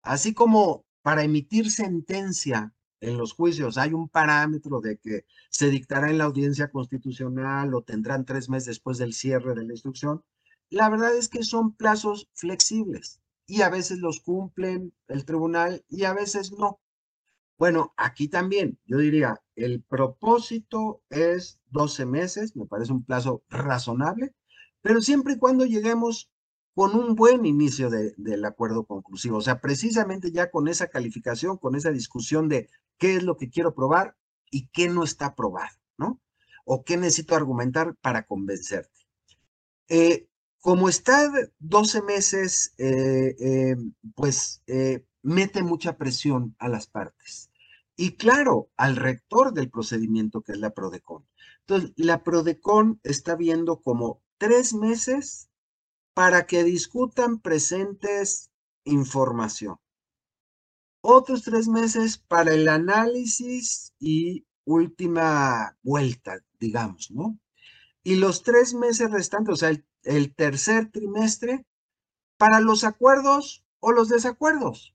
Así 0.00 0.32
como 0.32 0.86
para 1.02 1.22
emitir 1.22 1.70
sentencia 1.70 2.72
en 3.00 3.18
los 3.18 3.34
juicios 3.34 3.76
hay 3.76 3.92
un 3.92 4.08
parámetro 4.08 4.80
de 4.80 4.96
que 4.96 5.26
se 5.50 5.68
dictará 5.68 6.08
en 6.08 6.16
la 6.16 6.24
audiencia 6.24 6.70
constitucional 6.70 7.74
o 7.74 7.82
tendrán 7.82 8.24
tres 8.24 8.48
meses 8.48 8.68
después 8.68 8.96
del 8.96 9.12
cierre 9.12 9.54
de 9.54 9.64
la 9.64 9.74
instrucción, 9.74 10.24
la 10.70 10.88
verdad 10.88 11.14
es 11.14 11.28
que 11.28 11.42
son 11.42 11.74
plazos 11.74 12.30
flexibles 12.32 13.20
y 13.46 13.60
a 13.60 13.68
veces 13.68 13.98
los 13.98 14.20
cumplen 14.20 14.94
el 15.08 15.26
tribunal 15.26 15.84
y 15.90 16.04
a 16.04 16.14
veces 16.14 16.52
no. 16.52 16.80
Bueno, 17.64 17.94
aquí 17.96 18.28
también 18.28 18.78
yo 18.84 18.98
diría, 18.98 19.40
el 19.56 19.82
propósito 19.82 21.02
es 21.08 21.60
12 21.70 22.04
meses, 22.04 22.54
me 22.56 22.66
parece 22.66 22.92
un 22.92 23.02
plazo 23.02 23.42
razonable, 23.48 24.34
pero 24.82 25.00
siempre 25.00 25.32
y 25.32 25.38
cuando 25.38 25.64
lleguemos 25.64 26.30
con 26.74 26.94
un 26.94 27.14
buen 27.14 27.46
inicio 27.46 27.88
del 27.88 28.44
acuerdo 28.44 28.84
conclusivo, 28.84 29.38
o 29.38 29.40
sea, 29.40 29.62
precisamente 29.62 30.30
ya 30.30 30.50
con 30.50 30.68
esa 30.68 30.88
calificación, 30.88 31.56
con 31.56 31.74
esa 31.74 31.90
discusión 31.90 32.50
de 32.50 32.68
qué 32.98 33.16
es 33.16 33.22
lo 33.22 33.38
que 33.38 33.48
quiero 33.48 33.74
probar 33.74 34.14
y 34.50 34.66
qué 34.66 34.90
no 34.90 35.02
está 35.02 35.34
probado, 35.34 35.78
¿no? 35.96 36.20
O 36.66 36.84
qué 36.84 36.98
necesito 36.98 37.34
argumentar 37.34 37.96
para 38.02 38.26
convencerte. 38.26 39.06
Eh, 39.88 40.28
como 40.60 40.90
está 40.90 41.32
12 41.60 42.02
meses, 42.02 42.74
eh, 42.76 43.34
eh, 43.40 43.76
pues 44.14 44.62
mete 45.22 45.62
mucha 45.62 45.96
presión 45.96 46.54
a 46.58 46.68
las 46.68 46.86
partes. 46.86 47.50
Y 47.96 48.16
claro, 48.16 48.70
al 48.76 48.96
rector 48.96 49.52
del 49.52 49.70
procedimiento, 49.70 50.42
que 50.42 50.52
es 50.52 50.58
la 50.58 50.70
PRODECON. 50.70 51.26
Entonces, 51.60 51.92
la 51.96 52.24
PRODECON 52.24 53.00
está 53.04 53.36
viendo 53.36 53.80
como 53.80 54.20
tres 54.38 54.74
meses 54.74 55.48
para 56.12 56.46
que 56.46 56.64
discutan 56.64 57.40
presentes 57.40 58.50
información. 58.84 59.76
Otros 61.02 61.42
tres 61.42 61.68
meses 61.68 62.18
para 62.18 62.54
el 62.54 62.68
análisis 62.68 63.92
y 63.98 64.46
última 64.64 65.76
vuelta, 65.82 66.38
digamos, 66.58 67.10
¿no? 67.10 67.38
Y 68.02 68.16
los 68.16 68.42
tres 68.42 68.74
meses 68.74 69.10
restantes, 69.10 69.52
o 69.52 69.56
sea, 69.56 69.68
el, 69.70 69.86
el 70.02 70.34
tercer 70.34 70.90
trimestre, 70.90 71.66
para 72.36 72.60
los 72.60 72.84
acuerdos 72.84 73.64
o 73.80 73.92
los 73.92 74.08
desacuerdos, 74.08 74.94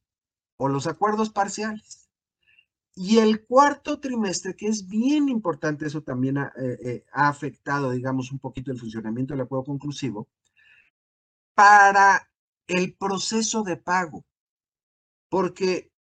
o 0.57 0.67
los 0.67 0.87
acuerdos 0.87 1.29
parciales. 1.29 1.98
Y 3.01 3.19
el 3.19 3.45
cuarto 3.45 4.01
trimestre, 4.01 4.57
que 4.57 4.67
es 4.67 4.85
bien 4.85 5.29
importante, 5.29 5.85
eso 5.85 6.01
también 6.03 6.37
ha, 6.37 6.51
eh, 6.57 6.77
eh, 6.83 7.05
afectado, 7.13 7.91
digamos, 7.91 8.29
un 8.33 8.39
poquito 8.39 8.73
el 8.73 8.77
funcionamiento 8.77 9.33
del 9.33 9.39
acuerdo 9.39 9.63
conclusivo, 9.63 10.27
para 11.53 12.29
el 12.67 12.93
proceso 12.97 13.63
de 13.63 13.77
pago. 13.77 14.25
Porque 15.29 15.93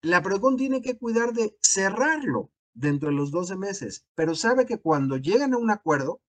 la 0.00 0.22
PROCON 0.22 0.56
tiene 0.56 0.82
que 0.82 0.96
cuidar 0.96 1.32
de 1.32 1.58
cerrarlo 1.62 2.52
dentro 2.74 3.08
de 3.08 3.16
los 3.16 3.32
12 3.32 3.56
meses, 3.56 4.06
pero 4.14 4.36
sabe 4.36 4.66
que 4.66 4.78
cuando 4.78 5.16
llegan 5.16 5.52
a 5.52 5.58
un 5.58 5.72
acuerdo, 5.72 6.20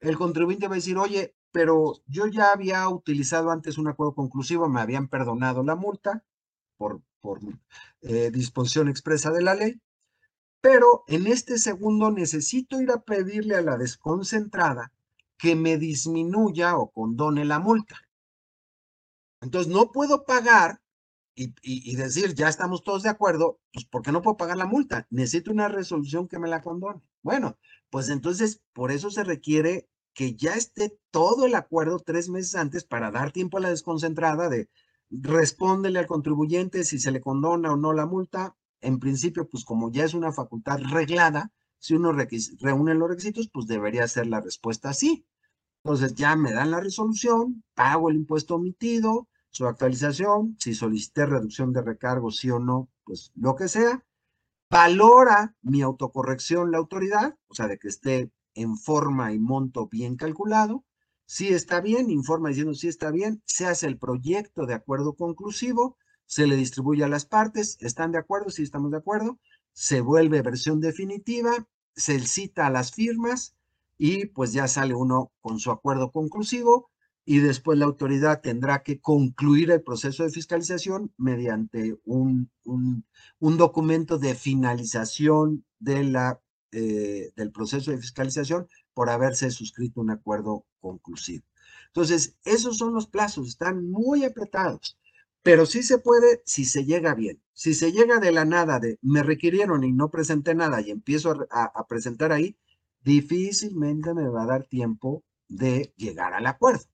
el 0.00 0.18
contribuyente 0.18 0.66
va 0.66 0.74
a 0.74 0.82
decir, 0.82 0.98
oye, 0.98 1.36
pero 1.52 2.02
yo 2.06 2.26
ya 2.26 2.50
había 2.50 2.88
utilizado 2.88 3.52
antes 3.52 3.78
un 3.78 3.86
acuerdo 3.86 4.16
conclusivo, 4.16 4.68
me 4.68 4.80
habían 4.80 5.06
perdonado 5.06 5.62
la 5.62 5.76
multa 5.76 6.24
por 6.78 7.02
eh, 8.02 8.30
disposición 8.30 8.88
expresa 8.88 9.30
de 9.30 9.42
la 9.42 9.54
ley, 9.54 9.80
pero 10.60 11.04
en 11.06 11.26
este 11.26 11.58
segundo 11.58 12.10
necesito 12.10 12.80
ir 12.80 12.90
a 12.90 13.02
pedirle 13.02 13.56
a 13.56 13.62
la 13.62 13.76
desconcentrada 13.76 14.92
que 15.36 15.54
me 15.54 15.78
disminuya 15.78 16.76
o 16.76 16.90
condone 16.90 17.44
la 17.44 17.58
multa. 17.58 17.96
Entonces 19.40 19.72
no 19.72 19.92
puedo 19.92 20.24
pagar 20.24 20.80
y, 21.34 21.54
y, 21.62 21.94
decir, 21.94 22.34
ya 22.34 22.48
estamos 22.48 22.82
todos 22.82 23.04
de 23.04 23.10
acuerdo, 23.10 23.60
pues 23.72 23.84
porque 23.84 24.10
no 24.10 24.22
puedo 24.22 24.36
pagar 24.36 24.56
la 24.56 24.66
multa, 24.66 25.06
necesito 25.10 25.52
una 25.52 25.68
resolución 25.68 26.26
que 26.26 26.40
me 26.40 26.48
la 26.48 26.62
condone. 26.62 27.00
Bueno, 27.22 27.56
pues 27.90 28.08
entonces 28.08 28.60
por 28.72 28.90
eso 28.90 29.10
se 29.12 29.22
requiere 29.22 29.88
que 30.14 30.34
ya 30.34 30.54
esté 30.54 30.98
todo 31.12 31.46
el 31.46 31.54
acuerdo 31.54 32.00
tres 32.00 32.28
meses 32.28 32.56
antes 32.56 32.84
para 32.84 33.12
dar 33.12 33.30
tiempo 33.30 33.58
a 33.58 33.60
la 33.60 33.70
desconcentrada 33.70 34.48
de 34.48 34.68
respóndele 35.10 35.98
al 35.98 36.06
contribuyente 36.06 36.84
si 36.84 36.98
se 36.98 37.10
le 37.10 37.20
condona 37.20 37.72
o 37.72 37.76
no 37.76 37.92
la 37.92 38.06
multa. 38.06 38.56
En 38.80 38.98
principio, 38.98 39.48
pues 39.48 39.64
como 39.64 39.90
ya 39.90 40.04
es 40.04 40.14
una 40.14 40.32
facultad 40.32 40.78
reglada, 40.90 41.52
si 41.78 41.94
uno 41.94 42.12
reúne 42.12 42.94
los 42.94 43.08
requisitos, 43.08 43.48
pues 43.52 43.66
debería 43.66 44.06
ser 44.08 44.26
la 44.26 44.40
respuesta 44.40 44.92
sí. 44.92 45.26
Entonces 45.84 46.14
ya 46.14 46.36
me 46.36 46.52
dan 46.52 46.70
la 46.70 46.80
resolución, 46.80 47.64
pago 47.74 48.10
el 48.10 48.16
impuesto 48.16 48.56
omitido, 48.56 49.28
su 49.50 49.66
actualización, 49.66 50.56
si 50.58 50.74
solicité 50.74 51.26
reducción 51.26 51.72
de 51.72 51.82
recargo, 51.82 52.30
sí 52.30 52.50
o 52.50 52.58
no, 52.58 52.88
pues 53.04 53.32
lo 53.34 53.54
que 53.54 53.68
sea. 53.68 54.04
Valora 54.70 55.56
mi 55.62 55.80
autocorrección 55.82 56.70
la 56.70 56.78
autoridad, 56.78 57.36
o 57.48 57.54
sea, 57.54 57.68
de 57.68 57.78
que 57.78 57.88
esté 57.88 58.30
en 58.54 58.76
forma 58.76 59.32
y 59.32 59.38
monto 59.38 59.88
bien 59.88 60.16
calculado. 60.16 60.84
Si 61.30 61.48
está 61.48 61.82
bien, 61.82 62.10
informa 62.10 62.48
diciendo 62.48 62.72
si 62.72 62.88
está 62.88 63.10
bien, 63.10 63.42
se 63.44 63.66
hace 63.66 63.86
el 63.86 63.98
proyecto 63.98 64.64
de 64.64 64.72
acuerdo 64.72 65.12
conclusivo, 65.14 65.98
se 66.24 66.46
le 66.46 66.56
distribuye 66.56 67.04
a 67.04 67.08
las 67.08 67.26
partes, 67.26 67.76
están 67.80 68.12
de 68.12 68.18
acuerdo, 68.18 68.48
si 68.48 68.62
estamos 68.62 68.90
de 68.92 68.96
acuerdo, 68.96 69.38
se 69.74 70.00
vuelve 70.00 70.40
versión 70.40 70.80
definitiva, 70.80 71.68
se 71.94 72.18
cita 72.20 72.66
a 72.66 72.70
las 72.70 72.92
firmas 72.92 73.54
y 73.98 74.24
pues 74.24 74.54
ya 74.54 74.68
sale 74.68 74.94
uno 74.94 75.30
con 75.42 75.58
su 75.58 75.70
acuerdo 75.70 76.12
conclusivo 76.12 76.90
y 77.26 77.40
después 77.40 77.78
la 77.78 77.84
autoridad 77.84 78.40
tendrá 78.40 78.82
que 78.82 78.98
concluir 78.98 79.70
el 79.70 79.82
proceso 79.82 80.22
de 80.22 80.30
fiscalización 80.30 81.12
mediante 81.18 81.98
un, 82.06 82.50
un, 82.64 83.04
documento 83.58 84.16
de 84.16 84.34
finalización 84.34 85.66
de 85.78 86.04
la, 86.04 86.40
eh, 86.72 87.32
del 87.36 87.52
proceso 87.52 87.90
de 87.90 87.98
fiscalización 87.98 88.66
por 88.94 89.10
haberse 89.10 89.50
suscrito 89.50 90.00
un 90.00 90.08
acuerdo 90.08 90.64
conclusivo. 90.80 91.44
Entonces, 91.88 92.36
esos 92.44 92.78
son 92.78 92.94
los 92.94 93.06
plazos, 93.06 93.48
están 93.48 93.90
muy 93.90 94.24
apretados. 94.24 94.96
pero 95.42 95.66
sí 95.66 95.82
se 95.82 95.98
puede 95.98 96.42
si 96.44 96.64
se 96.64 96.84
llega 96.84 97.14
bien. 97.14 97.40
Si 97.54 97.72
se 97.72 97.90
llega 97.92 98.18
de 98.18 98.32
la 98.32 98.44
nada 98.44 98.78
de 98.80 98.98
me 99.02 99.22
requirieron 99.22 99.82
y 99.84 99.92
no 99.92 100.10
presenté 100.10 100.54
nada 100.54 100.80
y 100.80 100.90
empiezo 100.90 101.46
a, 101.50 101.86
presentar 101.86 102.32
ahí, 102.32 102.56
difícilmente 103.02 104.12
me 104.14 104.28
va 104.28 104.42
a 104.42 104.46
dar 104.46 104.64
tiempo 104.64 105.24
de 105.48 105.92
llegar 105.96 106.34
al 106.34 106.46
acuerdo. 106.46 106.84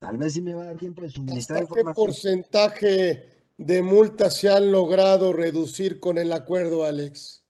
Tal 0.00 0.16
vez 0.16 0.32
sí 0.32 0.42
me 0.42 0.54
va 0.54 0.62
a 0.62 0.66
dar 0.66 0.78
tiempo 0.78 1.02
de 1.02 1.10
suministrar 1.10 1.62
¿Hasta 1.62 1.74
¿Qué 1.74 1.84
porcentaje 1.94 3.46
de 3.56 3.82
multas 3.82 4.36
se 4.36 4.48
han 4.48 4.72
logrado 4.72 5.32
reducir 5.32 6.00
con 6.00 6.18
el 6.18 6.32
acuerdo, 6.32 6.84
Alex? 6.84 7.44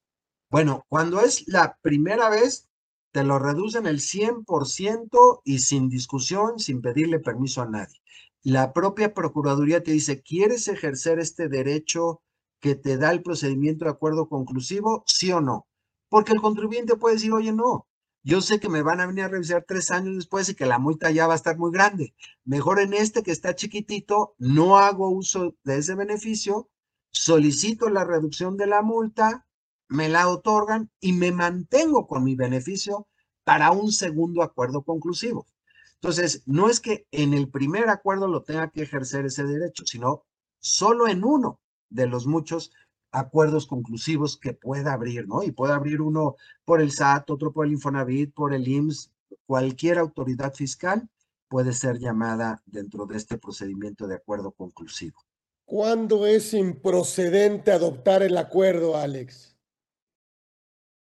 Bueno, 0.51 0.85
cuando 0.89 1.21
es 1.21 1.47
la 1.49 1.79
primera 1.83 2.31
vez, 2.31 2.68
te 3.13 3.25
lo 3.25 3.39
reducen 3.39 3.87
el 3.87 4.01
100% 4.01 5.41
y 5.45 5.59
sin 5.61 5.89
discusión, 5.89 6.59
sin 6.59 6.81
pedirle 6.83 7.19
permiso 7.21 7.63
a 7.63 7.67
nadie. 7.67 8.01
La 8.43 8.73
propia 8.73 9.15
Procuraduría 9.15 9.83
te 9.83 9.93
dice, 9.93 10.23
¿quieres 10.23 10.69
ejercer 10.69 11.19
este 11.19 11.49
derecho 11.49 12.23
que 12.61 12.75
te 12.75 12.97
da 12.97 13.11
el 13.11 13.23
procedimiento 13.23 13.85
de 13.85 13.91
acuerdo 13.91 14.29
conclusivo? 14.29 15.03
Sí 15.07 15.33
o 15.33 15.41
no. 15.41 15.67
Porque 16.09 16.33
el 16.33 16.41
contribuyente 16.41 16.97
puede 16.97 17.17
decir, 17.17 17.33
oye, 17.33 17.53
no, 17.53 17.89
yo 18.23 18.41
sé 18.41 18.61
que 18.61 18.69
me 18.69 18.83
van 18.83 19.01
a 19.01 19.07
venir 19.07 19.25
a 19.25 19.29
revisar 19.29 19.65
tres 19.67 19.91
años 19.91 20.17
después 20.17 20.49
y 20.49 20.55
que 20.55 20.67
la 20.67 20.79
multa 20.79 21.11
ya 21.11 21.27
va 21.27 21.33
a 21.33 21.37
estar 21.37 21.57
muy 21.57 21.73
grande. 21.73 22.15
Mejor 22.45 22.81
en 22.81 22.93
este 22.93 23.23
que 23.23 23.33
está 23.33 23.55
chiquitito, 23.55 24.35
no 24.39 24.79
hago 24.79 25.09
uso 25.09 25.55
de 25.65 25.79
ese 25.79 25.95
beneficio, 25.95 26.69
solicito 27.11 27.89
la 27.89 28.05
reducción 28.05 28.57
de 28.57 28.67
la 28.67 28.83
multa, 28.83 29.48
me 29.89 30.09
la 30.09 30.29
otorgan 30.29 30.91
y 31.01 31.13
me 31.13 31.33
mantengo 31.33 32.07
con 32.07 32.25
mi 32.25 32.35
beneficio 32.35 33.07
para 33.45 33.71
un 33.71 33.93
segundo 33.93 34.43
acuerdo 34.43 34.83
conclusivo. 34.83 35.47
Entonces, 35.95 36.43
no 36.47 36.69
es 36.69 36.81
que 36.81 37.07
en 37.11 37.35
el 37.35 37.49
primer 37.49 37.89
acuerdo 37.89 38.29
lo 38.29 38.43
tenga 38.43 38.71
que 38.71 38.83
ejercer 38.83 39.27
ese 39.27 39.45
derecho, 39.45 39.85
sino 39.87 40.25
solo 40.61 41.09
en 41.09 41.25
uno 41.25 41.61
de 41.89 42.07
los 42.07 42.27
muchos 42.27 42.71
acuerdos 43.11 43.67
conclusivos 43.67 44.37
que 44.37 44.53
pueda 44.53 44.93
abrir, 44.93 45.27
¿no? 45.27 45.43
Y 45.43 45.51
puede 45.51 45.73
abrir 45.73 46.01
uno 46.01 46.37
por 46.65 46.81
el 46.81 46.93
SAT, 46.93 47.31
otro 47.31 47.53
por 47.53 47.67
el 47.67 47.73
Infonavit, 47.73 48.35
por 48.35 48.55
el 48.55 48.69
IMSS, 48.69 49.11
cualquier 49.47 49.99
autoridad 49.99 50.55
fiscal 50.55 51.09
puede 51.49 51.73
ser 51.73 51.99
llamada 51.99 52.63
dentro 52.67 53.07
de 53.07 53.17
este 53.17 53.39
procedimiento 53.39 54.07
de 54.07 54.17
acuerdo 54.17 54.53
conclusivo. 54.53 55.25
¿Cuándo 55.65 56.27
es 56.27 56.55
improcedente 56.55 57.73
adoptar 57.73 58.23
el 58.23 58.37
acuerdo, 58.37 58.97
Alex? 58.97 59.48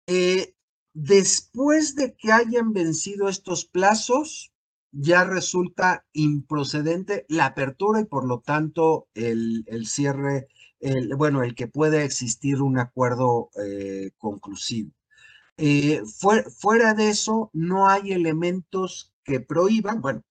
Eh, 0.08 0.54
después 0.94 1.96
de 1.96 2.16
que 2.16 2.32
hayan 2.32 2.74
vencido 2.74 3.30
estos 3.30 3.66
plazos, 3.66 4.54
ya 4.92 5.24
resulta 5.24 6.06
improcedente 6.14 7.26
la 7.28 7.48
apertura 7.48 8.02
y 8.02 8.06
por 8.06 8.28
lo 8.28 8.42
tanto 8.42 9.08
el, 9.16 9.64
el 9.68 9.88
cierre 9.88 10.48
bueno, 11.18 11.44
el 11.44 11.56
que 11.56 11.68
puede 11.68 12.04
existir 12.04 12.62
un 12.62 12.78
acuerdo 12.78 13.50
eh, 13.64 14.12
conclusivo. 14.18 14.92
Eh, 15.58 16.02
fuera 16.58 16.94
de 16.94 17.10
eso, 17.10 17.50
no 17.54 17.88
hay 17.88 18.12
elementos 18.12 19.14
que 19.24 19.40
prohíban, 19.40 20.02
bueno, 20.02 20.24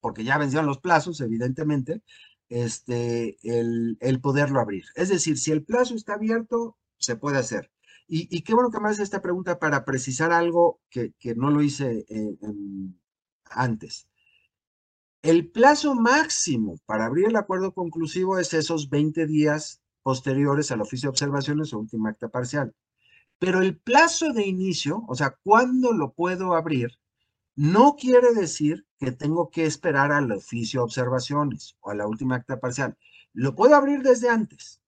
porque 0.00 0.24
ya 0.24 0.38
vencieron 0.38 0.66
los 0.66 0.78
plazos, 0.78 1.20
evidentemente, 1.20 2.02
este, 2.48 3.36
el, 3.42 3.96
el, 4.00 4.20
poderlo 4.20 4.60
abrir. 4.60 4.84
Es 4.94 5.08
decir, 5.08 5.38
si 5.38 5.52
el 5.52 5.64
plazo 5.64 5.94
está 5.94 6.14
abierto, 6.14 6.76
se 6.98 7.16
puede 7.16 7.38
hacer. 7.38 7.70
Y, 8.08 8.42
qué 8.42 8.54
bueno 8.54 8.70
que 8.70 8.78
me 8.78 8.88
haces 8.88 9.00
esta 9.00 9.20
pregunta 9.20 9.58
para 9.58 9.84
precisar 9.84 10.30
algo 10.32 10.80
que, 10.90 11.12
no 11.34 11.50
lo 11.50 11.60
hice 11.62 12.06
antes. 13.50 14.08
El 15.22 15.50
plazo 15.50 15.94
máximo 15.96 16.78
para 16.86 17.06
abrir 17.06 17.26
el 17.26 17.36
acuerdo 17.36 17.74
conclusivo 17.74 18.38
es 18.38 18.54
esos 18.54 18.90
20 18.90 19.26
días 19.26 19.82
posteriores 20.04 20.70
al 20.70 20.82
oficio 20.82 21.08
de 21.08 21.10
observaciones 21.10 21.72
o 21.72 21.80
última 21.80 22.10
acta 22.10 22.28
parcial. 22.28 22.74
Pero 23.38 23.60
el 23.60 23.76
plazo 23.76 24.32
de 24.32 24.46
inicio, 24.46 25.04
o 25.08 25.16
sea, 25.16 25.36
¿cuándo 25.42 25.92
lo 25.92 26.12
puedo 26.12 26.54
abrir? 26.54 26.98
No 27.56 27.96
quiere 27.96 28.34
decir 28.34 28.86
que 28.98 29.12
tengo 29.12 29.50
que 29.50 29.66
esperar 29.66 30.12
al 30.12 30.30
oficio 30.30 30.80
de 30.80 30.84
observaciones 30.84 31.76
o 31.80 31.90
a 31.90 31.94
la 31.94 32.06
última 32.06 32.36
acta 32.36 32.60
parcial. 32.60 32.96
Lo 33.32 33.56
puedo 33.56 33.74
abrir 33.74 34.02
desde 34.02 34.28
antes. 34.28 34.80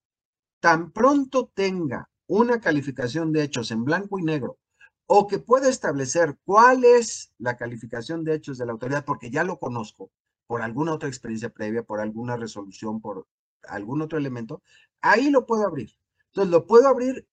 Tan 0.60 0.92
pronto 0.92 1.50
tenga 1.52 2.08
una 2.28 2.60
calificación 2.60 3.32
de 3.32 3.42
hechos 3.42 3.72
en 3.72 3.84
blanco 3.84 4.18
y 4.18 4.22
negro 4.22 4.58
o 5.06 5.26
que 5.26 5.38
pueda 5.38 5.68
establecer 5.68 6.38
cuál 6.44 6.84
es 6.84 7.32
la 7.38 7.56
calificación 7.56 8.24
de 8.24 8.34
hechos 8.34 8.58
de 8.58 8.66
la 8.66 8.72
autoridad, 8.72 9.06
porque 9.06 9.30
ya 9.30 9.42
lo 9.42 9.58
conozco, 9.58 10.12
por 10.46 10.60
alguna 10.60 10.92
otra 10.92 11.08
experiencia 11.08 11.48
previa, 11.48 11.82
por 11.82 12.00
alguna 12.00 12.36
resolución, 12.36 13.00
por 13.00 13.26
algún 13.62 14.02
otro 14.02 14.18
elemento, 14.18 14.62
ahí 15.00 15.30
lo 15.30 15.46
puedo 15.46 15.66
abrir. 15.66 15.90
Entonces, 16.26 16.50
lo 16.50 16.66
puedo 16.66 16.88
abrir 16.88 17.26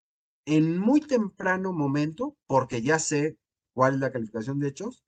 en 0.45 0.77
muy 0.79 1.01
temprano 1.01 1.73
momento, 1.73 2.37
porque 2.47 2.81
ya 2.81 2.97
sé 2.97 3.37
cuál 3.73 3.95
es 3.95 3.99
la 3.99 4.11
calificación 4.11 4.59
de 4.59 4.69
hechos, 4.69 5.03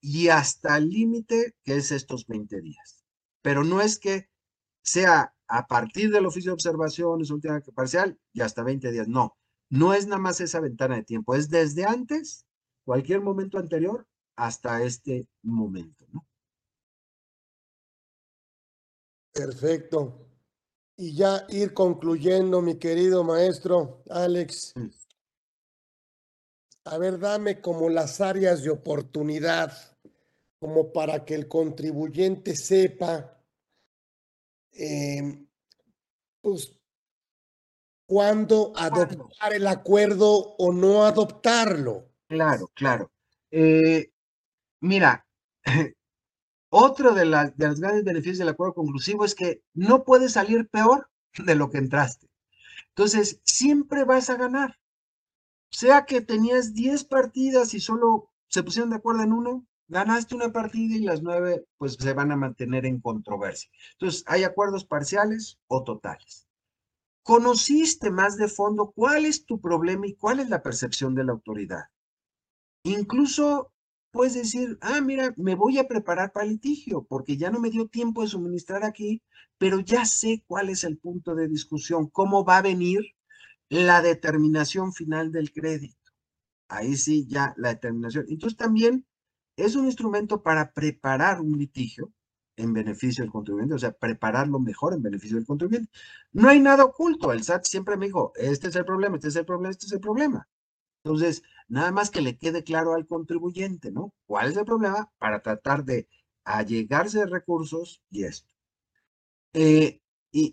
y 0.00 0.28
hasta 0.28 0.76
el 0.76 0.88
límite 0.88 1.54
que 1.62 1.76
es 1.76 1.92
estos 1.92 2.26
20 2.26 2.60
días. 2.60 3.04
Pero 3.42 3.62
no 3.62 3.80
es 3.80 3.98
que 3.98 4.28
sea 4.82 5.34
a 5.48 5.66
partir 5.66 6.10
del 6.10 6.26
oficio 6.26 6.50
de 6.50 6.54
observaciones, 6.54 7.30
última 7.30 7.60
parcial, 7.74 8.18
y 8.32 8.42
hasta 8.42 8.62
20 8.62 8.92
días. 8.92 9.08
No, 9.08 9.36
no 9.70 9.94
es 9.94 10.06
nada 10.06 10.20
más 10.20 10.40
esa 10.40 10.60
ventana 10.60 10.96
de 10.96 11.04
tiempo, 11.04 11.34
es 11.34 11.48
desde 11.48 11.84
antes, 11.84 12.46
cualquier 12.84 13.20
momento 13.20 13.58
anterior, 13.58 14.06
hasta 14.36 14.82
este 14.82 15.26
momento, 15.42 16.06
¿no? 16.12 16.24
Perfecto. 19.32 20.26
Y 20.96 21.14
ya 21.14 21.46
ir 21.48 21.72
concluyendo, 21.72 22.60
mi 22.60 22.76
querido 22.76 23.24
maestro 23.24 24.02
Alex. 24.10 24.72
Mm. 24.74 24.88
A 26.84 26.98
ver, 26.98 27.18
dame 27.18 27.60
como 27.60 27.88
las 27.88 28.20
áreas 28.20 28.62
de 28.62 28.70
oportunidad, 28.70 29.72
como 30.58 30.92
para 30.92 31.24
que 31.24 31.34
el 31.34 31.46
contribuyente 31.46 32.56
sepa, 32.56 33.37
em, 34.78 35.48
pues, 36.40 36.78
cuándo 38.06 38.72
adoptar 38.76 39.52
el 39.52 39.66
acuerdo 39.66 40.56
o 40.56 40.72
no 40.72 41.04
adoptarlo. 41.04 42.08
Claro, 42.28 42.70
claro. 42.74 43.10
Eh, 43.50 44.10
mira, 44.80 45.26
otro 46.70 47.14
de, 47.14 47.24
de 47.56 47.68
los 47.68 47.80
grandes 47.80 48.04
beneficios 48.04 48.38
del 48.38 48.48
acuerdo 48.48 48.74
conclusivo 48.74 49.24
es 49.24 49.34
que 49.34 49.62
no 49.74 50.04
puedes 50.04 50.32
salir 50.32 50.68
peor 50.68 51.10
de 51.36 51.54
lo 51.54 51.70
que 51.70 51.78
entraste. 51.78 52.28
Entonces, 52.90 53.40
siempre 53.44 54.04
vas 54.04 54.30
a 54.30 54.36
ganar. 54.36 54.78
Sea 55.70 56.06
que 56.06 56.20
tenías 56.20 56.74
10 56.74 57.04
partidas 57.04 57.74
y 57.74 57.80
solo 57.80 58.30
se 58.48 58.62
pusieron 58.62 58.90
de 58.90 58.96
acuerdo 58.96 59.22
en 59.22 59.32
uno, 59.32 59.67
ganaste 59.88 60.34
una 60.34 60.52
partida 60.52 60.96
y 60.96 61.00
las 61.00 61.22
nueve 61.22 61.66
pues 61.76 61.94
se 61.94 62.12
van 62.12 62.32
a 62.32 62.36
mantener 62.36 62.86
en 62.86 63.00
controversia. 63.00 63.70
Entonces, 63.92 64.24
hay 64.26 64.44
acuerdos 64.44 64.84
parciales 64.84 65.58
o 65.66 65.84
totales 65.84 66.48
conociste 67.28 68.10
más 68.10 68.38
de 68.38 68.48
fondo 68.48 68.90
cuál 68.90 69.26
es 69.26 69.44
tu 69.44 69.60
problema 69.60 70.06
y 70.06 70.14
cuál 70.14 70.40
es 70.40 70.48
la 70.48 70.62
percepción 70.62 71.14
de 71.14 71.24
la 71.24 71.32
autoridad. 71.32 71.84
Incluso 72.84 73.70
puedes 74.10 74.32
decir, 74.32 74.78
ah, 74.80 75.02
mira, 75.02 75.34
me 75.36 75.54
voy 75.54 75.76
a 75.76 75.86
preparar 75.86 76.32
para 76.32 76.46
litigio 76.46 77.04
porque 77.06 77.36
ya 77.36 77.50
no 77.50 77.60
me 77.60 77.68
dio 77.68 77.86
tiempo 77.86 78.22
de 78.22 78.28
suministrar 78.28 78.82
aquí, 78.82 79.20
pero 79.58 79.80
ya 79.80 80.06
sé 80.06 80.42
cuál 80.46 80.70
es 80.70 80.84
el 80.84 80.96
punto 80.96 81.34
de 81.34 81.48
discusión, 81.48 82.08
cómo 82.08 82.46
va 82.46 82.56
a 82.56 82.62
venir 82.62 83.00
la 83.68 84.00
determinación 84.00 84.94
final 84.94 85.30
del 85.30 85.52
crédito. 85.52 86.12
Ahí 86.66 86.96
sí, 86.96 87.26
ya 87.28 87.52
la 87.58 87.74
determinación. 87.74 88.24
Entonces 88.30 88.56
también 88.56 89.04
es 89.58 89.76
un 89.76 89.86
instrumento 89.86 90.42
para 90.42 90.72
preparar 90.72 91.40
un 91.40 91.58
litigio 91.58 92.12
en 92.56 92.72
beneficio 92.72 93.22
del 93.22 93.32
contribuyente, 93.32 93.74
o 93.74 93.78
sea, 93.78 93.92
prepararlo 93.92 94.58
mejor 94.60 94.94
en 94.94 95.02
beneficio 95.02 95.36
del 95.36 95.46
contribuyente. 95.46 95.90
No 96.32 96.48
hay 96.48 96.60
nada 96.60 96.84
oculto. 96.84 97.32
El 97.32 97.42
SAT 97.42 97.64
siempre 97.64 97.96
me 97.96 98.06
dijo, 98.06 98.32
este 98.36 98.68
es 98.68 98.76
el 98.76 98.84
problema, 98.84 99.16
este 99.16 99.28
es 99.28 99.36
el 99.36 99.44
problema, 99.44 99.70
este 99.70 99.86
es 99.86 99.92
el 99.92 100.00
problema. 100.00 100.48
Entonces, 101.02 101.42
nada 101.68 101.90
más 101.92 102.10
que 102.10 102.20
le 102.20 102.36
quede 102.36 102.64
claro 102.64 102.94
al 102.94 103.06
contribuyente, 103.06 103.90
¿no? 103.90 104.12
¿Cuál 104.26 104.50
es 104.50 104.56
el 104.56 104.64
problema? 104.64 105.10
Para 105.18 105.40
tratar 105.42 105.84
de 105.84 106.08
allegarse 106.44 107.18
de 107.18 107.26
recursos 107.26 108.02
y 108.10 108.24
esto. 108.24 108.52
Eh, 109.52 110.00
y, 110.32 110.52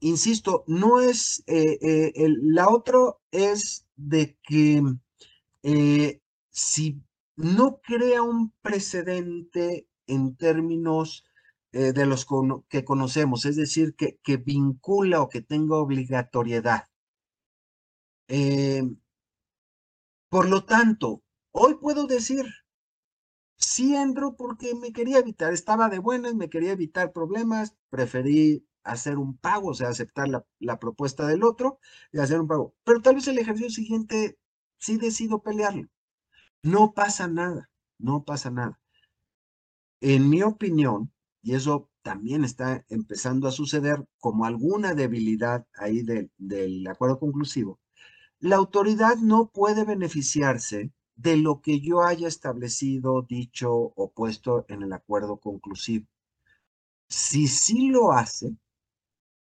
insisto, 0.00 0.64
no 0.66 1.00
es, 1.00 1.42
eh, 1.46 1.78
eh, 1.82 2.12
la 2.42 2.68
otra 2.68 2.98
es 3.30 3.86
de 3.96 4.36
que 4.42 4.82
si 6.50 7.02
no 7.38 7.80
crea 7.82 8.22
un 8.22 8.52
precedente 8.62 9.88
en 10.06 10.36
términos 10.36 11.24
eh, 11.72 11.92
de 11.92 12.06
los 12.06 12.26
que 12.68 12.84
conocemos, 12.84 13.44
es 13.46 13.56
decir, 13.56 13.94
que, 13.96 14.36
vincula 14.38 15.22
o 15.22 15.28
que 15.28 15.40
tenga 15.42 15.76
obligatoriedad. 15.76 16.88
Eh, 18.28 18.82
por 20.30 20.48
lo 20.48 20.64
tanto, 20.64 21.22
hoy 21.52 21.76
puedo 21.80 22.06
decir, 22.06 22.44
sí 23.56 23.94
entro 23.94 24.34
porque 24.36 24.74
me 24.74 24.92
quería 24.92 25.18
evitar, 25.18 25.52
estaba 25.52 25.88
de 25.88 26.00
buenas, 26.00 26.34
me 26.34 26.50
quería 26.50 26.72
evitar 26.72 27.12
problemas, 27.12 27.76
preferí 27.90 28.66
hacer 28.82 29.16
un 29.18 29.36
pago, 29.38 29.68
o 29.68 29.74
sea, 29.74 29.88
aceptar 29.88 30.28
la, 30.28 30.44
la 30.58 30.78
propuesta 30.80 31.26
del 31.26 31.44
otro 31.44 31.78
y 32.12 32.18
hacer 32.18 32.40
un 32.40 32.48
pago. 32.48 32.74
Pero 32.84 33.00
tal 33.00 33.16
vez 33.16 33.28
el 33.28 33.38
ejercicio 33.38 33.70
siguiente 33.70 34.38
sí 34.78 34.96
decido 34.98 35.42
pelearlo. 35.42 35.88
No 36.62 36.92
pasa 36.92 37.28
nada, 37.28 37.70
no 37.98 38.24
pasa 38.24 38.50
nada. 38.50 38.78
En 40.00 40.28
mi 40.28 40.42
opinión, 40.42 41.12
y 41.42 41.54
eso 41.54 41.90
también 42.02 42.44
está 42.44 42.84
empezando 42.88 43.48
a 43.48 43.52
suceder 43.52 44.04
como 44.18 44.44
alguna 44.44 44.94
debilidad 44.94 45.66
ahí 45.74 46.02
del 46.36 46.86
acuerdo 46.86 47.18
conclusivo, 47.18 47.80
la 48.40 48.56
autoridad 48.56 49.16
no 49.16 49.50
puede 49.50 49.84
beneficiarse 49.84 50.92
de 51.16 51.36
lo 51.36 51.60
que 51.60 51.80
yo 51.80 52.02
haya 52.02 52.28
establecido, 52.28 53.22
dicho 53.22 53.72
o 53.72 54.12
puesto 54.12 54.64
en 54.68 54.82
el 54.82 54.92
acuerdo 54.92 55.38
conclusivo. 55.38 56.06
Si 57.08 57.48
sí 57.48 57.88
lo 57.88 58.12
hace, 58.12 58.56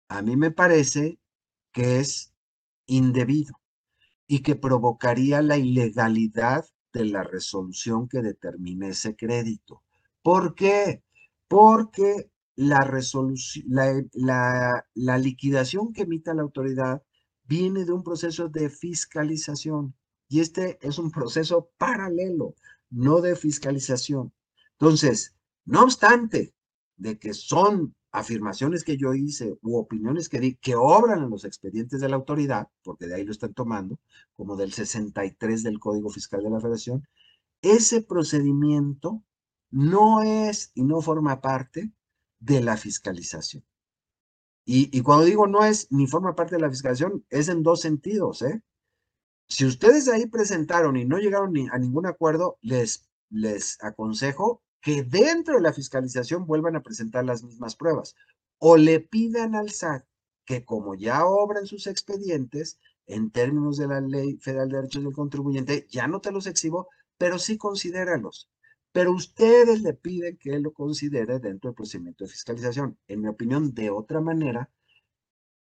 a 0.08 0.22
mí 0.22 0.36
me 0.36 0.50
parece 0.50 1.18
que 1.72 2.00
es 2.00 2.32
indebido 2.86 3.54
y 4.26 4.40
que 4.40 4.56
provocaría 4.56 5.42
la 5.42 5.58
ilegalidad 5.58 6.64
de 6.92 7.04
la 7.04 7.22
resolución 7.22 8.08
que 8.08 8.22
determine 8.22 8.88
ese 8.88 9.16
crédito. 9.16 9.82
¿Por 10.22 10.54
qué? 10.54 11.02
Porque 11.48 12.30
la, 12.56 12.80
resolución, 12.80 13.66
la, 14.14 14.84
la, 14.94 15.18
liquidación 15.18 15.92
que 15.92 16.02
emita 16.02 16.34
la 16.34 16.42
autoridad 16.42 17.02
viene 17.44 17.84
de 17.84 17.92
un 17.92 18.02
proceso 18.02 18.48
de 18.48 18.70
fiscalización 18.70 19.94
y 20.28 20.40
este 20.40 20.78
es 20.82 20.98
un 20.98 21.10
proceso 21.10 21.70
paralelo, 21.78 22.54
no 22.90 23.20
de 23.20 23.34
fiscalización. 23.34 24.32
Entonces, 24.72 25.34
no 25.64 25.82
obstante 25.82 26.54
de 26.96 27.18
que 27.18 27.34
son 27.34 27.94
afirmaciones 28.12 28.84
que 28.84 28.96
yo 28.96 29.14
hice 29.14 29.56
u 29.62 29.76
opiniones 29.76 30.28
que 30.28 30.56
que 30.56 30.74
obran 30.74 31.22
en 31.22 31.30
los 31.30 31.44
expedientes 31.44 32.00
de 32.00 32.08
la 32.08 32.16
autoridad, 32.16 32.68
porque 32.82 33.06
de 33.06 33.14
ahí 33.14 33.24
lo 33.24 33.32
están 33.32 33.54
tomando, 33.54 33.98
como 34.34 34.56
del 34.56 34.72
63 34.72 35.62
del 35.62 35.78
Código 35.78 36.10
Fiscal 36.10 36.42
de 36.42 36.50
la 36.50 36.60
Federación, 36.60 37.06
ese 37.62 38.02
procedimiento 38.02 39.22
no 39.70 40.22
es 40.22 40.72
y 40.74 40.82
no 40.82 41.00
forma 41.00 41.40
parte 41.40 41.92
de 42.40 42.60
la 42.60 42.76
fiscalización. 42.76 43.64
Y, 44.64 44.96
y, 44.96 45.02
cuando 45.02 45.24
digo 45.24 45.46
no 45.46 45.64
es 45.64 45.88
ni 45.90 46.06
forma 46.06 46.34
parte 46.34 46.56
de 46.56 46.62
la 46.62 46.70
fiscalización, 46.70 47.24
es 47.30 47.48
en 47.48 47.62
dos 47.62 47.80
sentidos. 47.80 48.42
¿eh? 48.42 48.62
Si 49.48 49.64
ustedes 49.66 50.08
ahí 50.08 50.26
presentaron 50.26 50.96
y 50.96 51.04
no 51.04 51.18
llegaron 51.18 51.52
ni 51.52 51.66
a 51.68 51.78
ningún 51.78 52.06
acuerdo, 52.06 52.58
les, 52.60 53.08
les 53.30 53.82
aconsejo 53.82 54.62
que 54.80 55.02
dentro 55.02 55.56
de 55.56 55.62
la 55.62 55.72
fiscalización 55.72 56.46
vuelvan 56.46 56.76
a 56.76 56.82
presentar 56.82 57.24
las 57.24 57.42
mismas 57.42 57.76
pruebas 57.76 58.14
o 58.58 58.76
le 58.76 59.00
pidan 59.00 59.54
al 59.54 59.70
SAT 59.70 60.04
que 60.44 60.64
como 60.64 60.96
ya 60.96 61.26
obran 61.26 61.66
sus 61.66 61.86
expedientes 61.86 62.80
en 63.06 63.30
términos 63.30 63.76
de 63.76 63.86
la 63.86 64.00
Ley 64.00 64.36
Federal 64.38 64.68
de 64.68 64.78
Derechos 64.78 65.04
del 65.04 65.12
Contribuyente, 65.12 65.86
ya 65.88 66.08
no 66.08 66.20
te 66.20 66.32
los 66.32 66.46
exhibo, 66.48 66.88
pero 67.18 67.38
sí 67.38 67.56
considéralos. 67.56 68.50
Pero 68.92 69.12
ustedes 69.12 69.82
le 69.82 69.94
piden 69.94 70.38
que 70.38 70.58
lo 70.58 70.72
considere 70.72 71.38
dentro 71.38 71.70
del 71.70 71.76
procedimiento 71.76 72.24
de 72.24 72.30
fiscalización. 72.30 72.98
En 73.06 73.20
mi 73.20 73.28
opinión, 73.28 73.72
de 73.74 73.90
otra 73.90 74.20
manera, 74.20 74.68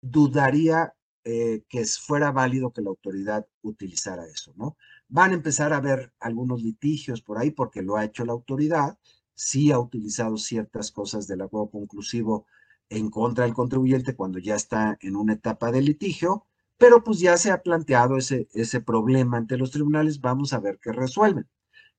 dudaría 0.01 0.93
eh, 1.25 1.63
que 1.67 1.85
fuera 1.85 2.31
válido 2.31 2.71
que 2.71 2.81
la 2.81 2.89
autoridad 2.89 3.45
utilizara 3.61 4.25
eso, 4.25 4.53
¿no? 4.55 4.77
Van 5.09 5.31
a 5.31 5.35
empezar 5.35 5.71
a 5.73 5.77
haber 5.77 6.13
algunos 6.19 6.61
litigios 6.61 7.21
por 7.21 7.37
ahí 7.37 7.51
porque 7.51 7.81
lo 7.81 7.95
ha 7.95 8.03
hecho 8.05 8.25
la 8.25 8.33
autoridad, 8.33 8.97
sí 9.33 9.71
ha 9.71 9.79
utilizado 9.79 10.37
ciertas 10.37 10.91
cosas 10.91 11.27
del 11.27 11.41
acuerdo 11.41 11.69
conclusivo 11.69 12.45
en 12.89 13.09
contra 13.09 13.45
del 13.45 13.53
contribuyente 13.53 14.15
cuando 14.15 14.39
ya 14.39 14.55
está 14.55 14.97
en 15.01 15.15
una 15.15 15.33
etapa 15.33 15.71
de 15.71 15.81
litigio, 15.81 16.45
pero 16.77 17.03
pues 17.03 17.19
ya 17.19 17.37
se 17.37 17.51
ha 17.51 17.61
planteado 17.63 18.17
ese, 18.17 18.47
ese 18.53 18.81
problema 18.81 19.37
ante 19.37 19.57
los 19.57 19.71
tribunales, 19.71 20.19
vamos 20.21 20.53
a 20.53 20.59
ver 20.59 20.79
qué 20.81 20.91
resuelven. 20.91 21.47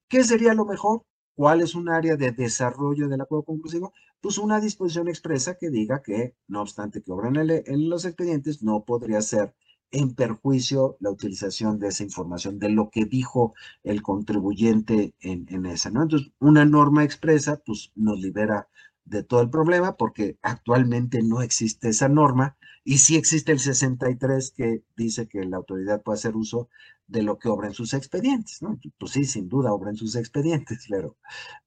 ¿Qué 0.09 0.25
sería 0.25 0.55
lo 0.55 0.65
mejor? 0.65 1.05
¿Cuál 1.35 1.61
es 1.61 1.75
un 1.75 1.89
área 1.89 2.17
de 2.17 2.33
desarrollo 2.33 3.09
del 3.09 3.21
acuerdo 3.21 3.45
conclusivo? 3.45 3.93
Pues 4.21 4.39
una 4.39 4.61
disposición 4.61 5.09
expresa 5.09 5.57
que 5.57 5.71
diga 5.71 6.03
que, 6.03 6.35
no 6.47 6.63
obstante 6.63 7.03
que 7.03 7.13
obran 7.13 7.37
en 7.37 7.89
los 7.89 8.05
expedientes, 8.05 8.63
no 8.63 8.85
podría 8.85 9.21
ser 9.23 9.55
en 9.91 10.15
perjuicio 10.15 10.97
la 11.01 11.11
utilización 11.11 11.79
de 11.79 11.89
esa 11.89 12.05
información, 12.05 12.59
de 12.59 12.69
lo 12.71 12.91
que 12.91 13.05
dijo 13.05 13.55
el 13.83 14.03
contribuyente 14.03 15.15
en, 15.21 15.47
en 15.49 15.67
esa, 15.67 15.91
¿no? 15.91 16.03
Entonces, 16.03 16.33
una 16.39 16.65
norma 16.65 17.05
expresa, 17.05 17.63
pues 17.65 17.93
nos 17.95 18.19
libera 18.21 18.69
de 19.05 19.23
todo 19.23 19.41
el 19.41 19.51
problema 19.51 19.97
porque 19.97 20.39
actualmente 20.43 21.23
no 21.23 21.41
existe 21.43 21.89
esa 21.89 22.09
norma 22.09 22.57
y 22.85 22.99
sí 22.99 23.17
existe 23.17 23.53
el 23.53 23.59
63 23.61 24.51
que 24.53 24.83
dice 24.97 25.29
que 25.29 25.45
la 25.45 25.57
autoridad 25.57 26.03
puede 26.03 26.17
hacer 26.19 26.37
uso 26.37 26.69
de 27.09 27.23
lo 27.23 27.39
que 27.39 27.49
obra 27.49 27.69
en 27.69 27.75
sus 27.75 27.95
expedientes, 27.95 28.63
¿no? 28.63 28.79
Pues 28.99 29.13
sí, 29.13 29.25
sin 29.25 29.49
duda 29.49 29.73
obra 29.73 29.91
en 29.91 29.97
sus 29.97 30.15
expedientes, 30.15 30.87
pero, 30.89 31.17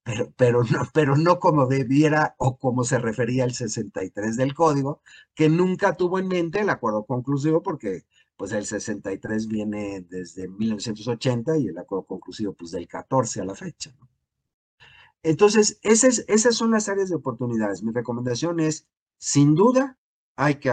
pero, 0.04 0.32
pero, 0.38 0.64
no, 0.64 0.88
pero 0.94 1.18
no 1.18 1.40
como 1.40 1.68
debiera 1.68 2.36
o 2.38 2.58
como 2.58 2.84
se 2.84 3.00
refería 3.00 3.44
el 3.44 3.54
63 3.54 4.38
del 4.38 4.54
código, 4.54 5.02
que 5.36 5.50
nunca 5.50 5.98
tuvo 5.98 6.20
en 6.20 6.28
mente 6.28 6.62
el 6.62 6.70
acuerdo 6.70 7.06
conclusivo 7.06 7.62
porque 7.64 8.06
pues 8.38 8.52
el 8.54 8.66
63 8.66 9.48
viene 9.48 10.02
desde 10.10 10.48
1980 10.48 11.58
y 11.58 11.68
el 11.68 11.78
acuerdo 11.78 12.06
conclusivo 12.06 12.54
pues 12.54 12.72
del 12.72 12.88
14 12.88 13.42
a 13.42 13.46
la 13.46 13.56
fecha, 13.56 13.94
¿no? 14.00 14.10
Entonces, 15.24 15.80
esas, 15.84 16.26
esas 16.28 16.56
son 16.56 16.72
las 16.72 16.90
áreas 16.90 17.10
de 17.10 17.16
oportunidades. 17.16 17.84
Mi 17.84 17.92
recomendación 17.92 18.60
es, 18.60 18.88
sin 19.20 19.54
duda, 19.54 20.00
hay 20.36 20.56
que, 20.56 20.72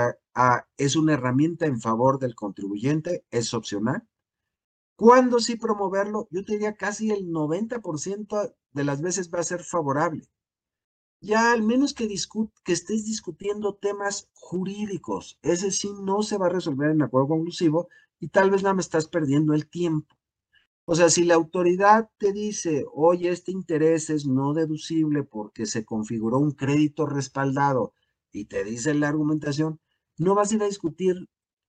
es 0.79 0.97
una 0.97 1.15
herramienta 1.15 1.67
en 1.67 1.81
favor 1.81 2.19
del 2.19 2.35
contribuyente, 2.35 3.25
es 3.31 3.53
opcional. 3.53 4.07
¿Cuándo 4.99 5.39
sí 5.39 5.55
promoverlo? 5.55 6.27
Yo 6.33 6.45
te 6.45 6.55
diría 6.55 6.75
casi 6.75 7.13
el 7.13 7.31
90% 7.31 8.57
de 8.73 8.83
las 8.83 9.01
veces 9.01 9.31
va 9.33 9.39
a 9.39 9.45
ser 9.45 9.63
favorable. 9.63 10.29
Ya 11.21 11.53
al 11.53 11.63
menos 11.63 11.95
que, 11.95 12.09
que 12.09 12.73
estés 12.73 13.05
discutiendo 13.05 13.77
temas 13.77 14.29
jurídicos, 14.35 15.39
ese 15.43 15.71
sí 15.71 15.93
no 16.03 16.23
se 16.25 16.37
va 16.37 16.47
a 16.47 16.57
resolver 16.59 16.91
en 16.91 17.03
acuerdo 17.03 17.29
conclusivo 17.29 17.87
y 18.19 18.31
tal 18.31 18.51
vez 18.51 18.65
nada 18.65 18.75
me 18.75 18.81
estás 18.81 19.07
perdiendo 19.07 19.55
el 19.55 19.69
tiempo. 19.71 20.17
O 20.85 20.97
sea, 20.97 21.11
si 21.11 21.23
la 21.23 21.37
autoridad 21.37 22.11
te 22.19 22.33
dice, 22.33 22.85
oye, 22.93 23.29
este 23.29 23.53
interés 23.53 24.11
es 24.11 24.27
no 24.27 24.53
deducible 24.53 25.23
porque 25.23 25.67
se 25.67 25.85
configuró 25.85 26.39
un 26.39 26.51
crédito 26.51 27.07
respaldado 27.07 27.93
y 28.33 28.47
te 28.47 28.65
dice 28.65 28.95
la 28.95 29.11
argumentación, 29.11 29.79
no 30.17 30.35
vas 30.35 30.51
a 30.51 30.57
ir 30.57 30.63
a 30.65 30.67
discutir 30.67 31.29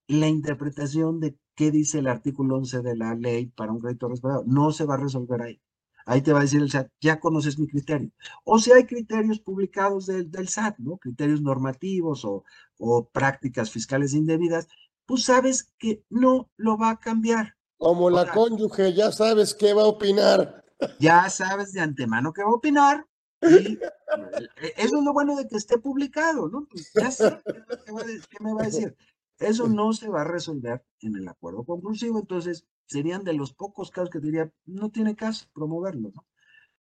la 0.10 0.28
interpretación 0.28 1.20
de 1.20 1.38
qué 1.56 1.70
dice 1.70 2.00
el 2.00 2.08
artículo 2.08 2.56
11 2.58 2.82
de 2.82 2.96
la 2.96 3.14
ley 3.14 3.46
para 3.48 3.72
un 3.72 3.80
crédito 3.80 4.10
respaldado. 4.10 4.44
No 4.48 4.72
se 4.72 4.86
va 4.86 4.96
a 4.96 4.98
resolver 4.98 5.42
ahí. 5.42 5.62
Ahí 6.06 6.24
te 6.24 6.34
va 6.34 6.40
a 6.40 6.42
decir 6.42 6.62
el 6.62 6.72
SAT, 6.72 6.90
ya 7.00 7.20
conoces 7.20 7.60
mi 7.60 7.68
criterio. 7.68 8.10
O 8.44 8.58
si 8.58 8.72
hay 8.72 8.86
criterios 8.86 9.40
publicados 9.40 10.08
del, 10.08 10.32
del 10.32 10.48
SAT, 10.48 10.80
¿no? 10.80 10.98
Criterios 10.98 11.44
normativos 11.44 12.26
o, 12.26 12.44
o 12.80 13.08
prácticas 13.08 13.70
fiscales 13.70 14.16
indebidas, 14.16 14.68
pues 15.06 15.26
sabes 15.26 15.72
que 15.78 16.04
no 16.10 16.50
lo 16.58 16.78
va 16.78 16.90
a 16.90 17.00
cambiar. 17.00 17.56
Como 17.78 18.10
la 18.10 18.32
cónyuge, 18.32 18.94
ya 18.94 19.12
sabes 19.12 19.54
qué 19.54 19.74
va 19.74 19.84
a 19.84 19.88
opinar. 19.88 20.66
Ya 21.00 21.30
sabes 21.30 21.72
de 21.74 21.82
antemano 21.82 22.34
qué 22.34 22.42
va 22.42 22.50
a 22.50 22.54
opinar. 22.54 23.06
Y 23.44 23.44
eso 24.78 24.98
es 24.98 25.04
lo 25.04 25.14
bueno 25.14 25.36
de 25.36 25.48
que 25.48 25.58
esté 25.58 25.78
publicado, 25.78 26.50
¿no? 26.50 26.68
Pues 26.68 26.92
ya 26.96 27.12
sé 27.12 27.40
qué 27.46 28.44
me 28.44 28.54
va 28.54 28.64
a 28.64 28.66
decir. 28.66 28.98
Eso 29.40 29.68
no 29.68 29.94
se 29.94 30.10
va 30.10 30.22
a 30.22 30.26
resolver 30.26 30.84
en 31.02 31.16
el 31.16 31.28
acuerdo 31.28 31.64
conclusivo, 31.64 32.20
entonces 32.20 32.66
serían 32.86 33.24
de 33.24 33.34
los 33.34 33.54
pocos 33.54 33.92
casos 33.92 34.10
que 34.10 34.20
diría, 34.20 34.52
no 34.66 34.90
tiene 34.90 35.16
caso 35.16 35.48
promoverlo, 35.54 36.12
¿no? 36.14 36.26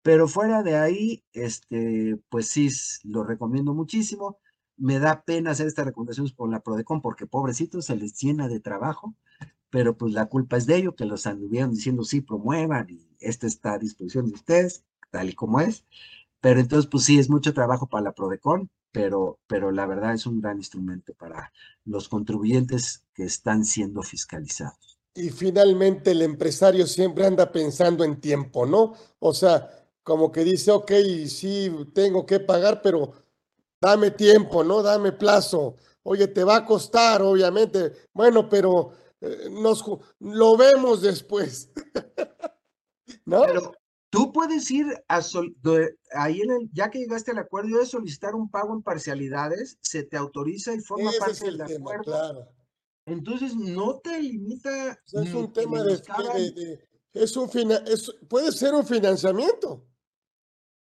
Pero 0.01 0.27
fuera 0.27 0.63
de 0.63 0.77
ahí, 0.77 1.23
este, 1.33 2.17
pues 2.29 2.47
sí, 2.47 2.69
lo 3.03 3.23
recomiendo 3.23 3.73
muchísimo. 3.73 4.39
Me 4.77 4.99
da 4.99 5.23
pena 5.23 5.51
hacer 5.51 5.67
estas 5.67 5.85
recomendaciones 5.85 6.31
por 6.33 6.49
la 6.49 6.61
Prodecon 6.61 7.01
porque 7.01 7.27
pobrecitos 7.27 7.85
se 7.85 7.95
les 7.97 8.17
llena 8.17 8.47
de 8.47 8.59
trabajo 8.59 9.15
pero 9.69 9.97
pues 9.97 10.13
la 10.13 10.27
culpa 10.27 10.57
es 10.57 10.65
de 10.65 10.77
ellos, 10.77 10.95
que 10.95 11.05
los 11.05 11.27
anduvieron 11.27 11.71
diciendo 11.71 12.03
sí, 12.03 12.21
promuevan 12.21 12.89
y 12.89 13.07
esto 13.19 13.47
está 13.47 13.73
a 13.73 13.79
disposición 13.79 14.27
de 14.27 14.33
ustedes, 14.33 14.85
tal 15.11 15.29
y 15.29 15.33
como 15.33 15.59
es. 15.59 15.85
Pero 16.39 16.59
entonces, 16.59 16.89
pues 16.89 17.03
sí, 17.03 17.19
es 17.19 17.29
mucho 17.29 17.53
trabajo 17.53 17.87
para 17.87 18.03
la 18.03 18.13
Prodecon, 18.13 18.69
pero, 18.97 19.39
pero 19.47 19.71
la 19.71 19.85
verdad 19.85 20.13
es 20.13 20.25
un 20.25 20.41
gran 20.41 20.57
instrumento 20.57 21.13
para 21.13 21.51
los 21.85 22.09
contribuyentes 22.09 23.03
que 23.13 23.25
están 23.25 23.63
siendo 23.63 24.01
fiscalizados. 24.01 24.99
Y 25.13 25.29
finalmente 25.29 26.11
el 26.11 26.21
empresario 26.21 26.85
siempre 26.87 27.25
anda 27.25 27.51
pensando 27.51 28.03
en 28.03 28.19
tiempo, 28.19 28.65
¿no? 28.65 28.93
O 29.19 29.33
sea, 29.33 29.69
como 30.03 30.31
que 30.31 30.43
dice, 30.43 30.71
ok, 30.71 30.91
sí, 31.27 31.71
tengo 31.93 32.25
que 32.25 32.39
pagar, 32.39 32.81
pero 32.81 33.13
dame 33.79 34.11
tiempo, 34.11 34.63
¿no? 34.63 34.81
Dame 34.81 35.11
plazo. 35.11 35.75
Oye, 36.03 36.27
te 36.27 36.43
va 36.43 36.57
a 36.57 36.65
costar, 36.65 37.21
obviamente. 37.21 37.93
Bueno, 38.13 38.47
pero 38.49 38.91
eh, 39.21 39.49
nos 39.51 39.83
lo 40.19 40.57
vemos 40.57 41.01
después. 41.01 41.71
¿No? 43.25 43.43
Tú 44.09 44.31
puedes 44.31 44.71
ir 44.71 44.85
a 45.09 45.21
ahí 46.13 46.41
en 46.41 46.51
el, 46.51 46.69
ya 46.71 46.89
que 46.89 46.99
llegaste 46.99 47.31
al 47.31 47.39
acuerdo 47.39 47.77
de 47.77 47.85
solicitar 47.85 48.35
un 48.35 48.49
pago 48.49 48.73
en 48.73 48.81
parcialidad,es 48.81 49.77
se 49.81 50.03
te 50.03 50.15
autoriza 50.15 50.73
y 50.73 50.79
forma 50.79 51.11
parte 51.19 51.45
del 51.45 51.61
acuerdo. 51.61 52.03
Claro. 52.03 52.47
Entonces 53.05 53.55
no 53.55 53.99
te 53.99 54.21
limita. 54.21 54.99
es 55.13 55.33
un 55.33 55.51
tema 55.51 55.83
de, 55.83 56.01
es 57.13 57.37
un 57.37 57.49
puede 58.29 58.51
ser 58.51 58.73
un 58.73 58.85
financiamiento. 58.85 59.85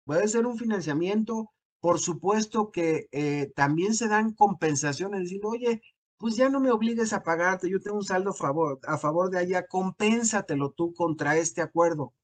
Puede 0.04 0.28
ser 0.28 0.46
un 0.46 0.58
financiamiento. 0.58 1.50
Por 1.80 2.00
supuesto 2.00 2.70
que 2.70 3.08
eh, 3.12 3.52
también 3.54 3.94
se 3.94 4.08
dan 4.08 4.32
compensaciones, 4.34 5.22
diciendo, 5.22 5.48
oye, 5.48 5.82
pues 6.18 6.36
ya 6.36 6.48
no 6.48 6.58
me 6.58 6.70
obligues 6.70 7.12
a 7.12 7.22
pagarte, 7.22 7.70
yo 7.70 7.80
tengo 7.80 7.98
un 7.98 8.04
saldo 8.04 8.30
a 8.30 8.34
favor, 8.34 8.80
a 8.86 8.98
favor 8.98 9.30
de 9.30 9.38
allá, 9.38 9.66
compénsatelo 9.66 10.72
tú 10.72 10.94
contra 10.94 11.36
este 11.36 11.60
acuerdo. 11.60 12.14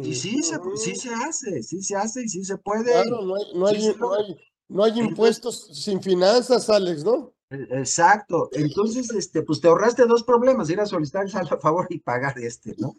Y 0.00 0.14
sí, 0.14 0.42
se, 0.42 0.56
sí 0.76 0.96
se 0.96 1.10
hace, 1.12 1.62
sí 1.62 1.82
se 1.82 1.94
hace 1.94 2.22
y 2.22 2.28
sí 2.28 2.44
se 2.44 2.56
puede. 2.56 2.90
Claro, 2.92 3.22
no 3.22 3.36
hay, 3.36 3.44
no 3.54 3.66
hay, 3.66 4.36
no 4.68 4.84
hay, 4.84 4.98
impuestos 4.98 5.68
sin 5.78 6.02
finanzas, 6.02 6.70
Alex, 6.70 7.04
¿no? 7.04 7.34
E, 7.50 7.56
exacto. 7.78 8.48
Entonces, 8.52 9.10
este, 9.10 9.42
pues 9.42 9.60
te 9.60 9.68
ahorraste 9.68 10.06
dos 10.06 10.22
problemas, 10.22 10.70
ir 10.70 10.80
a 10.80 10.86
solicitar 10.86 11.24
el 11.24 11.30
saldo 11.30 11.56
a 11.56 11.60
favor 11.60 11.86
y 11.90 11.98
pagar 11.98 12.38
este, 12.38 12.74
¿no? 12.78 12.94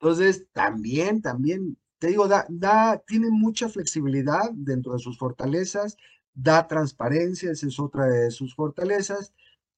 Entonces, 0.00 0.46
también, 0.52 1.22
también, 1.22 1.78
te 2.00 2.08
digo, 2.08 2.26
da, 2.26 2.46
da, 2.48 3.00
tiene 3.06 3.30
mucha 3.30 3.68
flexibilidad 3.68 4.50
dentro 4.52 4.94
de 4.94 4.98
sus 4.98 5.16
fortalezas, 5.18 5.96
da 6.34 6.66
transparencia, 6.66 7.52
esa 7.52 7.68
es 7.68 7.78
otra 7.78 8.06
de 8.06 8.32
sus 8.32 8.56
fortalezas, 8.56 9.32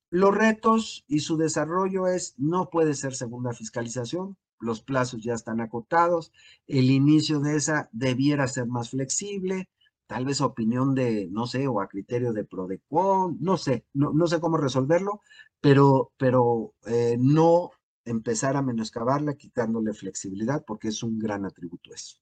los 0.09 0.35
retos 0.35 1.05
y 1.07 1.18
su 1.18 1.37
desarrollo 1.37 2.07
es, 2.07 2.35
no 2.39 2.70
puede 2.70 2.95
ser 2.95 3.14
segunda 3.14 3.53
fiscalización, 3.53 4.39
los 4.61 4.83
plazos 4.83 5.23
ya 5.23 5.35
están 5.35 5.61
acotados, 5.61 6.33
el 6.67 6.91
inicio 6.91 7.41
de 7.41 7.57
esa 7.57 7.89
debiera 7.93 8.49
ser 8.49 8.67
más 8.67 8.91
flexible, 8.91 9.69
tal 10.07 10.25
vez 10.25 10.41
opinión 10.41 10.95
de, 10.95 11.29
no 11.31 11.47
sé, 11.47 11.67
o 11.67 11.81
a 11.81 11.89
criterio 11.89 12.33
de 12.33 12.45
Prodecon, 12.45 13.39
no 13.41 13.57
sé, 13.57 13.85
no, 13.93 14.13
no 14.13 14.27
sé 14.27 14.41
cómo 14.41 14.57
resolverlo, 14.57 15.21
pero, 15.61 16.13
pero 16.17 16.75
eh, 16.87 17.17
no 17.19 17.71
empezar 18.05 18.57
a 18.57 18.63
menoscabarla 18.63 19.35
quitándole 19.35 19.95
flexibilidad 19.95 20.65
porque 20.67 20.89
es 20.89 21.03
un 21.03 21.19
gran 21.19 21.45
atributo 21.45 21.93
eso. 21.93 22.19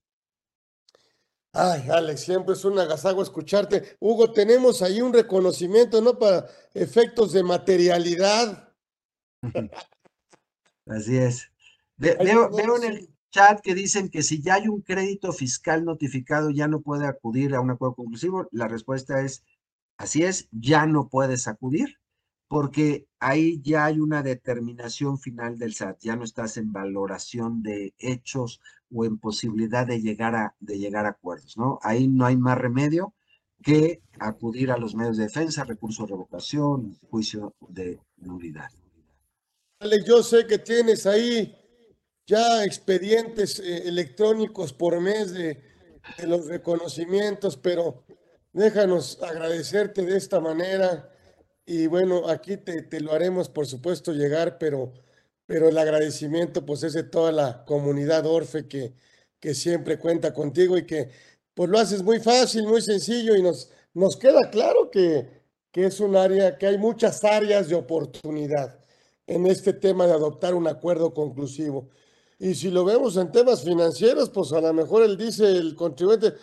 Ay, 1.55 1.83
Alex, 1.91 2.21
siempre 2.23 2.55
es 2.55 2.65
un 2.65 2.79
agasago 2.79 3.23
escucharte. 3.23 3.97
Hugo, 4.01 4.33
tenemos 4.33 4.81
ahí 4.81 5.03
un 5.03 5.13
reconocimiento, 5.13 6.01
¿no? 6.01 6.19
Para 6.19 6.47
efectos 6.73 7.33
de 7.33 7.43
materialidad. 7.43 8.75
Así 10.87 11.19
es. 11.19 11.52
Veo, 11.97 12.51
en 12.77 12.85
el 12.85 13.09
chat 13.31 13.61
que 13.61 13.75
dicen 13.75 14.09
que 14.09 14.23
si 14.23 14.43
ya 14.43 14.55
hay 14.55 14.69
un 14.69 14.83
crédito 14.83 15.33
fiscal 15.33 15.85
notificado, 15.85 16.51
ya 16.51 16.69
no 16.69 16.81
puede 16.81 17.07
acudir 17.07 17.55
a 17.55 17.61
un 17.61 17.71
acuerdo 17.71 17.95
conclusivo. 17.95 18.49
La 18.51 18.69
respuesta 18.69 19.21
es, 19.23 19.45
así 19.97 20.25
es, 20.25 20.49
ya 20.51 20.87
no 20.87 21.09
puedes 21.09 21.49
acudir 21.49 21.99
porque 22.53 23.07
ahí 23.19 23.63
ya 23.63 23.87
hay 23.87 23.99
una 23.99 24.23
determinación 24.23 25.19
final 25.19 25.57
del 25.57 25.73
SAT, 25.73 26.01
ya 26.01 26.17
no 26.17 26.25
estás 26.25 26.59
en 26.59 26.71
valoración 26.71 27.63
de 27.63 27.95
hechos 27.99 28.61
o 28.95 29.07
en 29.07 29.17
posibilidad 29.17 29.87
de 29.87 30.03
llegar 30.03 30.35
a, 30.35 30.55
de 30.61 30.79
llegar 30.79 31.07
a 31.07 31.11
acuerdos, 31.11 31.57
¿no? 31.57 31.79
Ahí 31.83 32.09
no 32.09 32.27
hay 32.27 32.37
más 32.37 32.59
remedio 32.59 33.15
que 33.63 34.03
acudir 34.19 34.71
a 34.71 34.77
los 34.77 34.95
medios 34.95 35.17
de 35.17 35.23
defensa, 35.23 35.65
recurso 35.65 36.03
de 36.03 36.11
revocación, 36.11 36.99
juicio 37.09 37.55
de 37.71 37.99
nulidad. 38.19 38.69
Alex, 39.79 40.05
yo 40.05 40.23
sé 40.23 40.47
que 40.47 40.59
tienes 40.59 41.07
ahí 41.07 41.57
ya 42.27 42.65
expedientes 42.65 43.59
eh, 43.59 43.89
electrónicos 43.89 44.73
por 44.73 45.01
mes 45.01 45.33
de, 45.33 45.73
los 46.25 46.47
reconocimientos, 46.47 47.57
pero 47.57 48.05
déjanos 48.53 49.23
agradecerte 49.23 50.05
de 50.05 50.17
esta 50.17 50.41
manera 50.41 51.09
y 51.65 51.87
bueno, 51.87 52.29
aquí 52.29 52.57
te, 52.57 52.83
te, 52.83 53.01
lo 53.01 53.13
haremos, 53.13 53.49
por 53.49 53.69
supuesto, 53.69 54.13
llegar, 54.13 54.59
pero, 54.59 54.93
pero 55.47 55.69
el 55.69 55.79
agradecimiento 55.79 56.67
pues 56.67 56.83
es 56.83 56.95
de 56.95 57.05
toda 57.05 57.31
la 57.31 57.65
comunidad 57.65 58.27
Orfe 58.27 58.67
que, 58.67 58.95
que 59.39 59.55
siempre 59.55 59.99
cuenta 59.99 60.33
contigo 60.35 60.77
y 60.77 60.87
que 60.87 61.11
pues 61.55 61.71
lo 61.71 61.79
haces 61.79 62.03
muy 62.03 62.19
fácil, 62.19 62.67
muy 62.67 62.83
sencillo 62.83 63.37
y 63.37 63.43
nos, 63.43 63.71
nos 63.95 64.17
queda 64.17 64.51
claro 64.51 64.91
que, 64.91 65.43
que 65.71 65.87
es 65.87 66.01
un 66.01 66.17
área, 66.17 66.59
que 66.59 66.67
hay 66.67 66.79
muchas 66.79 67.25
áreas 67.25 67.69
de 67.69 67.75
oportunidad 67.75 68.79
en 69.27 69.47
este 69.47 69.73
tema 69.73 70.07
de 70.07 70.15
adoptar 70.15 70.55
un 70.55 70.67
acuerdo 70.67 71.15
conclusivo. 71.15 71.89
Y 72.43 72.57
si 72.57 72.73
lo 72.73 72.85
vemos 72.85 73.17
en 73.17 73.31
temas 73.31 73.63
financieros, 73.63 74.29
pues 74.29 74.53
a 74.53 74.61
lo 74.61 74.73
mejor 74.73 75.05
él 75.05 75.17
dice 75.17 75.47
el 75.47 75.77
contribuyente, 75.77 76.35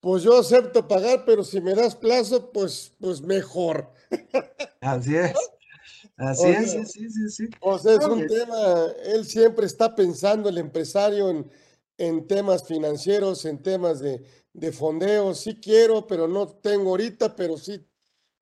pues 0.00 0.22
yo 0.22 0.38
acepto 0.38 0.86
pagar, 0.86 1.24
pero 1.24 1.42
si 1.42 1.62
me 1.62 1.74
das 1.74 1.96
plazo, 1.96 2.52
pues, 2.52 2.92
pues 3.00 3.22
mejor. 3.22 3.90
Así 4.82 5.16
es. 5.16 5.32
Así 6.18 6.48
es, 6.48 6.72
sí, 6.72 6.84
sí, 6.84 7.08
sí, 7.08 7.30
sí. 7.30 7.48
O 7.62 7.78
sea, 7.78 7.94
es 7.94 8.04
un 8.04 8.26
tema, 8.26 8.84
él 9.06 9.24
siempre 9.24 9.64
está 9.64 9.94
pensando, 9.94 10.50
el 10.50 10.58
empresario, 10.58 11.30
en, 11.30 11.50
en 11.96 12.26
temas 12.26 12.64
financieros, 12.64 13.46
en 13.46 13.62
temas 13.62 14.00
de, 14.00 14.22
de 14.52 14.72
fondeo. 14.72 15.32
Sí 15.32 15.58
quiero, 15.58 16.06
pero 16.06 16.28
no 16.28 16.48
tengo 16.48 16.90
ahorita, 16.90 17.34
pero 17.34 17.56
sí. 17.56 17.82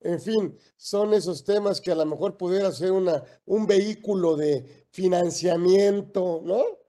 En 0.01 0.21
fin, 0.21 0.59
son 0.77 1.15
esos 1.15 1.45
temas 1.45 1.81
que 1.81 1.93
a 1.93 1.95
lo 1.95 2.07
mejor 2.07 2.37
pudiera 2.37 2.73
ser 2.73 2.91
una, 2.91 3.23
un 3.45 3.69
vehículo 3.69 4.35
de 4.35 4.89
financiamiento, 4.91 6.43
¿no? 6.45 6.84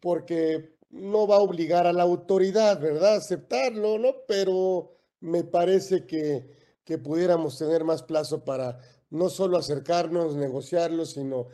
Porque 0.00 0.76
no 0.90 1.26
va 1.26 1.36
a 1.36 1.40
obligar 1.40 1.86
a 1.86 1.92
la 1.92 2.02
autoridad, 2.02 2.80
¿verdad? 2.80 3.16
Aceptarlo, 3.16 3.98
¿no? 3.98 4.10
Pero 4.26 4.96
me 5.20 5.44
parece 5.44 6.06
que, 6.06 6.50
que 6.84 6.98
pudiéramos 6.98 7.58
tener 7.58 7.84
más 7.84 8.02
plazo 8.02 8.44
para 8.44 8.78
no 9.10 9.28
solo 9.28 9.58
acercarnos, 9.58 10.36
negociarlo, 10.36 11.04
sino 11.04 11.46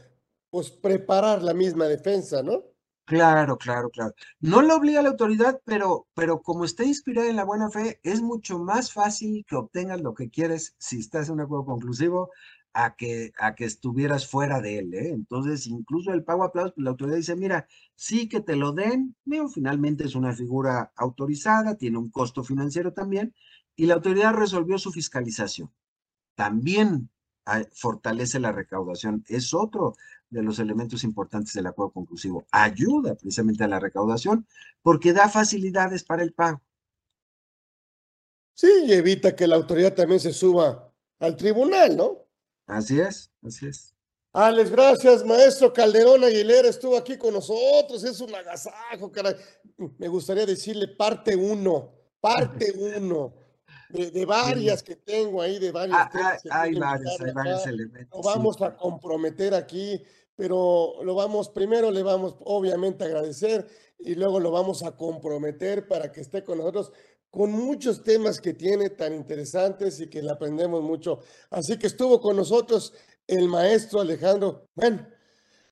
pues 0.51 0.71
preparar 0.71 1.43
la 1.43 1.55
misma 1.55 1.87
defensa, 1.87 2.43
¿no? 2.43 2.65
Claro, 3.07 3.57
claro, 3.57 3.89
claro. 3.91 4.15
No 4.41 4.63
lo 4.63 4.77
obliga 4.77 4.99
a 4.99 5.03
la 5.03 5.11
autoridad, 5.11 5.61
pero, 5.65 6.09
pero 6.15 6.43
como 6.43 6.65
está 6.65 6.83
inspirada 6.85 7.29
en 7.29 7.37
la 7.37 7.45
buena 7.45 7.71
fe, 7.71 8.01
es 8.03 8.21
mucho 8.21 8.59
más 8.59 8.93
fácil 8.93 9.45
que 9.47 9.55
obtengas 9.55 10.01
lo 10.01 10.13
que 10.13 10.29
quieres 10.29 10.75
si 10.79 10.99
estás 10.99 11.29
en 11.29 11.35
un 11.35 11.43
acuerdo 11.43 11.67
conclusivo 11.67 12.31
a 12.79 12.95
que, 12.95 13.33
a 13.39 13.55
que 13.55 13.65
estuvieras 13.65 14.29
fuera 14.29 14.61
de 14.61 14.79
él. 14.79 14.93
¿eh? 14.93 15.09
Entonces, 15.09 15.67
incluso 15.67 16.13
el 16.13 16.25
pago 16.25 16.45
a 16.45 16.53
plazo, 16.53 16.75
pues, 16.75 16.85
la 16.85 16.91
autoridad 16.91 17.17
dice, 17.17 17.35
mira, 17.35 17.67
sí 17.95 18.29
que 18.29 18.41
te 18.41 18.55
lo 18.55 18.73
den, 18.73 19.17
pero 19.25 19.49
finalmente 19.49 20.05
es 20.05 20.15
una 20.15 20.35
figura 20.35 20.93
autorizada, 20.95 21.77
tiene 21.77 21.97
un 21.97 22.11
costo 22.11 22.45
financiero 22.45 22.93
también, 22.93 23.35
y 23.77 23.87
la 23.87 23.95
autoridad 23.95 24.35
resolvió 24.35 24.77
su 24.77 24.93
fiscalización. 24.93 25.73
También 26.35 27.09
ah, 27.47 27.63
fortalece 27.73 28.41
la 28.41 28.53
recaudación. 28.53 29.25
Es 29.27 29.55
otro 29.55 29.95
de 30.29 30.43
los 30.43 30.59
elementos 30.59 31.03
importantes 31.03 31.55
del 31.55 31.69
acuerdo 31.69 31.93
conclusivo. 31.93 32.45
Ayuda 32.51 33.15
precisamente 33.15 33.65
a 33.65 33.69
la 33.69 33.81
recaudación 33.81 34.47
porque 34.83 35.15
da 35.15 35.31
facilidades 35.31 36.05
para 36.05 36.23
el 36.23 36.35
pago. 36.35 36.61
Sí, 38.53 38.69
y 38.85 38.93
evita 38.93 39.35
que 39.35 39.47
la 39.47 39.57
autoridad 39.57 39.95
también 39.95 40.21
se 40.21 40.35
suba 40.35 40.93
al 41.21 41.37
tribunal, 41.37 41.97
¿no? 41.97 42.16
Así 42.67 43.01
es, 43.01 43.31
así 43.43 43.69
es. 43.69 43.95
Alex, 44.33 44.71
gracias, 44.71 45.25
maestro 45.25 45.73
Calderón 45.73 46.23
Aguilera, 46.23 46.69
estuvo 46.69 46.97
aquí 46.97 47.17
con 47.17 47.33
nosotros, 47.33 48.05
es 48.05 48.21
un 48.21 48.35
agasajo, 48.35 49.11
caray. 49.11 49.35
Me 49.99 50.09
gustaría 50.09 50.45
decirle 50.45 50.89
parte 50.89 51.35
uno, 51.35 51.95
parte 52.21 52.71
uno, 52.99 53.33
de, 53.89 54.27
varias 54.27 54.83
que 54.83 54.97
tengo 54.97 55.41
ahí, 55.41 55.59
de 55.59 55.73
varios. 55.73 55.97
Ah, 55.97 56.39
hay, 56.51 56.75
varios, 56.75 57.21
hay 57.21 57.33
varios 57.33 57.67
elementos. 57.67 58.19
Lo 58.19 58.23
vamos 58.23 58.61
a 58.61 58.77
comprometer 58.77 59.55
aquí, 59.55 60.03
pero 60.35 61.03
lo 61.03 61.15
vamos, 61.15 61.49
primero 61.49 61.91
le 61.91 62.03
vamos 62.03 62.37
obviamente 62.41 63.05
a 63.05 63.07
agradecer 63.07 63.67
y 63.99 64.17
luego 64.17 64.39
lo 64.41 64.51
vamos 64.51 64.83
a 64.83 64.97
comprometer 64.97 65.89
para 65.89 66.13
que 66.13 66.21
esté 66.21 66.45
con 66.45 66.59
nosotros 66.59 66.93
con 67.37 67.53
muchos 67.53 68.03
temas 68.03 68.41
que 68.41 68.55
tiene 68.55 68.89
tan 68.89 69.13
interesantes 69.13 70.01
y 70.01 70.09
que 70.09 70.23
le 70.23 70.31
aprendemos 70.31 70.83
mucho. 70.83 71.21
Así 71.51 71.79
que 71.79 71.87
estuvo 71.87 72.19
con 72.19 72.35
nosotros 72.35 72.95
el 73.27 73.47
maestro 73.47 74.01
Alejandro, 74.01 74.71
bueno, 74.75 75.07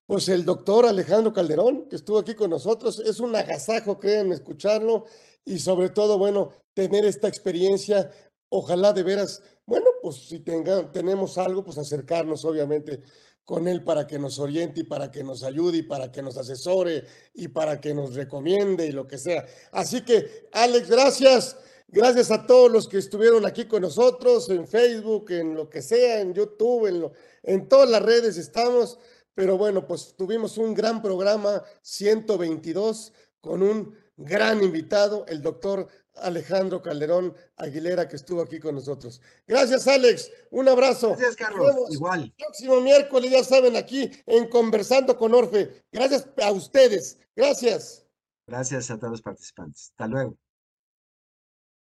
pues 0.05 0.29
el 0.29 0.45
doctor 0.45 0.85
Alejandro 0.85 1.33
Calderón, 1.33 1.89
que 1.89 1.97
estuvo 1.97 2.19
aquí 2.19 2.35
con 2.35 2.51
nosotros. 2.51 3.01
Es 3.01 3.19
un 3.19 3.35
agasajo, 3.35 3.99
créanme, 3.99 4.35
escucharlo 4.35 5.07
y 5.43 5.59
sobre 5.59 5.89
todo, 5.89 6.19
bueno, 6.19 6.51
tener 6.75 7.07
esta 7.07 7.29
experiencia. 7.29 8.11
Ojalá 8.51 8.93
de 8.93 9.03
veras, 9.03 9.43
bueno, 9.65 9.87
pues 10.03 10.17
si 10.17 10.41
tenga, 10.41 10.93
tenemos 10.93 11.39
algo, 11.39 11.65
pues 11.65 11.79
acercarnos, 11.79 12.45
obviamente, 12.45 13.01
con 13.45 13.69
él 13.69 13.85
para 13.85 14.07
que 14.07 14.19
nos 14.19 14.39
oriente 14.39 14.81
y 14.81 14.85
para 14.85 15.11
que 15.11 15.23
nos 15.23 15.43
ayude 15.43 15.79
y 15.79 15.83
para 15.83 16.11
que 16.11 16.23
nos 16.23 16.37
asesore 16.37 17.05
y 17.35 17.49
para 17.49 17.81
que 17.81 17.93
nos 17.93 18.15
recomiende 18.15 18.87
y 18.87 18.93
lo 18.93 19.07
que 19.07 19.19
sea. 19.19 19.45
Así 19.73 20.03
que, 20.03 20.49
Alex, 20.53 20.89
gracias. 20.89 21.57
Gracias 21.87 22.33
a 22.33 22.45
todos 22.45 22.73
los 22.73 22.89
que 22.89 22.99
estuvieron 22.99 23.47
aquí 23.47 23.67
con 23.67 23.83
nosotros 23.83 24.49
en 24.51 24.67
Facebook, 24.67 25.31
en 25.31 25.55
lo 25.55 25.69
que 25.69 25.81
sea, 25.81 26.21
en 26.21 26.35
YouTube, 26.35 26.87
en, 26.87 27.01
lo, 27.01 27.13
en 27.43 27.69
todas 27.69 27.89
las 27.89 28.03
redes 28.03 28.37
estamos. 28.37 28.99
Pero 29.35 29.57
bueno, 29.59 29.87
pues 29.87 30.15
tuvimos 30.17 30.59
un 30.59 30.75
gran 30.75 31.03
programa 31.03 31.63
122 31.83 33.13
con 33.41 33.63
un 33.63 33.95
gran 34.17 34.63
invitado, 34.63 35.25
el 35.29 35.43
doctor 35.43 35.87
Alejandro 36.17 36.81
Calderón 36.83 37.35
Aguilera, 37.57 38.09
que 38.09 38.17
estuvo 38.17 38.43
aquí 38.43 38.61
con 38.61 38.75
nosotros. 38.75 39.21
Gracias, 39.47 39.87
Alex. 39.89 40.31
Un 40.51 40.69
abrazo. 40.69 41.11
Gracias, 41.11 41.37
Carlos. 41.37 41.91
Igual. 41.91 42.33
Próximo 42.39 42.81
miércoles, 42.81 43.31
ya 43.31 43.45
saben, 43.45 43.77
aquí 43.77 44.11
en 44.27 44.49
Conversando 44.49 45.17
con 45.17 45.35
Orfe. 45.35 45.85
Gracias 45.93 46.29
a 46.43 46.53
ustedes. 46.53 47.19
Gracias. 47.35 48.07
Gracias 48.47 48.91
a 48.91 48.99
todos 48.99 49.13
los 49.13 49.23
participantes. 49.23 49.91
Hasta 49.91 50.07
luego. 50.07 50.37